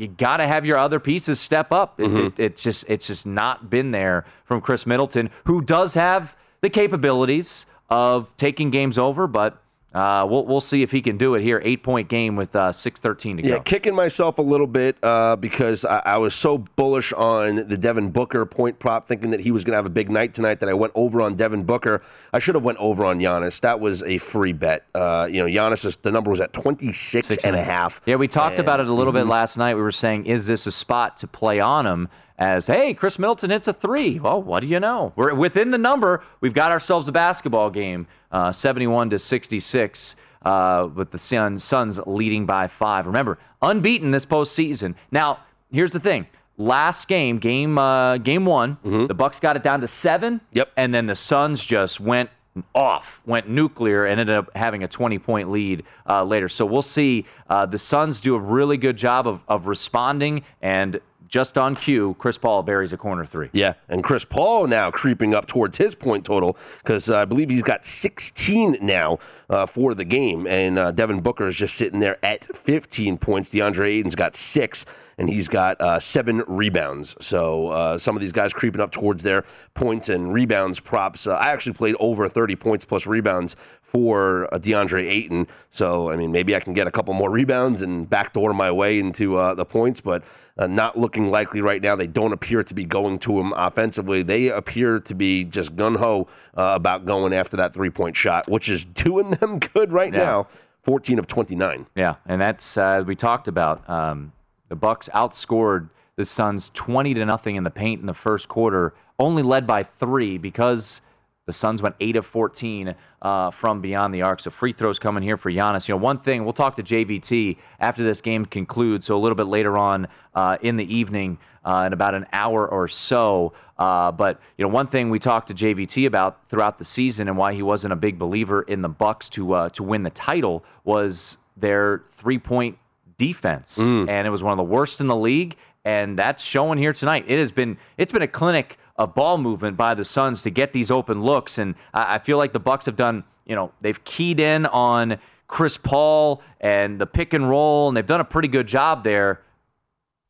you 0.00 0.08
got 0.08 0.38
to 0.38 0.46
have 0.46 0.64
your 0.64 0.78
other 0.78 0.98
pieces 0.98 1.38
step 1.38 1.70
up. 1.72 2.00
It- 2.00 2.08
Mhm. 2.10 2.26
It, 2.28 2.40
it's 2.40 2.62
just 2.62 2.84
it's 2.88 3.06
just 3.06 3.26
not 3.26 3.68
been 3.68 3.90
there 3.90 4.24
from 4.44 4.60
Khris 4.60 4.86
Middleton, 4.86 5.28
who 5.44 5.60
does 5.60 5.94
have 5.94 6.34
the 6.62 6.70
capabilities 6.70 7.66
of 7.90 8.34
taking 8.36 8.70
games 8.70 8.96
over, 8.98 9.26
but 9.26 9.59
uh, 9.92 10.24
we'll 10.28 10.46
we'll 10.46 10.60
see 10.60 10.82
if 10.82 10.90
he 10.92 11.02
can 11.02 11.16
do 11.18 11.34
it 11.34 11.42
here. 11.42 11.60
Eight 11.64 11.82
point 11.82 12.08
game 12.08 12.36
with 12.36 12.54
uh, 12.54 12.70
six 12.72 13.00
thirteen 13.00 13.36
to 13.38 13.42
Yeah, 13.42 13.48
go. 13.48 13.54
Yeah, 13.56 13.62
kicking 13.62 13.94
myself 13.94 14.38
a 14.38 14.42
little 14.42 14.68
bit 14.68 14.96
uh, 15.02 15.34
because 15.36 15.84
I, 15.84 16.00
I 16.06 16.16
was 16.18 16.34
so 16.34 16.58
bullish 16.76 17.12
on 17.12 17.66
the 17.68 17.76
Devin 17.76 18.10
Booker 18.10 18.46
point 18.46 18.78
prop, 18.78 19.08
thinking 19.08 19.30
that 19.30 19.40
he 19.40 19.50
was 19.50 19.64
going 19.64 19.72
to 19.72 19.78
have 19.78 19.86
a 19.86 19.90
big 19.90 20.08
night 20.10 20.32
tonight. 20.34 20.60
That 20.60 20.68
I 20.68 20.74
went 20.74 20.92
over 20.94 21.20
on 21.22 21.34
Devin 21.34 21.64
Booker. 21.64 22.02
I 22.32 22.38
should 22.38 22.54
have 22.54 22.62
went 22.62 22.78
over 22.78 23.04
on 23.04 23.18
Giannis. 23.18 23.60
That 23.60 23.80
was 23.80 24.02
a 24.04 24.18
free 24.18 24.52
bet. 24.52 24.86
Uh, 24.94 25.26
you 25.30 25.40
know, 25.40 25.46
Giannis 25.46 25.84
is, 25.84 25.96
the 25.96 26.12
number 26.12 26.30
was 26.30 26.40
at 26.40 26.52
26 26.52 27.30
and 27.44 27.56
a 27.56 27.62
half. 27.64 28.00
Yeah, 28.06 28.14
we 28.14 28.28
talked 28.28 28.58
And- 28.58 28.66
about 28.66 28.78
it 28.78 28.86
a 28.86 28.92
little 28.92 29.12
bit 29.12 29.24
Mhm. 29.24 29.30
last 29.30 29.56
night. 29.56 29.74
We 29.74 29.82
were 29.82 29.90
saying, 29.90 30.26
is 30.26 30.46
this 30.46 30.66
a 30.66 30.72
spot 30.72 31.16
to 31.18 31.26
play 31.26 31.58
on 31.58 31.84
him? 31.86 32.08
As 32.40 32.66
hey, 32.66 32.94
Khris 32.94 33.18
Middleton 33.18 33.50
hits 33.50 33.68
a 33.68 33.74
three. 33.74 34.18
Well, 34.18 34.42
what 34.42 34.60
do 34.60 34.66
you 34.66 34.80
know? 34.80 35.12
We're 35.14 35.34
within 35.34 35.70
the 35.70 35.76
number. 35.76 36.22
We've 36.40 36.54
got 36.54 36.72
ourselves 36.72 37.06
a 37.06 37.12
basketball 37.12 37.68
game, 37.68 38.06
uh, 38.32 38.50
71 38.50 39.10
to 39.10 39.18
66, 39.18 40.16
uh, 40.46 40.88
with 40.94 41.10
the 41.10 41.18
Suns, 41.18 41.62
Suns 41.62 42.00
leading 42.06 42.46
by 42.46 42.66
five. 42.66 43.06
Remember, 43.06 43.38
unbeaten 43.60 44.10
this 44.10 44.24
postseason. 44.24 44.94
Now, 45.12 45.40
here's 45.70 45.92
the 45.92 46.00
thing. 46.00 46.26
Last 46.56 47.08
game, 47.08 47.38
game 47.38 47.76
uh, 47.76 48.16
game 48.16 48.46
one, 48.46 48.78
the 49.06 49.14
Bucks 49.14 49.38
got 49.38 49.56
it 49.56 49.62
down 49.62 49.82
to 49.82 49.88
seven. 49.88 50.40
Yep. 50.52 50.72
And 50.78 50.94
then 50.94 51.06
the 51.06 51.14
Suns 51.14 51.62
just 51.62 52.00
went 52.00 52.30
off, 52.74 53.20
went 53.26 53.48
nuclear, 53.48 54.06
and 54.06 54.18
ended 54.18 54.36
up 54.36 54.50
having 54.56 54.82
a 54.82 54.88
20 54.88 55.18
point 55.18 55.50
lead 55.50 55.84
uh, 56.08 56.24
later. 56.24 56.48
So 56.48 56.64
we'll 56.64 56.80
see. 56.80 57.26
Uh, 57.50 57.66
the 57.66 57.78
Suns 57.78 58.18
do 58.20 58.34
a 58.34 58.38
really 58.38 58.78
good 58.78 58.96
job 58.96 59.26
of, 59.26 59.42
of 59.48 59.66
responding, 59.66 60.42
and 60.62 61.00
just 61.30 61.56
on 61.56 61.76
cue, 61.76 62.16
Chris 62.18 62.36
Paul 62.36 62.62
buries 62.62 62.92
a 62.92 62.96
corner 62.96 63.24
three. 63.24 63.48
Yeah, 63.52 63.74
and 63.88 64.02
Chris 64.02 64.24
Paul 64.24 64.66
now 64.66 64.90
creeping 64.90 65.34
up 65.34 65.46
towards 65.46 65.78
his 65.78 65.94
point 65.94 66.24
total 66.24 66.56
because 66.82 67.08
uh, 67.08 67.18
I 67.18 67.24
believe 67.24 67.48
he's 67.48 67.62
got 67.62 67.86
16 67.86 68.78
now 68.82 69.18
uh, 69.48 69.66
for 69.66 69.94
the 69.94 70.04
game, 70.04 70.46
and 70.46 70.78
uh, 70.78 70.90
Devin 70.90 71.20
Booker 71.20 71.46
is 71.46 71.56
just 71.56 71.76
sitting 71.76 72.00
there 72.00 72.18
at 72.24 72.44
15 72.56 73.16
points. 73.18 73.50
DeAndre 73.50 73.98
Ayton's 73.98 74.16
got 74.16 74.34
six, 74.34 74.84
and 75.18 75.28
he's 75.28 75.48
got 75.48 75.80
uh, 75.80 76.00
seven 76.00 76.42
rebounds. 76.48 77.14
So 77.20 77.68
uh, 77.68 77.98
some 77.98 78.16
of 78.16 78.22
these 78.22 78.32
guys 78.32 78.52
creeping 78.52 78.80
up 78.80 78.90
towards 78.90 79.22
their 79.22 79.44
points 79.74 80.08
and 80.08 80.32
rebounds 80.32 80.80
props. 80.80 81.26
Uh, 81.26 81.32
I 81.34 81.48
actually 81.50 81.74
played 81.74 81.94
over 82.00 82.28
30 82.28 82.56
points 82.56 82.84
plus 82.84 83.06
rebounds 83.06 83.54
for 83.92 84.52
uh, 84.54 84.58
DeAndre 84.58 85.10
Ayton. 85.10 85.46
So, 85.70 86.10
I 86.10 86.16
mean, 86.16 86.30
maybe 86.32 86.54
I 86.54 86.60
can 86.60 86.74
get 86.74 86.86
a 86.86 86.90
couple 86.90 87.12
more 87.14 87.30
rebounds 87.30 87.82
and 87.82 88.08
backdoor 88.08 88.54
my 88.54 88.70
way 88.70 88.98
into 88.98 89.36
uh, 89.36 89.54
the 89.54 89.64
points, 89.64 90.00
but 90.00 90.22
uh, 90.58 90.66
not 90.66 90.98
looking 90.98 91.30
likely 91.30 91.60
right 91.60 91.82
now. 91.82 91.96
They 91.96 92.06
don't 92.06 92.32
appear 92.32 92.62
to 92.62 92.74
be 92.74 92.84
going 92.84 93.18
to 93.20 93.38
him 93.40 93.52
offensively. 93.56 94.22
They 94.22 94.48
appear 94.48 95.00
to 95.00 95.14
be 95.14 95.44
just 95.44 95.74
gun 95.76 95.94
ho 95.94 96.28
uh, 96.56 96.72
about 96.74 97.06
going 97.06 97.32
after 97.32 97.56
that 97.56 97.74
three 97.74 97.90
point 97.90 98.16
shot, 98.16 98.48
which 98.48 98.68
is 98.68 98.84
doing 98.94 99.30
them 99.32 99.58
good 99.58 99.92
right 99.92 100.12
Yeah. 100.12 100.20
now. 100.20 100.48
14 100.82 101.18
of 101.18 101.26
29. 101.26 101.86
Yeah, 101.94 102.14
and 102.26 102.40
that's 102.40 102.76
uh, 102.78 103.04
we 103.06 103.14
talked 103.14 103.48
about. 103.48 103.88
Um, 103.88 104.32
the 104.70 104.76
Bucks 104.76 105.10
outscored 105.14 105.90
the 106.16 106.24
Suns 106.24 106.70
20 106.74 107.12
to 107.14 107.24
nothing 107.26 107.56
in 107.56 107.64
the 107.64 107.70
paint 107.70 108.00
in 108.00 108.06
the 108.06 108.14
first 108.14 108.48
quarter, 108.48 108.94
only 109.18 109.42
led 109.42 109.66
by 109.66 109.82
three 109.82 110.38
because 110.38 111.02
the 111.50 111.54
Suns 111.54 111.82
went 111.82 111.96
8 111.98 112.14
of 112.14 112.26
14 112.26 112.94
uh, 113.22 113.50
from 113.50 113.80
beyond 113.80 114.14
the 114.14 114.22
arc. 114.22 114.38
So 114.38 114.50
free 114.50 114.72
throws 114.72 115.00
coming 115.00 115.22
here 115.22 115.36
for 115.36 115.50
Giannis. 115.50 115.88
You 115.88 115.94
know, 115.94 116.00
one 116.00 116.20
thing 116.20 116.44
we'll 116.44 116.52
talk 116.52 116.76
to 116.76 116.82
JVT 116.82 117.56
after 117.80 118.04
this 118.04 118.20
game 118.20 118.46
concludes. 118.46 119.06
So 119.06 119.16
a 119.16 119.18
little 119.18 119.34
bit 119.34 119.46
later 119.46 119.76
on 119.76 120.06
uh, 120.36 120.58
in 120.62 120.76
the 120.76 120.94
evening, 120.94 121.38
uh, 121.64 121.84
in 121.88 121.92
about 121.92 122.14
an 122.14 122.26
hour 122.32 122.68
or 122.68 122.86
so. 122.86 123.52
Uh, 123.78 124.12
but 124.12 124.40
you 124.56 124.64
know, 124.64 124.68
one 124.68 124.86
thing 124.86 125.10
we 125.10 125.18
talked 125.18 125.48
to 125.48 125.54
JVT 125.54 126.06
about 126.06 126.48
throughout 126.48 126.78
the 126.78 126.84
season 126.84 127.26
and 127.26 127.36
why 127.36 127.52
he 127.52 127.62
wasn't 127.62 127.92
a 127.92 127.96
big 127.96 128.16
believer 128.16 128.62
in 128.62 128.80
the 128.80 128.88
Bucks 128.88 129.28
to 129.30 129.52
uh, 129.54 129.68
to 129.70 129.82
win 129.82 130.04
the 130.04 130.10
title 130.10 130.64
was 130.84 131.36
their 131.56 132.04
three 132.16 132.38
point 132.38 132.78
defense, 133.18 133.76
and 134.08 134.26
it 134.26 134.30
was 134.30 134.42
one 134.44 134.52
of 134.52 134.56
the 134.56 134.72
worst 134.72 135.00
in 135.00 135.08
the 135.08 135.16
league. 135.16 135.56
And 135.84 136.16
that's 136.16 136.44
showing 136.44 136.78
here 136.78 136.92
tonight. 136.92 137.24
It 137.26 137.38
has 137.38 137.50
been 137.50 137.76
it's 137.96 138.12
been 138.12 138.22
a 138.22 138.28
clinic 138.28 138.78
of 139.00 139.14
ball 139.14 139.38
movement 139.38 139.78
by 139.78 139.94
the 139.94 140.04
Suns 140.04 140.42
to 140.42 140.50
get 140.50 140.74
these 140.74 140.90
open 140.90 141.22
looks, 141.22 141.56
and 141.56 141.74
I, 141.94 142.16
I 142.16 142.18
feel 142.18 142.36
like 142.36 142.52
the 142.52 142.60
Bucks 142.60 142.84
have 142.84 142.96
done. 142.96 143.24
You 143.46 143.56
know, 143.56 143.72
they've 143.80 144.02
keyed 144.04 144.38
in 144.38 144.66
on 144.66 145.18
Chris 145.48 145.78
Paul 145.78 146.42
and 146.60 147.00
the 147.00 147.06
pick 147.06 147.32
and 147.32 147.48
roll, 147.48 147.88
and 147.88 147.96
they've 147.96 148.06
done 148.06 148.20
a 148.20 148.24
pretty 148.24 148.48
good 148.48 148.68
job 148.68 149.02
there. 149.02 149.40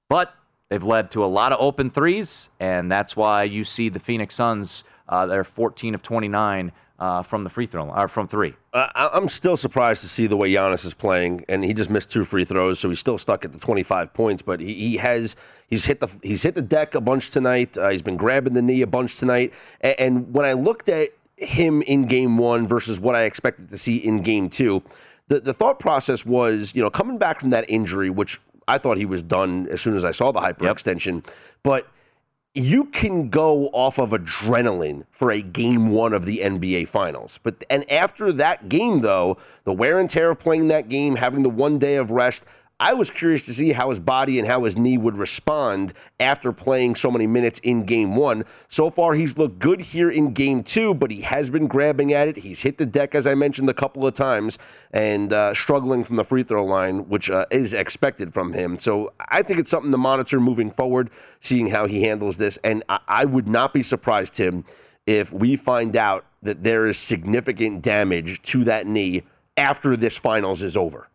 But 0.09 0.33
they've 0.69 0.83
led 0.83 1.11
to 1.11 1.25
a 1.25 1.27
lot 1.27 1.53
of 1.53 1.59
open 1.61 1.91
threes, 1.91 2.49
and 2.61 2.91
that's 2.91 3.17
why 3.17 3.43
you 3.43 3.65
see 3.65 3.89
the 3.89 3.99
Phoenix 3.99 4.37
Suns. 4.37 4.85
Uh, 5.09 5.27
they're 5.27 5.43
14 5.43 5.97
of 5.97 6.03
29 6.03 6.71
uh, 7.01 7.23
from 7.23 7.45
the 7.45 7.51
free 7.51 7.67
throw 7.67 7.85
line, 7.85 7.99
or 7.99 8.09
from 8.09 8.29
three. 8.29 8.55
Uh, 8.75 8.87
I- 8.95 9.11
I'm 9.15 9.29
still 9.29 9.57
surprised 9.57 10.03
to 10.03 10.09
see 10.09 10.27
the 10.27 10.37
way 10.37 10.53
Giannis 10.53 10.85
is 10.85 10.95
playing, 10.95 11.45
and 11.49 11.65
he 11.65 11.73
just 11.73 11.91
missed 11.91 12.11
two 12.11 12.25
free 12.25 12.45
throws, 12.45 12.79
so 12.79 12.91
he's 12.91 13.01
still 13.01 13.19
stuck 13.19 13.45
at 13.45 13.53
the 13.53 13.59
25 13.59 14.13
points. 14.13 14.43
But 14.43 14.61
he, 14.61 14.75
he 14.75 14.97
has 14.99 15.35
he's 15.69 15.87
hit 15.87 16.01
the 16.01 16.09
he's 16.23 16.43
hit 16.43 16.55
the 16.55 16.63
deck 16.63 16.95
a 16.95 17.01
bunch 17.01 17.31
tonight. 17.31 17.77
Uh, 17.77 17.89
he's 17.89 18.03
been 18.03 18.19
grabbing 18.19 18.53
the 18.53 18.63
knee 18.63 18.83
a 18.83 18.87
bunch 18.87 19.17
tonight. 19.17 19.53
And, 19.81 19.95
and 19.99 20.35
when 20.35 20.45
I 20.45 20.53
looked 20.53 20.89
at 20.89 21.11
him 21.37 21.81
in 21.83 22.07
game 22.07 22.37
one 22.37 22.69
versus 22.69 23.01
what 23.01 23.15
I 23.15 23.23
expected 23.23 23.71
to 23.71 23.79
see 23.79 23.97
in 23.97 24.23
game 24.23 24.51
two, 24.51 24.83
the 25.29 25.41
the 25.41 25.55
thought 25.55 25.81
process 25.81 26.27
was 26.27 26.73
you 26.75 26.83
know 26.83 26.91
coming 26.91 27.17
back 27.17 27.41
from 27.41 27.51
that 27.51 27.65
injury, 27.71 28.11
which 28.11 28.39
I 28.69 28.77
thought 28.77 28.99
he 28.99 29.07
was 29.07 29.23
done 29.23 29.69
as 29.71 29.81
soon 29.81 29.97
as 29.97 30.05
I 30.05 30.11
saw 30.13 30.33
the 30.33 30.41
hyperextension, 30.41 31.25
but 31.63 31.89
you 32.55 32.87
can 32.87 33.29
go 33.29 33.69
off 33.69 33.99
of 33.99 34.11
adrenaline 34.11 35.05
for 35.13 35.31
a 35.31 35.41
game 35.41 35.91
one 35.91 36.13
of 36.13 36.25
the 36.25 36.39
NBA 36.39 36.89
Finals. 36.89 37.39
But 37.43 37.65
and 37.71 37.91
after 37.91 38.33
that 38.33 38.69
game, 38.69 39.03
though, 39.03 39.39
the 39.65 39.73
wear 39.73 39.99
and 39.99 40.11
tear 40.11 40.31
of 40.31 40.41
playing 40.41 40.69
that 40.69 40.89
game, 40.89 41.17
having 41.17 41.43
the 41.43 41.51
one 41.51 41.79
day 41.79 41.95
of 41.95 42.11
rest, 42.11 42.43
I 42.83 42.95
was 42.95 43.11
curious 43.11 43.45
to 43.45 43.53
see 43.53 43.73
how 43.73 43.91
his 43.91 43.99
body 43.99 44.39
and 44.39 44.49
how 44.49 44.65
his 44.65 44.75
knee 44.75 44.97
would 44.97 45.19
respond 45.19 45.93
after 46.19 46.51
playing 46.51 46.95
so 46.95 47.11
many 47.11 47.27
minutes 47.27 47.61
in 47.63 47.85
game 47.85 48.17
one. 48.17 48.47
So 48.71 48.91
far, 48.91 49.13
he's 49.13 49.37
looked 49.37 49.59
good 49.59 49.83
here 49.83 50.11
in 50.11 50.33
game 50.33 50.65
two, 50.65 50.95
but 50.95 51.11
he 51.11 51.21
has 51.21 51.51
been 51.51 51.67
grabbing 51.67 52.15
at 52.15 52.27
it. 52.29 52.39
He's 52.39 52.61
hit 52.61 52.79
the 52.79 52.87
deck, 52.87 53.15
as 53.15 53.27
I 53.27 53.35
mentioned, 53.35 53.69
a 53.69 53.75
couple 53.75 54.07
of 54.07 54.15
times, 54.15 54.57
and 54.93 55.31
uh, 55.31 55.53
struggling 55.53 56.05
from 56.05 56.17
the 56.17 56.25
free 56.25 56.43
throw 56.43 56.65
line, 56.65 57.07
which 57.11 57.29
uh, 57.29 57.45
is 57.51 57.75
expected 57.75 58.33
from 58.33 58.55
him. 58.55 58.79
So 58.79 59.13
I 59.29 59.43
think 59.43 59.59
it's 59.59 59.71
something 59.71 59.93
to 59.93 59.99
monitor 59.99 60.41
moving 60.41 60.71
forward, 60.71 61.11
seeing 61.43 61.69
how 61.69 61.87
he 61.87 62.01
handles 62.01 62.39
this. 62.39 62.59
And 62.65 62.83
I, 62.89 63.01
I 63.07 63.25
would 63.27 63.47
not 63.47 63.75
be 63.75 63.83
surprised, 63.83 64.33
Tim, 64.33 64.65
if 65.07 65.31
we 65.31 65.55
find 65.55 65.97
out 65.97 66.25
that 66.43 66.63
there 66.63 66.87
is 66.87 66.97
significant 66.97 67.83
damage 67.83 68.41
to 68.45 68.65
that 68.65 68.87
knee 68.87 69.25
after 69.59 69.99
this 69.99 70.17
finals 70.17 70.63
is 70.63 70.79
over. 70.79 71.09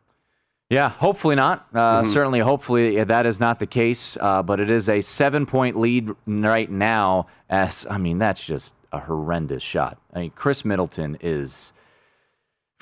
Yeah, 0.70 0.89
hopefully 0.89 1.36
not. 1.36 1.68
Uh, 1.74 2.01
Mhm. 2.01 2.13
Certainly, 2.13 2.39
hopefully 2.39 3.03
that 3.03 3.26
is 3.26 3.39
not 3.39 3.59
the 3.59 3.68
case. 3.68 4.18
Uh, 4.20 4.41
but 4.41 4.59
it 4.59 4.70
is 4.70 4.89
a 4.89 5.01
seven-point 5.01 5.78
lead 5.78 6.09
right 6.26 6.70
now. 6.72 7.28
As 7.49 7.86
I 7.89 7.97
mean, 7.99 8.18
that's 8.18 8.43
just 8.43 8.74
a 8.91 8.99
horrendous 8.99 9.61
shot. 9.61 9.97
I 10.13 10.20
mean, 10.22 10.32
Khris 10.32 10.66
Middleton 10.66 11.18
is. 11.22 11.72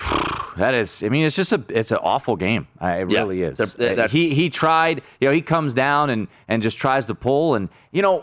That 0.56 0.72
is, 0.72 1.02
I 1.02 1.08
mean, 1.08 1.26
it's 1.26 1.34
just 1.34 1.52
a, 1.52 1.60
it's 1.68 1.90
an 1.90 1.98
awful 2.00 2.36
game. 2.36 2.68
It 2.80 3.10
Yeah, 3.10 3.18
really 3.22 3.42
is. 3.42 3.58
he 4.12 4.32
he 4.36 4.48
tried, 4.48 5.02
you 5.20 5.26
know, 5.26 5.34
he 5.34 5.42
comes 5.42 5.74
down 5.74 6.10
and 6.10 6.28
and 6.46 6.62
just 6.62 6.78
tries 6.78 7.06
to 7.06 7.14
pull, 7.16 7.56
and 7.56 7.68
you 7.90 8.00
know, 8.00 8.22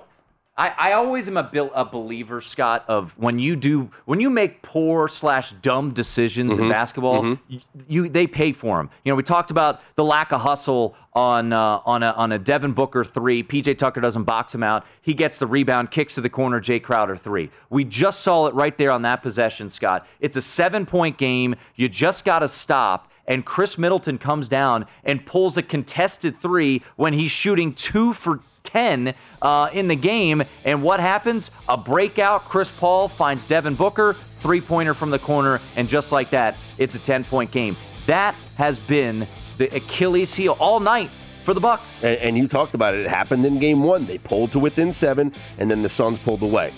I, 0.61 0.73
I 0.77 0.91
always 0.93 1.27
am 1.27 1.37
a, 1.37 1.43
bil- 1.43 1.71
a 1.73 1.83
believer, 1.83 2.39
Scott, 2.39 2.85
of 2.87 3.17
when 3.17 3.39
you 3.39 3.55
do 3.55 3.89
when 4.05 4.19
you 4.19 4.29
make 4.29 4.61
poor 4.61 5.07
slash 5.07 5.53
dumb 5.63 5.91
decisions 5.91 6.55
in 6.57 6.65
Mhm, 6.65 6.71
basketball, 6.71 7.23
mhm. 7.23 7.39
you, 7.47 7.59
you 7.87 8.09
they 8.09 8.27
pay 8.27 8.51
for 8.51 8.77
them. 8.77 8.91
You 9.03 9.11
know, 9.11 9.15
we 9.15 9.23
talked 9.23 9.49
about 9.49 9.81
the 9.95 10.03
lack 10.03 10.31
of 10.31 10.41
hustle 10.41 10.95
on 11.13 11.51
uh, 11.51 11.79
on 11.83 12.03
a 12.03 12.11
on 12.11 12.31
a 12.33 12.37
Devin 12.37 12.73
Booker 12.73 13.03
three. 13.03 13.41
PJ 13.43 13.77
Tucker 13.79 14.01
doesn't 14.01 14.23
box 14.25 14.53
him 14.53 14.61
out. 14.61 14.85
He 15.01 15.15
gets 15.15 15.39
the 15.39 15.47
rebound, 15.47 15.89
kicks 15.89 16.13
to 16.15 16.21
the 16.21 16.29
corner. 16.29 16.61
Jae 16.61 16.81
Crowder 16.83 17.17
three. 17.17 17.49
We 17.71 17.83
just 17.83 18.21
saw 18.21 18.45
it 18.45 18.53
right 18.53 18.77
there 18.77 18.91
on 18.91 19.01
that 19.01 19.23
possession, 19.23 19.67
Scott. 19.67 20.05
It's 20.19 20.37
a 20.37 20.41
seven 20.41 20.85
point 20.85 21.17
game. 21.17 21.55
You 21.75 21.89
just 21.89 22.23
got 22.23 22.39
to 22.39 22.47
stop. 22.47 23.07
And 23.27 23.45
Khris 23.45 23.77
Middleton 23.77 24.17
comes 24.17 24.47
down 24.49 24.85
and 25.05 25.25
pulls 25.25 25.55
a 25.55 25.63
contested 25.63 26.39
three 26.41 26.81
when 26.97 27.13
he's 27.13 27.31
shooting 27.31 27.73
two 27.73 28.13
for 28.13 28.41
10 28.63 29.13
uh, 29.41 29.69
in 29.73 29.87
the 29.87 29.95
game. 29.95 30.43
And 30.65 30.83
what 30.83 30.99
happens? 30.99 31.51
A 31.67 31.77
breakout. 31.77 32.45
Chris 32.45 32.71
Paul 32.71 33.07
finds 33.07 33.45
Devin 33.45 33.75
Booker, 33.75 34.13
three 34.13 34.61
pointer 34.61 34.93
from 34.93 35.11
the 35.11 35.19
corner. 35.19 35.59
And 35.75 35.87
just 35.87 36.11
like 36.11 36.29
that, 36.31 36.57
it's 36.77 36.95
a 36.95 36.99
10 36.99 37.23
point 37.25 37.51
game. 37.51 37.75
That 38.05 38.35
has 38.57 38.79
been 38.79 39.27
the 39.57 39.75
Achilles 39.75 40.33
heel 40.33 40.57
all 40.59 40.79
night 40.79 41.09
for 41.43 41.53
the 41.53 41.59
Bucks. 41.59 42.03
And, 42.03 42.17
and 42.17 42.37
you 42.37 42.47
talked 42.47 42.73
about 42.73 42.95
it. 42.95 43.01
It 43.01 43.09
happened 43.09 43.45
in 43.45 43.59
game 43.59 43.83
one. 43.83 44.05
They 44.05 44.17
pulled 44.17 44.51
to 44.53 44.59
within 44.59 44.93
seven, 44.93 45.33
and 45.57 45.69
then 45.69 45.81
the 45.81 45.89
Suns 45.89 46.19
pulled 46.19 46.43
away. 46.43 46.73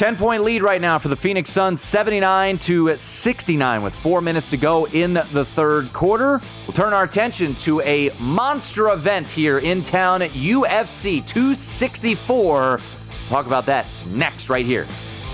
10 0.00 0.16
point 0.16 0.42
lead 0.42 0.62
right 0.62 0.80
now 0.80 0.98
for 0.98 1.08
the 1.08 1.14
Phoenix 1.16 1.50
Suns, 1.50 1.78
79 1.82 2.56
to 2.60 2.96
69 2.96 3.82
with 3.82 3.94
four 3.96 4.22
minutes 4.22 4.48
to 4.48 4.56
go 4.56 4.86
in 4.86 5.12
the 5.12 5.44
third 5.44 5.92
quarter. 5.92 6.40
We'll 6.66 6.72
turn 6.72 6.94
our 6.94 7.04
attention 7.04 7.54
to 7.56 7.82
a 7.82 8.08
monster 8.18 8.88
event 8.88 9.26
here 9.26 9.58
in 9.58 9.82
town 9.82 10.22
at 10.22 10.30
UFC 10.30 11.20
264. 11.26 12.80
Talk 13.28 13.44
about 13.44 13.66
that 13.66 13.86
next, 14.08 14.48
right 14.48 14.64
here 14.64 14.86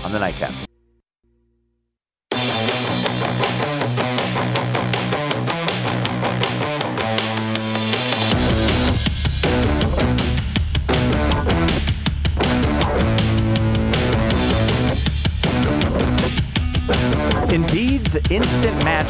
on 0.03 0.11
the 0.11 0.19
Nightcap. 0.19 0.66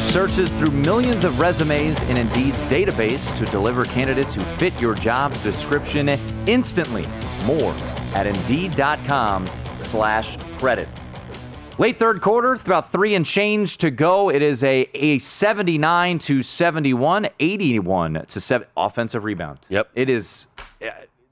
Searches 0.08 0.50
through 0.52 0.70
millions 0.70 1.24
of 1.24 1.38
resumes 1.38 2.00
in 2.02 2.16
Indeed's 2.16 2.56
database 2.64 3.36
to 3.36 3.44
deliver 3.46 3.84
candidates 3.84 4.34
who 4.34 4.40
fit 4.56 4.78
your 4.80 4.94
job 4.94 5.34
description 5.42 6.08
instantly. 6.46 7.06
More 7.44 7.72
at 8.14 8.26
Indeed.com 8.26 9.46
slash 9.76 10.38
credit. 10.58 10.88
Late 11.78 11.98
third 11.98 12.20
quarter, 12.20 12.54
about 12.54 12.90
three 12.90 13.14
and 13.14 13.24
change 13.24 13.76
to 13.78 13.90
go. 13.90 14.30
It 14.30 14.42
is 14.42 14.64
a, 14.64 14.88
a 14.94 15.18
79 15.18 16.18
to 16.20 16.42
71, 16.42 17.28
81 17.38 18.24
to 18.28 18.40
7 18.40 18.66
offensive 18.76 19.24
rebound. 19.24 19.60
Yep. 19.68 19.90
It 19.94 20.08
is 20.08 20.46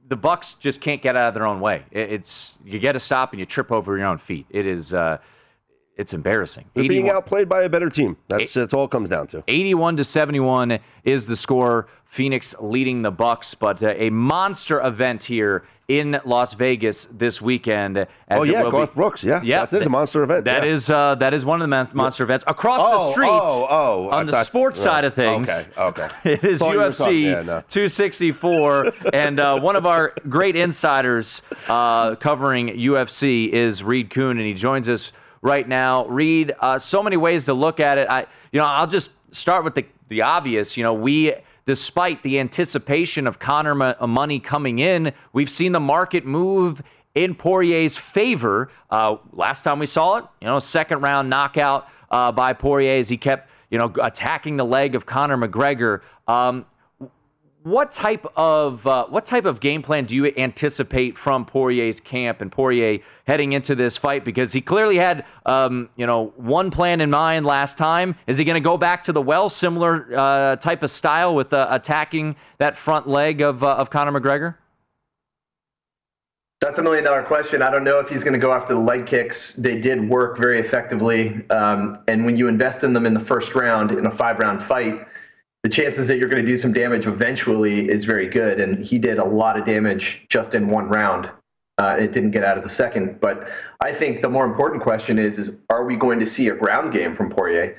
the 0.09 0.16
Bucks 0.16 0.55
just 0.55 0.81
can't 0.81 1.03
get 1.03 1.16
out 1.16 1.29
of 1.29 1.35
their 1.35 1.47
own 1.47 1.61
way. 1.61 1.83
It's 1.91 2.59
you 2.64 2.79
get 2.79 2.95
a 2.95 3.01
stop 3.01 3.33
and 3.33 3.41
you 3.41 3.47
trip 3.47 3.72
over 3.72 3.97
your 3.97 4.07
own 4.07 4.18
feet. 4.18 4.47
It 4.51 4.66
is 4.66 4.95
uh, 4.95 5.18
it's 5.97 6.12
embarrassing. 6.12 6.66
They're 6.74 6.88
being 6.88 7.11
outplayed 7.11 7.49
by 7.49 7.62
a 7.62 7.68
better 7.68 7.88
team. 7.90 8.16
That's 8.28 8.53
that's 8.55 8.74
all 8.74 8.84
it 8.84 8.90
comes 8.90 9.09
down 9.09 9.26
to. 9.28 9.42
81 9.49 9.97
to 9.97 10.05
71 10.05 10.78
is 11.05 11.26
the 11.26 11.36
score. 11.36 11.88
Phoenix 12.09 12.55
leading 12.61 13.03
the 13.03 13.11
Bucks, 13.11 13.55
but 13.55 13.82
uh, 13.82 13.92
a 13.97 14.11
monster 14.11 14.80
event 14.80 15.24
here 15.24 15.64
in 15.88 16.18
Las 16.24 16.55
Vegas 16.55 17.09
this 17.11 17.42
weekend. 17.42 17.99
As 17.99 18.07
oh 18.30 18.42
yeah, 18.44 18.62
Garth 18.62 18.90
be- 18.90 18.94
Brooks. 18.94 19.24
Yeah, 19.24 19.40
yeah, 19.42 19.66
that 19.66 19.80
is 19.80 19.86
a 19.86 19.90
monster 19.90 20.22
event. 20.22 20.44
That 20.44 20.64
yeah. 20.64 20.72
is 20.72 20.88
uh, 20.88 21.16
that 21.16 21.34
is 21.34 21.44
one 21.44 21.61
of 21.61 21.68
the 21.68 21.94
monster 21.94 22.22
events 22.22 22.44
across 22.47 22.80
Oh, 22.84 23.07
the 23.09 23.12
street. 23.12 23.28
oh, 23.28 23.66
oh, 23.68 24.09
I 24.09 24.20
on 24.20 24.26
the 24.26 24.32
thought- 24.32 24.47
sports 24.47 24.78
yeah. 24.78 24.84
side 24.84 25.05
of 25.05 25.14
things. 25.14 25.49
Okay, 25.49 25.66
okay. 25.76 26.09
It 26.32 26.44
is 26.44 26.59
Thought 26.61 26.76
UFC 26.76 27.24
yeah, 27.24 27.42
no. 27.42 27.62
264, 27.68 28.92
and 29.12 29.40
uh, 29.40 29.59
one 29.59 29.76
of 29.76 29.84
our 29.84 30.14
great 30.28 30.57
insiders 30.57 31.42
uh, 31.68 32.14
covering 32.16 32.68
UFC 32.68 33.51
is 33.51 33.82
Reed 33.82 34.11
Kuhn, 34.11 34.38
and 34.38 34.47
he 34.47 34.55
joins 34.55 34.88
us 34.88 35.12
right 35.43 35.66
now. 35.68 36.07
Reed, 36.07 36.55
uh, 36.61 36.78
so 36.78 37.03
many 37.03 37.16
ways 37.16 37.45
to 37.45 37.55
look 37.55 37.80
at 37.80 37.99
it. 37.99 38.09
I, 38.09 38.26
you 38.53 38.61
know, 38.61 38.66
I'll 38.66 38.87
just 38.87 39.11
start 39.32 39.64
with 39.64 39.74
the 39.74 39.87
the 40.09 40.22
obvious. 40.22 40.76
You 40.76 40.84
know, 40.84 40.95
we. 40.95 41.34
Despite 41.66 42.22
the 42.22 42.39
anticipation 42.39 43.26
of 43.26 43.41
Conor 43.41 43.74
mo- 43.74 43.97
money 44.07 44.39
coming 44.39 44.78
in, 44.78 45.12
we've 45.32 45.51
seen 45.51 45.72
the 45.72 45.80
market 45.80 46.24
move 46.24 46.80
in 47.16 47.34
Poirier's 47.34 47.97
favor. 47.97 48.70
Uh, 48.89 49.16
last 49.32 49.64
time 49.64 49.80
we 49.80 49.87
saw 49.87 50.18
it, 50.18 50.24
you 50.41 50.47
know, 50.47 50.61
second 50.61 51.01
round 51.01 51.28
knockout 51.28 51.89
uh, 52.12 52.30
by 52.30 52.53
Poirier 52.53 53.01
as 53.01 53.09
he 53.09 53.16
kept, 53.16 53.51
you 53.72 53.78
know, 53.78 53.93
attacking 54.01 54.57
the 54.57 54.64
leg 54.64 54.95
of 54.95 55.07
Conor 55.07 55.37
McGregor. 55.37 56.03
Um, 56.28 56.66
what 57.67 57.91
type 57.91 58.25
of 58.37 58.87
uh, 58.87 59.07
what 59.07 59.27
type 59.27 59.45
of 59.45 59.59
game 59.59 59.83
plan 59.83 60.05
do 60.05 60.14
you 60.14 60.33
anticipate 60.37 61.19
from 61.19 61.45
Poirier's 61.45 61.99
camp 61.99 62.41
and 62.41 62.53
Poirier 62.53 63.01
heading 63.27 63.55
into 63.55 63.75
this 63.75 63.97
fight? 63.97 64.25
Because 64.25 64.53
he 64.53 64.61
clearly 64.61 64.99
had, 64.99 65.25
um, 65.47 65.91
you 65.97 66.07
know, 66.07 66.33
one 66.37 66.71
plan 66.71 67.01
in 67.01 67.11
mind 67.11 67.45
last 67.45 67.77
time. 67.77 68.14
Is 68.29 68.39
he 68.39 68.45
going 68.45 68.55
to 68.55 68.61
go 68.61 68.77
back 68.77 69.03
to 69.03 69.12
the 69.12 69.21
well, 69.21 69.49
similar 69.49 70.07
uh, 70.17 70.55
type 70.57 70.85
of 70.85 70.93
style 70.93 71.35
with 71.35 71.53
uh, 71.53 71.67
attacking 71.69 72.37
that 72.59 72.77
front 72.77 73.09
leg 73.09 73.41
of 73.41 73.64
uh, 73.64 73.75
of 73.75 73.91
Conor 73.91 74.12
McGregor? 74.12 74.55
That's 76.61 76.79
a 76.79 76.83
million 76.83 77.03
dollar 77.03 77.25
question. 77.25 77.62
I 77.62 77.71
don't 77.71 77.83
know 77.83 77.99
if 77.99 78.09
he's 78.09 78.23
going 78.23 78.33
to 78.33 78.39
go 78.39 78.53
after 78.53 78.75
the 78.75 78.81
leg 78.81 79.07
kicks. 79.07 79.55
They 79.55 79.81
did 79.81 80.09
work 80.09 80.39
very 80.39 80.61
effectively. 80.61 81.45
Um, 81.51 81.99
and 82.07 82.25
when 82.25 82.37
you 82.37 82.47
invest 82.47 82.85
in 82.85 82.93
them 82.93 83.07
in 83.07 83.12
the 83.12 83.21
first 83.21 83.57
round 83.57 83.91
in 83.91 84.07
a 84.07 84.11
five 84.11 84.39
round 84.39 84.62
fight, 84.62 85.05
the 85.67 85.71
chances 85.71 86.07
that 86.07 86.19
you're 86.19 86.29
going 86.29 86.45
to 86.45 86.49
do 86.49 86.57
some 86.57 86.73
damage 86.73 87.09
eventually 87.09 87.89
is 87.89 88.05
very 88.05 88.29
good. 88.29 88.62
And 88.62 88.85
he 88.85 89.01
did 89.01 89.19
a 89.19 89.25
lot 89.25 89.59
of 89.59 89.67
damage 89.67 90.25
just 90.29 90.55
in 90.55 90.69
one 90.69 90.89
round. 90.89 91.29
Uh, 91.77 91.97
it 91.99 92.12
didn't 92.12 92.31
get 92.31 92.45
out 92.45 92.57
of 92.57 92.62
the 92.62 92.71
second. 92.71 93.19
But 93.21 93.49
I 93.81 93.93
think 93.93 94.23
the 94.23 94.29
more 94.29 94.45
important 94.45 94.81
question 94.81 95.19
is, 95.19 95.41
is 95.41 95.57
are 95.69 95.85
we 95.85 95.97
going 95.97 96.21
to 96.21 96.25
see 96.25 96.47
a 96.51 96.55
ground 96.55 96.93
game 96.93 97.17
from 97.17 97.31
Poirier? 97.31 97.77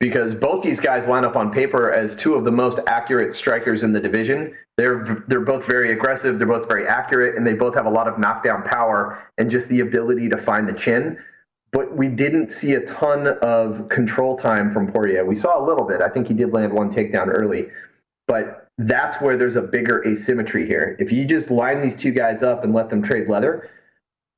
Because 0.00 0.34
both 0.34 0.62
these 0.62 0.80
guys 0.80 1.06
line 1.06 1.24
up 1.24 1.34
on 1.34 1.50
paper 1.50 1.90
as 1.90 2.14
two 2.14 2.34
of 2.34 2.44
the 2.44 2.50
most 2.50 2.78
accurate 2.86 3.32
strikers 3.32 3.84
in 3.84 3.92
the 3.94 4.00
division. 4.00 4.54
They're 4.76 5.24
they're 5.26 5.40
both 5.40 5.64
very 5.64 5.92
aggressive. 5.92 6.36
They're 6.36 6.46
both 6.46 6.68
very 6.68 6.86
accurate, 6.86 7.36
and 7.36 7.46
they 7.46 7.54
both 7.54 7.74
have 7.74 7.86
a 7.86 7.90
lot 7.90 8.06
of 8.06 8.18
knockdown 8.18 8.64
power 8.64 9.22
and 9.38 9.50
just 9.50 9.66
the 9.70 9.80
ability 9.80 10.28
to 10.28 10.36
find 10.36 10.68
the 10.68 10.74
chin. 10.74 11.16
But 11.72 11.96
we 11.96 12.08
didn't 12.08 12.50
see 12.50 12.74
a 12.74 12.80
ton 12.80 13.28
of 13.42 13.88
control 13.88 14.36
time 14.36 14.72
from 14.72 14.90
Poirier. 14.90 15.24
We 15.24 15.36
saw 15.36 15.62
a 15.62 15.64
little 15.64 15.84
bit. 15.84 16.02
I 16.02 16.08
think 16.08 16.26
he 16.26 16.34
did 16.34 16.52
land 16.52 16.72
one 16.72 16.90
takedown 16.90 17.28
early, 17.28 17.68
but 18.26 18.66
that's 18.78 19.20
where 19.20 19.36
there's 19.36 19.56
a 19.56 19.62
bigger 19.62 20.04
asymmetry 20.06 20.66
here. 20.66 20.96
If 20.98 21.12
you 21.12 21.24
just 21.24 21.50
line 21.50 21.80
these 21.80 21.94
two 21.94 22.10
guys 22.10 22.42
up 22.42 22.64
and 22.64 22.72
let 22.72 22.90
them 22.90 23.02
trade 23.02 23.28
leather, 23.28 23.70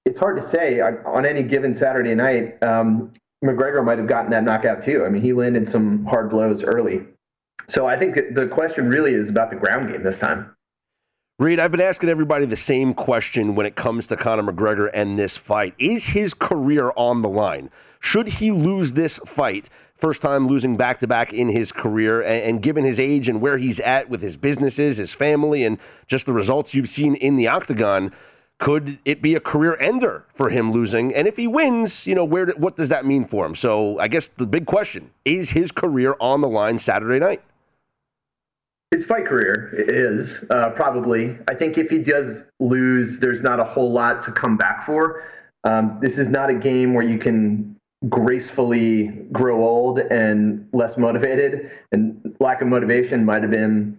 it's 0.05 0.19
hard 0.19 0.37
to 0.37 0.43
say 0.43 0.81
on 0.81 1.25
any 1.25 1.43
given 1.43 1.75
Saturday 1.75 2.15
night. 2.15 2.63
Um, 2.63 3.13
McGregor 3.45 3.85
might 3.85 3.99
have 3.99 4.07
gotten 4.07 4.31
that 4.33 4.45
knockout 4.45 4.83
too. 4.83 5.05
I 5.05 5.09
mean, 5.09 5.23
he 5.23 5.33
landed 5.33 5.69
some 5.69 6.05
hard 6.05 6.31
blows 6.31 6.63
early. 6.63 7.07
So 7.69 7.87
I 7.87 7.97
think 7.97 8.35
the 8.35 8.47
question 8.49 8.89
really 8.89 9.15
is 9.15 9.29
about 9.29 9.51
the 9.51 9.57
ground 9.57 9.91
game 9.91 10.03
this 10.03 10.19
time. 10.19 10.55
Reed, 11.39 11.59
I've 11.59 11.73
been 11.73 11.81
asking 11.81 12.09
everybody 12.09 12.47
the 12.47 12.57
same 12.57 12.95
question 12.95 13.57
when 13.57 13.67
it 13.67 13.75
comes 13.75 14.07
to 14.07 14.17
Conor 14.17 14.45
McGregor 14.45 14.89
and 14.95 15.19
this 15.19 15.37
fight. 15.37 15.75
Is 15.77 16.05
his 16.05 16.35
career 16.35 16.93
on 16.95 17.23
the 17.23 17.29
line? 17.29 17.69
Should 17.99 18.29
he 18.29 18.53
lose 18.53 18.93
this 18.93 19.19
fight, 19.27 19.69
first 19.97 20.23
time 20.23 20.47
losing 20.47 20.77
back 20.77 21.01
to 21.01 21.09
back 21.09 21.33
in 21.33 21.49
his 21.49 21.73
career, 21.73 22.21
and, 22.21 22.43
and 22.43 22.63
given 22.63 22.85
his 22.85 23.01
age 23.01 23.29
and 23.29 23.41
where 23.41 23.57
he's 23.57 23.81
at 23.81 24.09
with 24.09 24.21
his 24.21 24.37
businesses, 24.37 24.99
his 24.99 25.15
family, 25.15 25.65
and 25.65 25.79
just 26.07 26.27
the 26.27 26.33
results 26.33 26.75
you've 26.75 26.89
seen 26.89 27.17
in 27.17 27.35
the 27.35 27.49
octagon, 27.49 28.13
could 28.61 29.01
it 29.05 29.21
be 29.21 29.35
a 29.35 29.41
career 29.41 29.77
ender 29.81 30.25
for 30.37 30.51
him 30.51 30.71
losing? 30.71 31.13
And 31.13 31.27
if 31.27 31.37
he 31.37 31.49
wins, 31.49 32.07
you 32.07 32.15
know, 32.15 32.25
where 32.25 32.47
what 32.59 32.77
does 32.77 32.91
that 32.91 33.05
mean 33.05 33.25
for 33.27 33.45
him? 33.45 33.57
So 33.57 33.99
I 33.99 34.07
guess 34.07 34.31
the 34.37 34.47
big 34.47 34.67
question 34.67 35.11
is 35.25 35.51
his 35.51 35.73
career 35.73 36.15
on 36.21 36.41
the 36.41 36.49
line 36.49 36.79
Saturday 36.79 37.19
night? 37.19 37.43
His 38.93 39.07
fight 39.07 39.25
career 39.25 39.75
is 39.75 40.45
uh, 40.51 40.69
probably. 40.71 41.39
I 41.49 41.55
think 41.55 41.79
if 41.79 41.89
he 41.89 41.99
does 41.99 42.45
lose, 42.61 43.19
there's 43.21 43.43
not 43.43 43.59
a 43.59 43.65
whole 43.65 43.91
lot 43.91 44.21
to 44.27 44.33
come 44.33 44.59
back 44.59 44.85
for. 44.85 45.25
Um, 45.65 45.99
this 46.03 46.19
is 46.19 46.29
not 46.29 46.51
a 46.51 46.55
game 46.55 46.93
where 46.93 47.05
you 47.05 47.17
can 47.19 47.75
gracefully 48.11 49.09
grow 49.33 49.65
old 49.65 49.99
and 49.99 50.69
less 50.75 50.99
motivated. 50.99 51.71
And 51.93 52.37
lack 52.39 52.61
of 52.61 52.69
motivation 52.69 53.25
might 53.25 53.41
have 53.41 53.51
been 53.51 53.97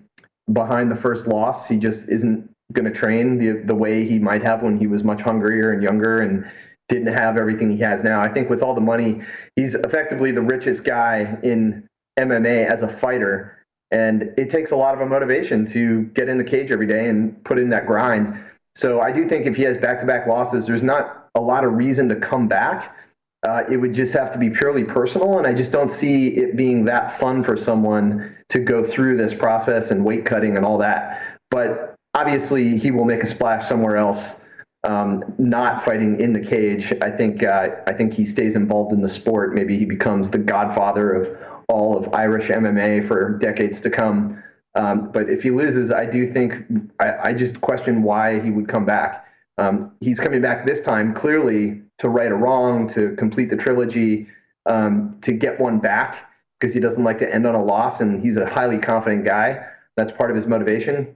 behind 0.51 0.91
the 0.91 0.95
first 0.95 1.25
loss. 1.25 1.67
He 1.67 1.79
just 1.79 2.07
isn't 2.09 2.47
going 2.71 2.85
to 2.85 2.91
train 2.91 3.39
the 3.39 3.63
the 3.65 3.75
way 3.75 4.05
he 4.05 4.19
might 4.19 4.43
have 4.43 4.61
when 4.61 4.77
he 4.77 4.85
was 4.85 5.03
much 5.03 5.23
hungrier 5.23 5.71
and 5.71 5.81
younger 5.81 6.19
and 6.19 6.45
didn't 6.87 7.13
have 7.13 7.37
everything 7.37 7.71
he 7.71 7.79
has 7.79 8.03
now. 8.03 8.21
I 8.21 8.27
think 8.27 8.47
with 8.47 8.61
all 8.61 8.75
the 8.75 8.81
money, 8.81 9.23
he's 9.55 9.73
effectively 9.73 10.31
the 10.31 10.41
richest 10.41 10.83
guy 10.83 11.39
in 11.41 11.87
MMA 12.19 12.67
as 12.67 12.83
a 12.83 12.87
fighter. 12.87 13.57
And 13.93 14.33
it 14.37 14.49
takes 14.49 14.71
a 14.71 14.75
lot 14.75 14.95
of 14.95 15.01
a 15.01 15.05
motivation 15.05 15.67
to 15.67 16.01
get 16.15 16.27
in 16.27 16.39
the 16.39 16.43
cage 16.43 16.71
every 16.71 16.87
day 16.87 17.09
and 17.09 17.41
put 17.43 17.59
in 17.59 17.69
that 17.69 17.85
grind. 17.85 18.37
So 18.75 19.01
I 19.01 19.11
do 19.11 19.29
think 19.29 19.45
if 19.45 19.55
he 19.55 19.61
has 19.63 19.77
back 19.77 19.99
to 19.99 20.05
back 20.07 20.25
losses, 20.25 20.65
there's 20.65 20.81
not 20.81 21.29
a 21.35 21.39
lot 21.39 21.63
of 21.63 21.73
reason 21.73 22.09
to 22.09 22.15
come 22.15 22.47
back. 22.47 22.97
Uh, 23.47 23.63
it 23.69 23.77
would 23.77 23.93
just 23.93 24.11
have 24.13 24.31
to 24.33 24.39
be 24.39 24.49
purely 24.49 24.83
personal. 24.83 25.37
And 25.37 25.45
I 25.45 25.53
just 25.53 25.71
don't 25.71 25.91
see 25.91 26.29
it 26.29 26.57
being 26.57 26.85
that 26.85 27.19
fun 27.19 27.43
for 27.43 27.55
someone 27.55 28.35
to 28.49 28.59
go 28.59 28.83
through 28.83 29.17
this 29.17 29.33
process 29.33 29.91
and 29.91 30.03
weight 30.03 30.25
cutting 30.25 30.57
and 30.57 30.65
all 30.65 30.79
that. 30.79 31.21
But 31.51 31.93
obviously, 32.15 32.79
he 32.79 32.89
will 32.89 33.05
make 33.05 33.21
a 33.21 33.27
splash 33.27 33.67
somewhere 33.67 33.97
else. 33.97 34.41
Um, 34.85 35.23
not 35.37 35.85
fighting 35.85 36.19
in 36.19 36.33
the 36.33 36.39
cage, 36.39 36.93
I 37.01 37.11
think. 37.11 37.43
Uh, 37.43 37.69
I 37.85 37.93
think 37.93 38.11
he 38.11 38.25
stays 38.25 38.55
involved 38.55 38.91
in 38.91 39.01
the 39.01 39.07
sport. 39.07 39.53
Maybe 39.53 39.77
he 39.77 39.85
becomes 39.85 40.31
the 40.31 40.39
godfather 40.39 41.11
of 41.11 41.52
all 41.69 41.97
of 41.97 42.13
Irish 42.13 42.47
MMA 42.47 43.07
for 43.07 43.37
decades 43.37 43.81
to 43.81 43.89
come. 43.89 44.41
Um, 44.75 45.11
but 45.11 45.29
if 45.29 45.43
he 45.43 45.51
loses, 45.51 45.91
I 45.91 46.05
do 46.05 46.31
think 46.31 46.65
I, 46.99 47.29
I 47.29 47.33
just 47.33 47.61
question 47.61 48.03
why 48.03 48.39
he 48.39 48.49
would 48.49 48.67
come 48.67 48.85
back. 48.85 49.27
Um, 49.57 49.91
he's 49.99 50.19
coming 50.19 50.41
back 50.41 50.65
this 50.65 50.81
time 50.81 51.13
clearly 51.13 51.81
to 51.99 52.09
right 52.09 52.31
a 52.31 52.35
wrong, 52.35 52.87
to 52.87 53.15
complete 53.15 53.49
the 53.49 53.55
trilogy, 53.57 54.27
um, 54.65 55.17
to 55.21 55.31
get 55.31 55.59
one 55.59 55.79
back 55.79 56.29
because 56.59 56.73
he 56.73 56.79
doesn't 56.79 57.03
like 57.03 57.19
to 57.19 57.33
end 57.33 57.45
on 57.45 57.55
a 57.55 57.63
loss, 57.63 58.01
and 58.01 58.21
he's 58.23 58.37
a 58.37 58.49
highly 58.49 58.77
confident 58.77 59.25
guy. 59.25 59.65
That's 59.97 60.11
part 60.11 60.31
of 60.31 60.35
his 60.35 60.47
motivation. 60.47 61.15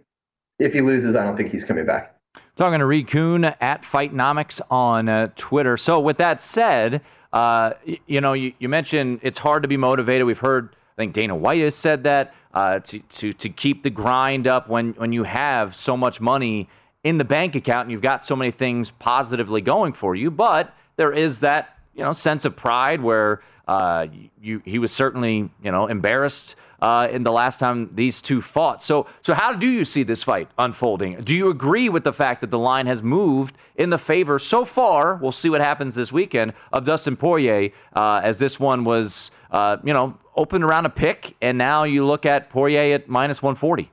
If 0.60 0.74
he 0.74 0.82
loses, 0.82 1.16
I 1.16 1.24
don't 1.24 1.38
think 1.38 1.52
he's 1.52 1.64
coming 1.64 1.86
back. 1.86 2.16
Talking 2.58 2.80
to 2.80 2.86
Reed 2.86 3.08
Kuhn 3.08 3.46
at 3.46 3.84
Fightnomics 3.84 4.60
on 4.70 5.10
uh, 5.10 5.30
Twitter. 5.36 5.78
So, 5.78 6.00
with 6.00 6.18
that 6.18 6.42
said, 6.42 7.02
uh, 7.34 7.74
y- 7.86 8.00
you 8.08 8.22
know, 8.22 8.34
you, 8.34 8.54
you 8.60 8.70
mentioned 8.70 9.20
it's 9.22 9.40
hard 9.40 9.64
to 9.64 9.68
be 9.68 9.78
motivated. 9.78 10.26
We've 10.26 10.38
heard, 10.40 10.76
I 10.94 10.96
think 11.02 11.14
Dana 11.14 11.36
White 11.36 11.62
has 11.62 11.76
said 11.76 12.04
that 12.04 12.34
uh, 12.54 12.80
to, 12.80 13.00
to 13.00 13.34
to 13.34 13.50
keep 13.50 13.84
the 13.84 13.90
grind 13.90 14.48
up 14.48 14.68
when 14.70 14.94
when 14.94 15.12
you 15.14 15.24
have 15.24 15.76
so 15.76 15.96
much 15.98 16.20
money 16.22 16.68
in 17.04 17.18
the 17.18 17.26
bank 17.26 17.56
account 17.56 17.84
and 17.84 17.92
you've 17.92 18.02
got 18.02 18.24
so 18.24 18.36
many 18.36 18.52
things 18.52 18.92
positively 18.92 19.62
going 19.62 19.94
for 19.94 20.16
you. 20.16 20.32
But 20.32 20.74
there 20.96 21.14
is 21.14 21.40
that 21.42 21.78
you 21.94 22.04
know 22.04 22.14
sense 22.14 22.46
of 22.46 22.56
pride 22.56 23.02
where 23.02 23.42
Uh, 23.68 24.08
you, 24.42 24.62
he 24.64 24.80
was 24.80 24.94
certainly, 24.94 25.50
you 25.62 25.72
know, 25.74 25.88
embarrassed 25.90 26.56
uh, 26.82 27.08
in 27.12 27.24
the 27.24 27.32
last 27.32 27.60
time 27.60 27.90
these 27.94 28.22
two 28.22 28.42
fought. 28.42 28.84
So, 28.84 29.08
so 29.22 29.34
how 29.34 29.54
do 29.54 29.68
you 29.68 29.86
see 29.86 30.04
this 30.04 30.24
fight 30.24 30.50
unfolding? 30.58 31.22
Do 31.22 31.36
you 31.36 31.50
agree 31.50 31.90
with 31.90 32.04
the 32.04 32.14
fact 32.14 32.42
that 32.42 32.52
the 32.52 32.60
line 32.60 32.88
has 32.88 33.02
moved 33.02 33.58
in 33.76 33.90
the 33.90 33.98
favor 33.98 34.40
so 34.40 34.66
far? 34.66 35.16
We'll 35.16 35.32
see 35.32 35.50
what 35.50 35.62
happens 35.62 35.96
this 35.96 36.12
weekend 36.12 36.54
of 36.74 36.86
Dustin 36.86 37.16
Poirier, 37.16 37.72
uh, 37.96 38.22
as 38.24 38.40
this 38.40 38.60
one 38.60 38.84
was, 38.84 39.32
uh, 39.52 39.78
you 39.84 39.94
know, 39.94 40.18
opened 40.36 40.64
around 40.64 40.86
a 40.86 40.90
pick, 40.90 41.36
and 41.42 41.58
now 41.58 41.84
you 41.84 42.06
look 42.06 42.26
at 42.26 42.50
Poirier 42.50 42.96
at 42.96 43.10
minus 43.10 43.42
140. 43.42 43.92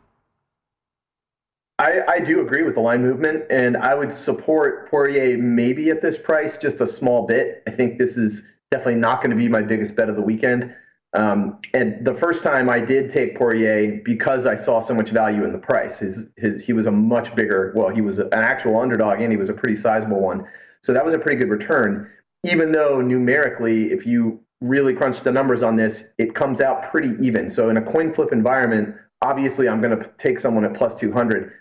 I, 1.79 2.03
I, 2.07 2.21
do 2.21 2.41
agree 2.41 2.63
with 2.63 2.75
the 2.75 2.81
line 2.81 3.03
movement, 3.03 3.45
and 3.51 3.77
I 3.77 3.97
would 3.97 4.13
support 4.13 4.89
Poirier 4.89 5.37
maybe 5.37 5.91
at 5.91 6.01
this 6.01 6.17
price, 6.17 6.57
just 6.57 6.81
a 6.81 6.87
small 6.87 7.27
bit. 7.27 7.65
I 7.67 7.73
think 7.73 7.99
this 7.99 8.17
is 8.17 8.47
definitely 8.71 9.01
not 9.01 9.21
going 9.21 9.31
to 9.31 9.37
be 9.37 9.49
my 9.49 9.63
biggest 9.63 9.97
bet 9.97 10.09
of 10.09 10.15
the 10.15 10.23
weekend. 10.23 10.73
Um, 11.15 11.61
and 11.75 12.05
the 12.05 12.15
first 12.15 12.43
time 12.43 12.69
I 12.69 12.81
did 12.81 13.09
take 13.09 13.37
Poirier 13.37 14.01
because 14.05 14.47
I 14.47 14.57
saw 14.57 14.81
so 14.81 14.95
much 14.95 15.11
value 15.11 15.45
in 15.45 15.53
the 15.53 15.59
price. 15.59 15.99
His, 15.99 16.29
his, 16.37 16.65
he 16.65 16.73
was 16.73 16.87
a 16.87 16.91
much 16.91 17.35
bigger, 17.37 17.73
well, 17.77 17.89
he 17.89 18.01
was 18.01 18.19
an 18.19 18.29
actual 18.33 18.81
underdog 18.81 19.21
and 19.21 19.31
he 19.31 19.37
was 19.37 19.49
a 19.49 19.53
pretty 19.53 19.77
sizable 19.77 20.21
one. 20.21 20.45
So 20.83 20.93
that 20.93 21.05
was 21.05 21.15
a 21.15 21.19
pretty 21.19 21.37
good 21.37 21.51
return. 21.51 22.11
Even 22.43 22.73
though 22.73 23.01
numerically, 23.01 23.93
if 23.93 24.05
you 24.05 24.41
really 24.61 24.93
crunch 24.93 25.21
the 25.21 25.31
numbers 25.31 25.63
on 25.63 25.77
this, 25.77 26.09
it 26.19 26.35
comes 26.35 26.61
out 26.61 26.91
pretty 26.91 27.15
even. 27.25 27.49
So 27.49 27.71
in 27.71 27.77
a 27.77 27.83
coin 27.83 28.13
flip 28.13 28.33
environment, 28.33 28.97
obviously 29.23 29.69
I'm 29.69 29.81
going 29.81 29.97
to 29.97 30.11
take 30.19 30.41
someone 30.41 30.65
at 30.65 30.75
plus 30.75 30.97
200. 30.97 31.53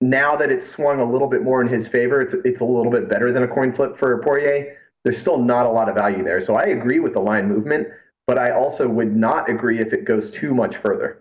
Now 0.00 0.36
that 0.36 0.52
it's 0.52 0.66
swung 0.66 1.00
a 1.00 1.10
little 1.10 1.28
bit 1.28 1.42
more 1.42 1.60
in 1.60 1.68
his 1.68 1.88
favor, 1.88 2.20
it's, 2.20 2.34
it's 2.44 2.60
a 2.60 2.64
little 2.64 2.92
bit 2.92 3.08
better 3.08 3.32
than 3.32 3.42
a 3.42 3.48
coin 3.48 3.72
flip 3.72 3.98
for 3.98 4.22
Poirier. 4.22 4.76
There's 5.02 5.18
still 5.18 5.38
not 5.38 5.66
a 5.66 5.68
lot 5.68 5.88
of 5.88 5.96
value 5.96 6.22
there. 6.22 6.40
So 6.40 6.54
I 6.54 6.64
agree 6.64 7.00
with 7.00 7.12
the 7.12 7.20
line 7.20 7.48
movement 7.48 7.88
but 8.26 8.38
I 8.38 8.50
also 8.50 8.88
would 8.88 9.14
not 9.14 9.48
agree 9.48 9.80
if 9.80 9.92
it 9.92 10.04
goes 10.04 10.30
too 10.30 10.54
much 10.54 10.76
further. 10.76 11.20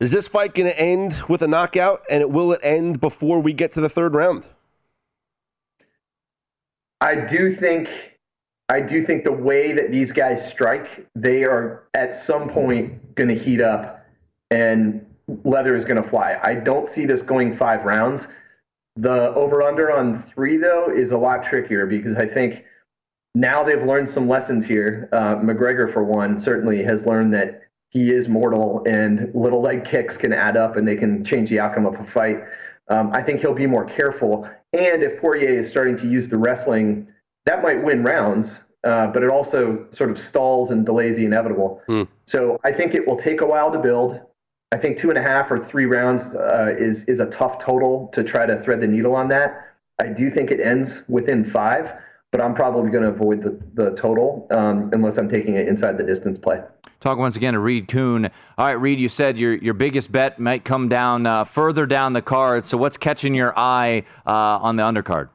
Is 0.00 0.10
this 0.10 0.26
fight 0.26 0.54
going 0.54 0.68
to 0.68 0.78
end 0.78 1.22
with 1.28 1.42
a 1.42 1.46
knockout, 1.46 2.02
and 2.10 2.20
it 2.20 2.30
will 2.30 2.52
it 2.52 2.60
end 2.62 3.00
before 3.00 3.40
we 3.40 3.52
get 3.52 3.72
to 3.74 3.80
the 3.80 3.88
third 3.88 4.14
round? 4.14 4.44
I 7.00 7.14
do 7.14 7.54
think, 7.54 7.88
I 8.68 8.80
do 8.80 9.04
think 9.04 9.24
the 9.24 9.32
way 9.32 9.72
that 9.72 9.92
these 9.92 10.12
guys 10.12 10.46
strike, 10.46 11.06
they 11.14 11.44
are 11.44 11.84
at 11.94 12.16
some 12.16 12.48
point 12.48 13.14
going 13.14 13.28
to 13.28 13.34
heat 13.36 13.60
up, 13.60 14.04
and 14.50 15.04
leather 15.44 15.76
is 15.76 15.84
going 15.84 16.02
to 16.02 16.08
fly. 16.08 16.38
I 16.42 16.54
don't 16.54 16.88
see 16.88 17.06
this 17.06 17.22
going 17.22 17.54
five 17.54 17.84
rounds. 17.84 18.28
The 18.96 19.32
over 19.34 19.62
under 19.62 19.90
on 19.90 20.20
three 20.20 20.56
though 20.56 20.90
is 20.90 21.12
a 21.12 21.16
lot 21.16 21.44
trickier 21.44 21.86
because 21.86 22.16
I 22.16 22.26
think 22.26 22.64
now 23.34 23.64
they've 23.64 23.82
learned 23.82 24.10
some 24.10 24.28
lessons 24.28 24.66
here. 24.66 25.08
Uh, 25.12 25.36
McGregor, 25.36 25.90
for 25.90 26.04
one, 26.04 26.38
certainly 26.38 26.82
has 26.82 27.06
learned 27.06 27.32
that 27.34 27.62
he 27.88 28.10
is 28.10 28.28
mortal 28.28 28.82
and 28.86 29.30
little 29.34 29.60
leg 29.60 29.84
kicks 29.84 30.16
can 30.16 30.32
add 30.32 30.56
up 30.56 30.76
and 30.76 30.86
they 30.86 30.96
can 30.96 31.24
change 31.24 31.50
the 31.50 31.60
outcome 31.60 31.86
of 31.86 31.98
a 31.98 32.04
fight. 32.04 32.42
Um, 32.88 33.10
I 33.12 33.22
think 33.22 33.40
he'll 33.40 33.54
be 33.54 33.66
more 33.66 33.84
careful. 33.84 34.48
And 34.72 35.02
if 35.02 35.20
Poirier 35.20 35.58
is 35.58 35.68
starting 35.68 35.96
to 35.98 36.08
use 36.08 36.28
the 36.28 36.38
wrestling, 36.38 37.06
that 37.46 37.62
might 37.62 37.82
win 37.82 38.02
rounds, 38.02 38.64
uh, 38.84 39.06
but 39.08 39.22
it 39.22 39.30
also 39.30 39.86
sort 39.90 40.10
of 40.10 40.18
stalls 40.18 40.70
and 40.70 40.84
delays 40.84 41.16
the 41.16 41.24
inevitable. 41.24 41.82
Hmm. 41.86 42.02
So 42.26 42.60
I 42.64 42.72
think 42.72 42.94
it 42.94 43.06
will 43.06 43.16
take 43.16 43.40
a 43.40 43.46
while 43.46 43.70
to 43.70 43.78
build. 43.78 44.20
I 44.72 44.78
think 44.78 44.96
two 44.96 45.10
and 45.10 45.18
a 45.18 45.22
half 45.22 45.50
or 45.50 45.58
three 45.62 45.84
rounds 45.84 46.34
uh, 46.34 46.74
is 46.78 47.04
is 47.04 47.20
a 47.20 47.26
tough 47.26 47.58
total 47.58 48.08
to 48.08 48.24
try 48.24 48.46
to 48.46 48.58
thread 48.58 48.80
the 48.80 48.86
needle 48.86 49.14
on 49.14 49.28
that. 49.28 49.74
I 50.00 50.08
do 50.08 50.30
think 50.30 50.50
it 50.50 50.60
ends 50.60 51.02
within 51.08 51.44
five 51.44 51.92
but 52.32 52.40
I'm 52.40 52.54
probably 52.54 52.90
going 52.90 53.04
to 53.04 53.10
avoid 53.10 53.42
the, 53.42 53.60
the 53.74 53.94
total 53.94 54.48
um, 54.50 54.90
unless 54.92 55.18
I'm 55.18 55.28
taking 55.28 55.54
it 55.54 55.68
inside 55.68 55.98
the 55.98 56.02
distance 56.02 56.38
play. 56.38 56.60
Talk 57.00 57.18
once 57.18 57.36
again 57.36 57.54
to 57.54 57.60
Reed 57.60 57.88
Kuhn. 57.88 58.24
All 58.58 58.66
right, 58.66 58.72
Reed, 58.72 58.98
you 58.98 59.08
said 59.08 59.36
your 59.36 59.54
your 59.56 59.74
biggest 59.74 60.10
bet 60.10 60.38
might 60.38 60.64
come 60.64 60.88
down 60.88 61.26
uh, 61.26 61.44
further 61.44 61.84
down 61.84 62.12
the 62.12 62.22
card. 62.22 62.64
So 62.64 62.78
what's 62.78 62.96
catching 62.96 63.34
your 63.34 63.56
eye 63.58 64.04
uh, 64.26 64.32
on 64.32 64.76
the 64.76 64.82
undercard? 64.82 65.28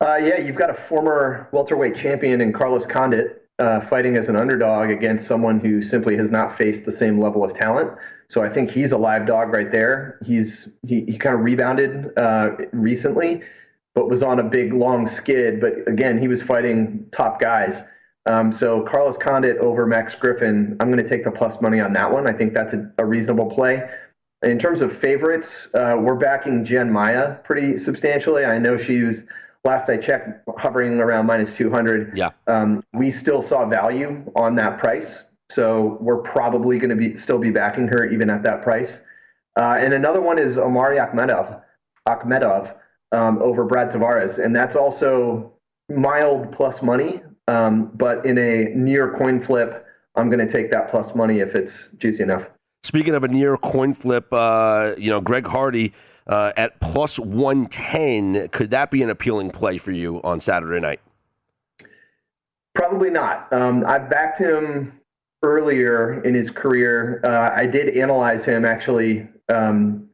Uh, 0.00 0.16
yeah, 0.16 0.38
you've 0.38 0.56
got 0.56 0.70
a 0.70 0.74
former 0.74 1.48
welterweight 1.52 1.96
champion 1.96 2.40
in 2.40 2.52
Carlos 2.52 2.84
Condit 2.84 3.46
uh, 3.58 3.80
fighting 3.80 4.16
as 4.16 4.28
an 4.28 4.36
underdog 4.36 4.90
against 4.90 5.26
someone 5.26 5.60
who 5.60 5.80
simply 5.82 6.16
has 6.16 6.30
not 6.30 6.56
faced 6.56 6.84
the 6.84 6.92
same 6.92 7.20
level 7.20 7.44
of 7.44 7.54
talent. 7.54 7.90
So 8.28 8.42
I 8.42 8.48
think 8.48 8.70
he's 8.70 8.90
a 8.92 8.98
live 8.98 9.26
dog 9.26 9.54
right 9.54 9.70
there. 9.70 10.18
He's 10.24 10.70
he, 10.86 11.02
he 11.02 11.18
kind 11.18 11.34
of 11.34 11.42
rebounded 11.42 12.18
uh, 12.18 12.52
recently 12.72 13.42
but 13.94 14.08
was 14.08 14.22
on 14.22 14.40
a 14.40 14.42
big 14.42 14.72
long 14.72 15.06
skid. 15.06 15.60
But 15.60 15.88
again, 15.88 16.18
he 16.18 16.28
was 16.28 16.42
fighting 16.42 17.06
top 17.12 17.40
guys. 17.40 17.84
Um, 18.26 18.52
so 18.52 18.82
Carlos 18.82 19.16
Condit 19.16 19.58
over 19.58 19.86
Max 19.86 20.14
Griffin, 20.14 20.76
I'm 20.80 20.90
going 20.90 21.02
to 21.02 21.08
take 21.08 21.24
the 21.24 21.30
plus 21.30 21.60
money 21.60 21.80
on 21.80 21.92
that 21.92 22.10
one. 22.10 22.28
I 22.28 22.32
think 22.32 22.54
that's 22.54 22.72
a, 22.72 22.90
a 22.98 23.04
reasonable 23.04 23.50
play. 23.50 23.88
In 24.42 24.58
terms 24.58 24.80
of 24.80 24.96
favorites, 24.96 25.68
uh, 25.74 25.96
we're 25.98 26.16
backing 26.16 26.64
Jen 26.64 26.90
Maia 26.90 27.36
pretty 27.44 27.76
substantially. 27.76 28.44
I 28.44 28.58
know 28.58 28.76
she 28.76 29.02
was 29.02 29.24
last 29.64 29.88
I 29.88 29.96
checked 29.96 30.46
hovering 30.58 31.00
around 31.00 31.26
minus 31.26 31.56
200. 31.56 32.16
Yeah. 32.16 32.30
Um, 32.46 32.82
we 32.92 33.10
still 33.10 33.42
saw 33.42 33.66
value 33.66 34.30
on 34.36 34.54
that 34.56 34.78
price, 34.78 35.24
so 35.50 35.98
we're 36.00 36.20
probably 36.20 36.78
going 36.78 36.90
to 36.90 36.96
be 36.96 37.16
still 37.16 37.38
be 37.38 37.50
backing 37.50 37.88
her 37.88 38.06
even 38.06 38.28
at 38.28 38.42
that 38.42 38.62
price. 38.62 39.00
Uh, 39.56 39.76
and 39.78 39.94
another 39.94 40.20
one 40.20 40.38
is 40.38 40.58
Omari 40.58 40.98
Akhmedov. 40.98 41.62
Akhmedov 42.08 42.74
um, 43.12 43.40
over 43.42 43.64
Brad 43.64 43.90
Tavares, 43.90 44.42
and 44.42 44.54
that's 44.54 44.76
also 44.76 45.52
mild 45.88 46.52
plus 46.52 46.82
money. 46.82 47.22
Um, 47.46 47.90
but 47.94 48.24
in 48.24 48.38
a 48.38 48.74
near 48.74 49.12
coin 49.16 49.40
flip, 49.40 49.86
I'm 50.14 50.30
going 50.30 50.46
to 50.46 50.50
take 50.50 50.70
that 50.70 50.88
plus 50.88 51.14
money 51.14 51.40
if 51.40 51.54
it's 51.54 51.90
juicy 51.98 52.22
enough. 52.22 52.46
Speaking 52.84 53.14
of 53.14 53.24
a 53.24 53.28
near 53.28 53.56
coin 53.56 53.94
flip, 53.94 54.26
uh, 54.32 54.94
you 54.96 55.10
know, 55.10 55.20
Greg 55.20 55.46
Hardy 55.46 55.92
uh, 56.26 56.52
at 56.56 56.78
plus 56.80 57.18
110, 57.18 58.48
could 58.48 58.70
that 58.70 58.90
be 58.90 59.02
an 59.02 59.10
appealing 59.10 59.50
play 59.50 59.78
for 59.78 59.90
you 59.90 60.20
on 60.22 60.40
Saturday 60.40 60.80
night? 60.80 61.00
Probably 62.74 63.10
not. 63.10 63.52
Um, 63.52 63.84
I've 63.86 64.10
backed 64.10 64.38
him 64.38 65.00
earlier 65.42 66.22
in 66.22 66.34
his 66.34 66.50
career. 66.50 67.20
Uh, 67.24 67.50
I 67.54 67.66
did 67.66 67.96
analyze 67.96 68.44
him 68.44 68.64
actually 68.64 69.28
um, 69.48 70.08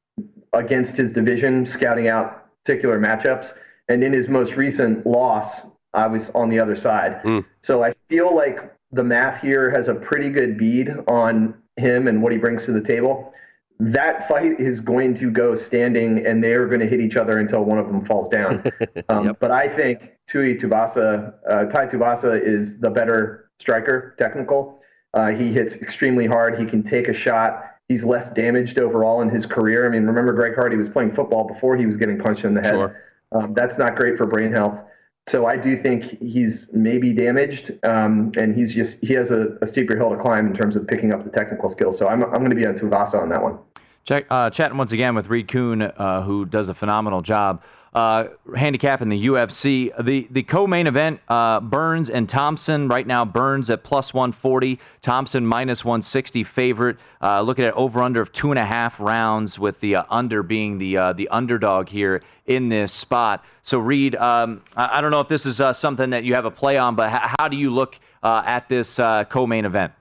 against 0.53 0.97
his 0.97 1.12
division, 1.12 1.64
scouting 1.64 2.09
out 2.09 2.39
particular 2.65 3.01
matchups. 3.01 3.55
And 3.89 4.05
in 4.05 4.13
his 4.13 4.29
most 4.29 4.57
recent 4.57 5.05
loss, 5.07 5.67
I 5.95 6.07
was 6.07 6.31
on 6.31 6.49
the 6.49 6.61
other 6.61 6.77
side. 6.77 7.23
Mm. 7.23 7.45
So 7.63 7.83
I 7.83 7.93
feel 8.09 8.35
like 8.35 8.73
the 8.93 9.05
math 9.05 9.41
here 9.41 9.71
has 9.71 9.89
a 9.89 9.95
pretty 9.95 10.31
good 10.31 10.57
bead 10.57 10.95
on 11.09 11.55
him 11.77 12.07
and 12.09 12.23
what 12.23 12.33
he 12.33 12.39
brings 12.39 12.65
to 12.67 12.73
the 12.73 12.81
table. 12.81 13.33
That 13.81 14.29
fight 14.29 14.61
is 14.61 14.79
going 14.79 15.15
to 15.15 15.31
go 15.31 15.55
standing, 15.55 16.27
and 16.27 16.45
they 16.45 16.53
are 16.53 16.67
going 16.67 16.81
to 16.81 16.87
hit 16.87 17.01
each 17.01 17.17
other 17.17 17.39
until 17.39 17.65
one 17.65 17.79
of 17.79 17.87
them 17.87 18.05
falls 18.05 18.29
down. 18.29 18.65
Um, 19.09 19.27
yep. 19.27 19.41
But 19.41 19.51
I 19.51 19.67
think 19.67 20.19
Tui 20.29 20.57
Tuivasa, 20.57 21.35
uh, 21.49 21.65
Tai 21.65 21.87
Tuivasa, 21.87 22.41
is 22.41 22.79
the 22.79 22.91
better 22.91 23.51
striker, 23.59 24.15
technical. 24.19 24.81
Uh, 25.15 25.29
he 25.29 25.53
hits 25.53 25.77
extremely 25.77 26.27
hard. 26.27 26.59
He 26.59 26.65
can 26.65 26.83
take 26.83 27.09
a 27.09 27.13
shot 27.13 27.65
he's 27.91 28.05
less 28.05 28.30
damaged 28.30 28.78
overall 28.78 29.20
in 29.20 29.28
his 29.28 29.45
career. 29.45 29.84
I 29.84 29.88
mean, 29.88 30.05
remember 30.07 30.32
Greg 30.32 30.55
Hardy 30.55 30.76
was 30.76 30.88
playing 30.88 31.12
football 31.12 31.49
before 31.49 31.76
he 31.76 31.86
was 31.86 31.97
getting 31.97 32.18
punched 32.18 32.45
in 32.45 32.55
the 32.55 32.61
head. 32.61 32.74
Sure. 32.74 33.03
Um, 33.32 33.53
that's 33.53 33.78
not 33.78 33.97
great 33.97 34.16
for 34.16 34.26
brain 34.26 34.53
health. 34.53 34.80
So 35.26 35.47
I 35.47 35.57
do 35.57 35.76
think 35.76 36.05
he's 36.20 36.72
maybe 36.72 37.12
damaged, 37.12 37.72
um, 37.84 38.30
and 38.36 38.55
he's 38.55 38.72
just 38.72 39.01
he 39.01 39.12
has 39.14 39.32
a, 39.32 39.59
a, 39.61 39.66
steeper 39.66 39.97
hill 39.97 40.11
to 40.11 40.16
climb 40.16 40.47
in 40.47 40.55
terms 40.55 40.76
of 40.76 40.86
picking 40.86 41.12
up 41.12 41.24
the 41.24 41.30
technical 41.30 41.68
skills. 41.68 41.99
So 41.99 42.07
I'm 42.07 42.22
I'm 42.24 42.38
going 42.38 42.51
to 42.51 42.57
be 42.57 42.64
on 42.64 42.74
Tuivasa 42.74 43.20
on 43.20 43.28
that 43.30 43.43
one. 43.43 43.59
Check, 44.05 44.26
uh, 44.30 44.51
chatting 44.51 44.78
once 44.78 44.93
again 44.93 45.14
with 45.16 45.28
Reed 45.28 45.49
Kuhn, 45.49 45.82
uh, 45.82 46.22
who 46.22 46.47
does 46.47 46.68
a 46.68 46.74
phenomenal 46.74 47.22
job 47.22 47.62
uh, 47.93 48.28
handicap 48.57 49.03
in 49.03 49.09
the 49.09 49.26
UFC. 49.26 49.91
The 50.05 50.28
the 50.30 50.43
co-main 50.43 50.86
event, 50.86 51.20
uh, 51.28 51.61
Burns 51.61 52.09
and 52.09 52.28
Thompson. 52.28 52.88
Right 52.88 53.07
now, 53.07 53.24
Burns 53.24 53.68
at 53.70 53.82
plus 53.82 54.14
140, 54.14 54.78
Thompson 55.03 55.45
minus 55.47 55.84
160 55.84 56.45
favorite. 56.45 56.99
Uh, 57.20 57.43
looking 57.43 57.64
at 57.64 57.74
over 57.74 58.01
under 58.01 58.22
of 58.22 58.32
two 58.32 58.51
and 58.51 58.59
a 58.59 58.64
half 58.64 58.99
rounds, 59.01 59.59
with 59.59 59.80
the 59.80 59.97
uh, 59.97 60.05
under 60.11 60.43
being 60.43 60.78
the 60.78 60.97
uh, 60.97 61.12
the 61.12 61.28
underdog 61.28 61.88
here 61.88 62.22
in 62.47 62.68
this 62.68 62.93
spot. 62.93 63.45
So, 63.62 63.78
Reed, 63.78 64.14
um, 64.16 64.62
I, 64.76 64.99
I, 64.99 65.01
don't 65.01 65.11
know 65.11 65.20
if 65.20 65.28
this 65.28 65.47
is 65.47 65.61
something 65.76 66.11
that 66.11 66.24
you 66.24 66.34
have 66.34 66.45
a 66.45 66.51
play 66.51 66.76
on, 66.78 66.95
but 66.95 67.12
h- 67.12 67.30
how 67.38 67.49
do 67.49 67.57
you 67.57 67.70
look 67.72 67.99
at 68.22 68.68
this 68.68 68.97
co-main 68.97 69.64
event? 69.64 69.93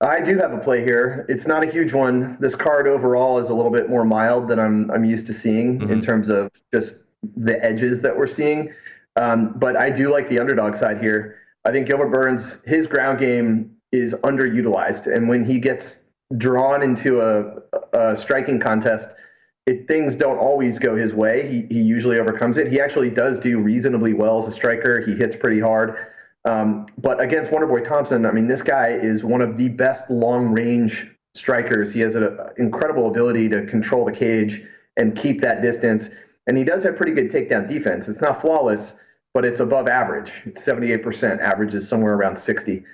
I 0.00 0.20
do 0.20 0.38
have 0.38 0.52
a 0.52 0.58
play 0.58 0.82
here. 0.82 1.26
It's 1.28 1.46
not 1.46 1.62
a 1.62 1.70
huge 1.70 1.92
one. 1.92 2.38
This 2.40 2.54
card 2.54 2.88
overall 2.88 3.38
is 3.38 3.50
a 3.50 3.54
little 3.54 3.70
bit 3.70 3.90
more 3.90 4.04
mild 4.04 4.48
than 4.48 4.58
I'm 4.58 4.90
I'm 4.90 5.04
used 5.04 5.26
to 5.26 5.34
seeing 5.34 5.78
mm-hmm. 5.78 5.92
in 5.92 6.00
terms 6.00 6.30
of 6.30 6.50
just 6.72 7.00
the 7.36 7.62
edges 7.62 8.00
that 8.02 8.16
we're 8.16 8.26
seeing. 8.26 8.72
Um, 9.16 9.52
but 9.56 9.76
I 9.76 9.90
do 9.90 10.10
like 10.10 10.28
the 10.28 10.38
underdog 10.38 10.74
side 10.74 11.02
here. 11.02 11.36
I 11.66 11.72
think 11.72 11.86
Gilbert 11.86 12.08
Burns, 12.08 12.62
his 12.64 12.86
ground 12.86 13.18
game 13.18 13.76
is 13.92 14.14
underutilized, 14.14 15.12
and 15.14 15.28
when 15.28 15.44
he 15.44 15.58
gets 15.58 16.04
drawn 16.38 16.82
into 16.82 17.20
a, 17.20 17.60
a 17.92 18.16
striking 18.16 18.58
contest, 18.58 19.10
it, 19.66 19.86
things 19.86 20.14
don't 20.14 20.38
always 20.38 20.78
go 20.78 20.96
his 20.96 21.12
way. 21.12 21.66
He, 21.68 21.74
he 21.74 21.82
usually 21.82 22.18
overcomes 22.18 22.56
it. 22.56 22.68
He 22.68 22.80
actually 22.80 23.10
does 23.10 23.38
do 23.38 23.58
reasonably 23.58 24.14
well 24.14 24.38
as 24.38 24.46
a 24.46 24.52
striker. 24.52 25.00
He 25.04 25.14
hits 25.14 25.36
pretty 25.36 25.60
hard. 25.60 26.06
Um, 26.44 26.86
but 26.98 27.20
against 27.20 27.50
Wonderboy 27.50 27.86
Thompson, 27.86 28.24
I 28.24 28.32
mean, 28.32 28.48
this 28.48 28.62
guy 28.62 28.88
is 28.88 29.22
one 29.22 29.42
of 29.42 29.56
the 29.58 29.68
best 29.68 30.10
long 30.10 30.52
range 30.52 31.06
strikers. 31.34 31.92
He 31.92 32.00
has 32.00 32.14
an 32.14 32.38
incredible 32.56 33.08
ability 33.08 33.48
to 33.50 33.66
control 33.66 34.04
the 34.04 34.12
cage 34.12 34.62
and 34.96 35.16
keep 35.16 35.40
that 35.42 35.62
distance. 35.62 36.10
And 36.46 36.56
he 36.56 36.64
does 36.64 36.82
have 36.84 36.96
pretty 36.96 37.12
good 37.12 37.30
takedown 37.30 37.68
defense. 37.68 38.08
It's 38.08 38.20
not 38.20 38.40
flawless, 38.40 38.96
but 39.34 39.44
it's 39.44 39.60
above 39.60 39.86
average. 39.86 40.32
It's 40.44 40.64
78%. 40.64 41.40
Average 41.40 41.74
is 41.74 41.88
somewhere 41.88 42.14
around 42.14 42.36
60. 42.36 42.84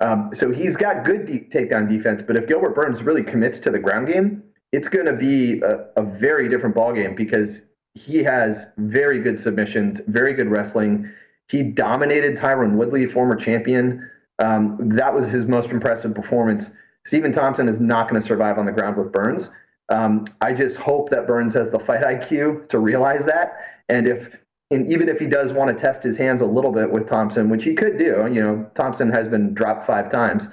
Um, 0.00 0.34
so 0.34 0.52
he's 0.52 0.76
got 0.76 1.04
good 1.04 1.26
de- 1.26 1.40
takedown 1.40 1.88
defense. 1.88 2.22
But 2.22 2.36
if 2.36 2.46
Gilbert 2.46 2.74
Burns 2.74 3.02
really 3.02 3.22
commits 3.22 3.58
to 3.60 3.70
the 3.70 3.78
ground 3.78 4.08
game, 4.08 4.42
it's 4.72 4.88
going 4.88 5.06
to 5.06 5.14
be 5.14 5.60
a, 5.62 5.86
a 5.96 6.02
very 6.02 6.48
different 6.48 6.74
ballgame 6.74 7.16
because 7.16 7.62
he 7.94 8.22
has 8.22 8.66
very 8.76 9.20
good 9.20 9.40
submissions, 9.40 10.00
very 10.06 10.34
good 10.34 10.48
wrestling. 10.48 11.10
He 11.48 11.62
dominated 11.62 12.36
Tyron 12.36 12.72
Woodley, 12.72 13.06
former 13.06 13.36
champion. 13.36 14.10
Um, 14.38 14.76
that 14.96 15.14
was 15.14 15.28
his 15.28 15.46
most 15.46 15.70
impressive 15.70 16.14
performance. 16.14 16.72
Stephen 17.04 17.32
Thompson 17.32 17.68
is 17.68 17.80
not 17.80 18.08
going 18.08 18.20
to 18.20 18.26
survive 18.26 18.58
on 18.58 18.66
the 18.66 18.72
ground 18.72 18.96
with 18.96 19.12
Burns. 19.12 19.50
Um, 19.88 20.26
I 20.40 20.52
just 20.52 20.76
hope 20.76 21.10
that 21.10 21.26
Burns 21.26 21.54
has 21.54 21.70
the 21.70 21.78
fight 21.78 22.02
IQ 22.04 22.68
to 22.68 22.78
realize 22.78 23.24
that. 23.26 23.80
And 23.88 24.08
if, 24.08 24.36
and 24.70 24.90
even 24.90 25.08
if 25.08 25.20
he 25.20 25.26
does 25.26 25.52
want 25.52 25.70
to 25.70 25.80
test 25.80 26.02
his 26.02 26.18
hands 26.18 26.40
a 26.40 26.46
little 26.46 26.72
bit 26.72 26.90
with 26.90 27.08
Thompson, 27.08 27.48
which 27.48 27.62
he 27.62 27.74
could 27.74 27.98
do, 27.98 28.28
you 28.32 28.42
know, 28.42 28.68
Thompson 28.74 29.10
has 29.10 29.28
been 29.28 29.54
dropped 29.54 29.86
five 29.86 30.10
times. 30.10 30.48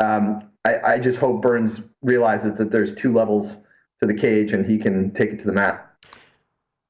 Um, 0.00 0.50
I, 0.66 0.78
I 0.84 0.98
just 0.98 1.18
hope 1.18 1.40
Burns 1.40 1.82
realizes 2.02 2.54
that 2.58 2.70
there's 2.70 2.94
two 2.94 3.12
levels 3.12 3.58
to 4.00 4.06
the 4.06 4.14
cage 4.14 4.52
and 4.52 4.66
he 4.66 4.78
can 4.78 5.10
take 5.12 5.30
it 5.30 5.38
to 5.40 5.46
the 5.46 5.52
mat. 5.52 5.93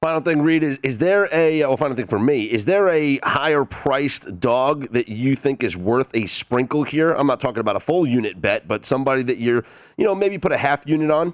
Final 0.05 0.21
thing, 0.21 0.43
Reed, 0.43 0.61
is, 0.61 0.77
is 0.83 0.99
there 0.99 1.27
a, 1.33 1.61
well, 1.61 1.77
final 1.77 1.97
thing 1.97 2.05
for 2.05 2.19
me, 2.19 2.43
is 2.43 2.65
there 2.65 2.89
a 2.89 3.17
higher 3.23 3.65
priced 3.65 4.39
dog 4.39 4.93
that 4.93 5.09
you 5.09 5.35
think 5.35 5.63
is 5.63 5.75
worth 5.75 6.09
a 6.13 6.27
sprinkle 6.27 6.83
here? 6.83 7.09
I'm 7.09 7.25
not 7.25 7.39
talking 7.39 7.57
about 7.57 7.75
a 7.75 7.79
full 7.79 8.05
unit 8.05 8.39
bet, 8.39 8.67
but 8.67 8.85
somebody 8.85 9.23
that 9.23 9.39
you're, 9.39 9.65
you 9.97 10.05
know, 10.05 10.13
maybe 10.13 10.37
put 10.37 10.51
a 10.51 10.57
half 10.57 10.85
unit 10.85 11.09
on? 11.09 11.33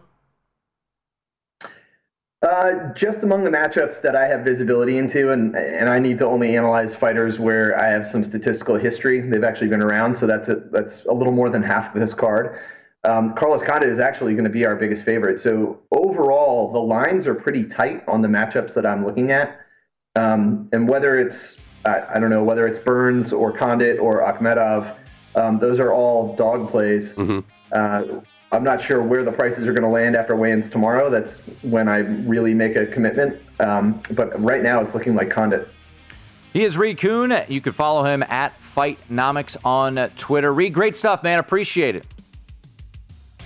Uh, 2.41 2.93
just 2.93 3.23
among 3.23 3.43
the 3.43 3.51
matchups 3.51 4.01
that 4.03 4.15
I 4.15 4.25
have 4.25 4.45
visibility 4.45 4.97
into, 4.97 5.31
and 5.33 5.53
and 5.53 5.89
I 5.89 5.99
need 5.99 6.17
to 6.19 6.25
only 6.25 6.55
analyze 6.55 6.95
fighters 6.95 7.39
where 7.39 7.77
I 7.77 7.91
have 7.91 8.07
some 8.07 8.23
statistical 8.23 8.77
history. 8.77 9.19
They've 9.19 9.43
actually 9.43 9.67
been 9.67 9.83
around, 9.83 10.15
so 10.15 10.25
that's 10.25 10.47
a, 10.47 10.55
that's 10.71 11.03
a 11.07 11.13
little 11.13 11.33
more 11.33 11.49
than 11.49 11.61
half 11.61 11.93
of 11.93 11.99
this 11.99 12.13
card. 12.13 12.57
Um, 13.03 13.33
Carlos 13.33 13.63
Condit 13.63 13.89
is 13.89 13.99
actually 13.99 14.33
going 14.33 14.43
to 14.43 14.49
be 14.49 14.65
our 14.65 14.75
biggest 14.75 15.03
favorite. 15.03 15.39
So 15.39 15.79
overall, 15.91 16.71
the 16.71 16.79
lines 16.79 17.25
are 17.25 17.33
pretty 17.33 17.63
tight 17.63 18.03
on 18.07 18.21
the 18.21 18.27
matchups 18.27 18.75
that 18.75 18.85
I'm 18.85 19.03
looking 19.03 19.31
at, 19.31 19.59
um, 20.15 20.69
and 20.71 20.87
whether 20.87 21.17
it's 21.17 21.57
I, 21.85 22.03
I, 22.15 22.19
don't 22.19 22.29
know 22.29 22.43
whether 22.43 22.67
it's 22.67 22.77
Burns 22.77 23.33
or 23.33 23.51
Condit 23.51 23.99
or 23.99 24.21
Akhmedov, 24.21 24.95
um, 25.35 25.59
those 25.59 25.79
are 25.79 25.91
all 25.91 26.35
dog 26.35 26.69
plays. 26.69 27.13
Mm-hmm. 27.13 27.39
Uh, 27.71 28.21
I'm 28.51 28.63
not 28.63 28.81
sure 28.81 29.01
where 29.01 29.23
the 29.23 29.31
prices 29.31 29.65
are 29.65 29.73
going 29.73 29.83
to 29.83 29.89
land 29.89 30.15
after 30.15 30.35
weigh-ins 30.35 30.69
tomorrow. 30.69 31.09
That's 31.09 31.39
when 31.61 31.87
I 31.87 31.97
really 31.97 32.53
make 32.53 32.75
a 32.75 32.85
commitment. 32.85 33.41
Um, 33.59 34.01
but 34.11 34.39
right 34.41 34.61
now, 34.61 34.81
it's 34.81 34.93
looking 34.93 35.15
like 35.15 35.29
Condit. 35.29 35.69
He 36.51 36.65
is 36.65 36.75
Reed 36.75 36.99
Kuhn. 36.99 37.33
You 37.47 37.61
can 37.61 37.71
follow 37.71 38.03
him 38.03 38.23
at 38.23 38.53
Fightnomics 38.75 39.55
on 39.63 40.09
Twitter. 40.17 40.53
Reed, 40.53 40.73
great 40.73 40.97
stuff, 40.97 41.23
man. 41.23 41.39
Appreciate 41.39 41.95
it. 41.95 42.05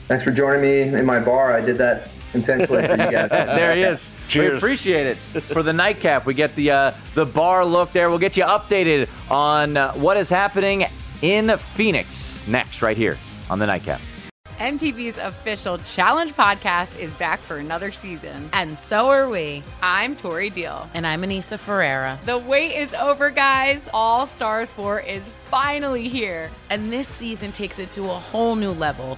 Thanks 0.08 0.24
for 0.24 0.32
joining 0.32 0.62
me 0.62 0.99
in 0.99 1.06
my 1.06 1.20
bar. 1.20 1.53
I 1.53 1.62
did 1.62 1.80
that 1.80 2.10
intentionally 2.36 2.86
for 2.86 2.91
you 2.91 2.97
guys. 2.97 3.30
there 3.30 3.76
he 3.76 3.82
is. 3.82 4.12
Cheers. 4.28 4.51
We 4.51 4.58
appreciate 4.58 5.08
it. 5.08 5.18
For 5.18 5.64
the 5.64 5.74
nightcap, 5.74 6.28
we 6.28 6.36
get 6.36 6.56
the 6.56 6.72
uh, 6.72 6.91
the 7.16 7.26
bar 7.26 7.66
look 7.66 7.91
there. 7.91 8.10
We'll 8.10 8.20
get 8.20 8.38
you 8.38 8.43
updated 8.43 9.10
on 9.32 9.78
uh, 9.78 9.93
what 9.93 10.18
is 10.18 10.30
happening 10.30 10.86
in 11.22 11.58
Phoenix 11.58 12.45
next, 12.47 12.84
right 12.84 12.97
here 12.97 13.18
on 13.49 13.58
the 13.58 13.66
nightcap. 13.66 13.99
MTV's 14.60 15.18
official 15.18 15.78
challenge 15.80 16.34
podcast 16.34 16.97
is 16.97 17.14
back 17.16 17.41
for 17.41 17.58
another 17.58 17.91
season. 17.91 18.49
And 18.53 18.80
so 18.80 19.10
are 19.10 19.28
we. 19.28 19.62
I'm 19.82 20.16
Tori 20.16 20.49
Deal. 20.49 20.89
And 20.93 21.06
I'm 21.06 21.24
Anissa 21.24 21.60
Ferreira. 21.60 22.18
The 22.26 22.38
wait 22.38 22.74
is 22.74 22.93
over, 22.93 23.32
guys. 23.32 23.82
All 23.93 24.26
Stars 24.26 24.72
4 24.72 25.01
is 25.01 25.30
finally 25.45 26.08
here. 26.08 26.49
And 26.70 26.91
this 26.91 27.10
season 27.10 27.51
takes 27.51 27.80
it 27.80 27.91
to 27.93 28.03
a 28.03 28.08
whole 28.08 28.56
new 28.56 28.72
level. 28.72 29.18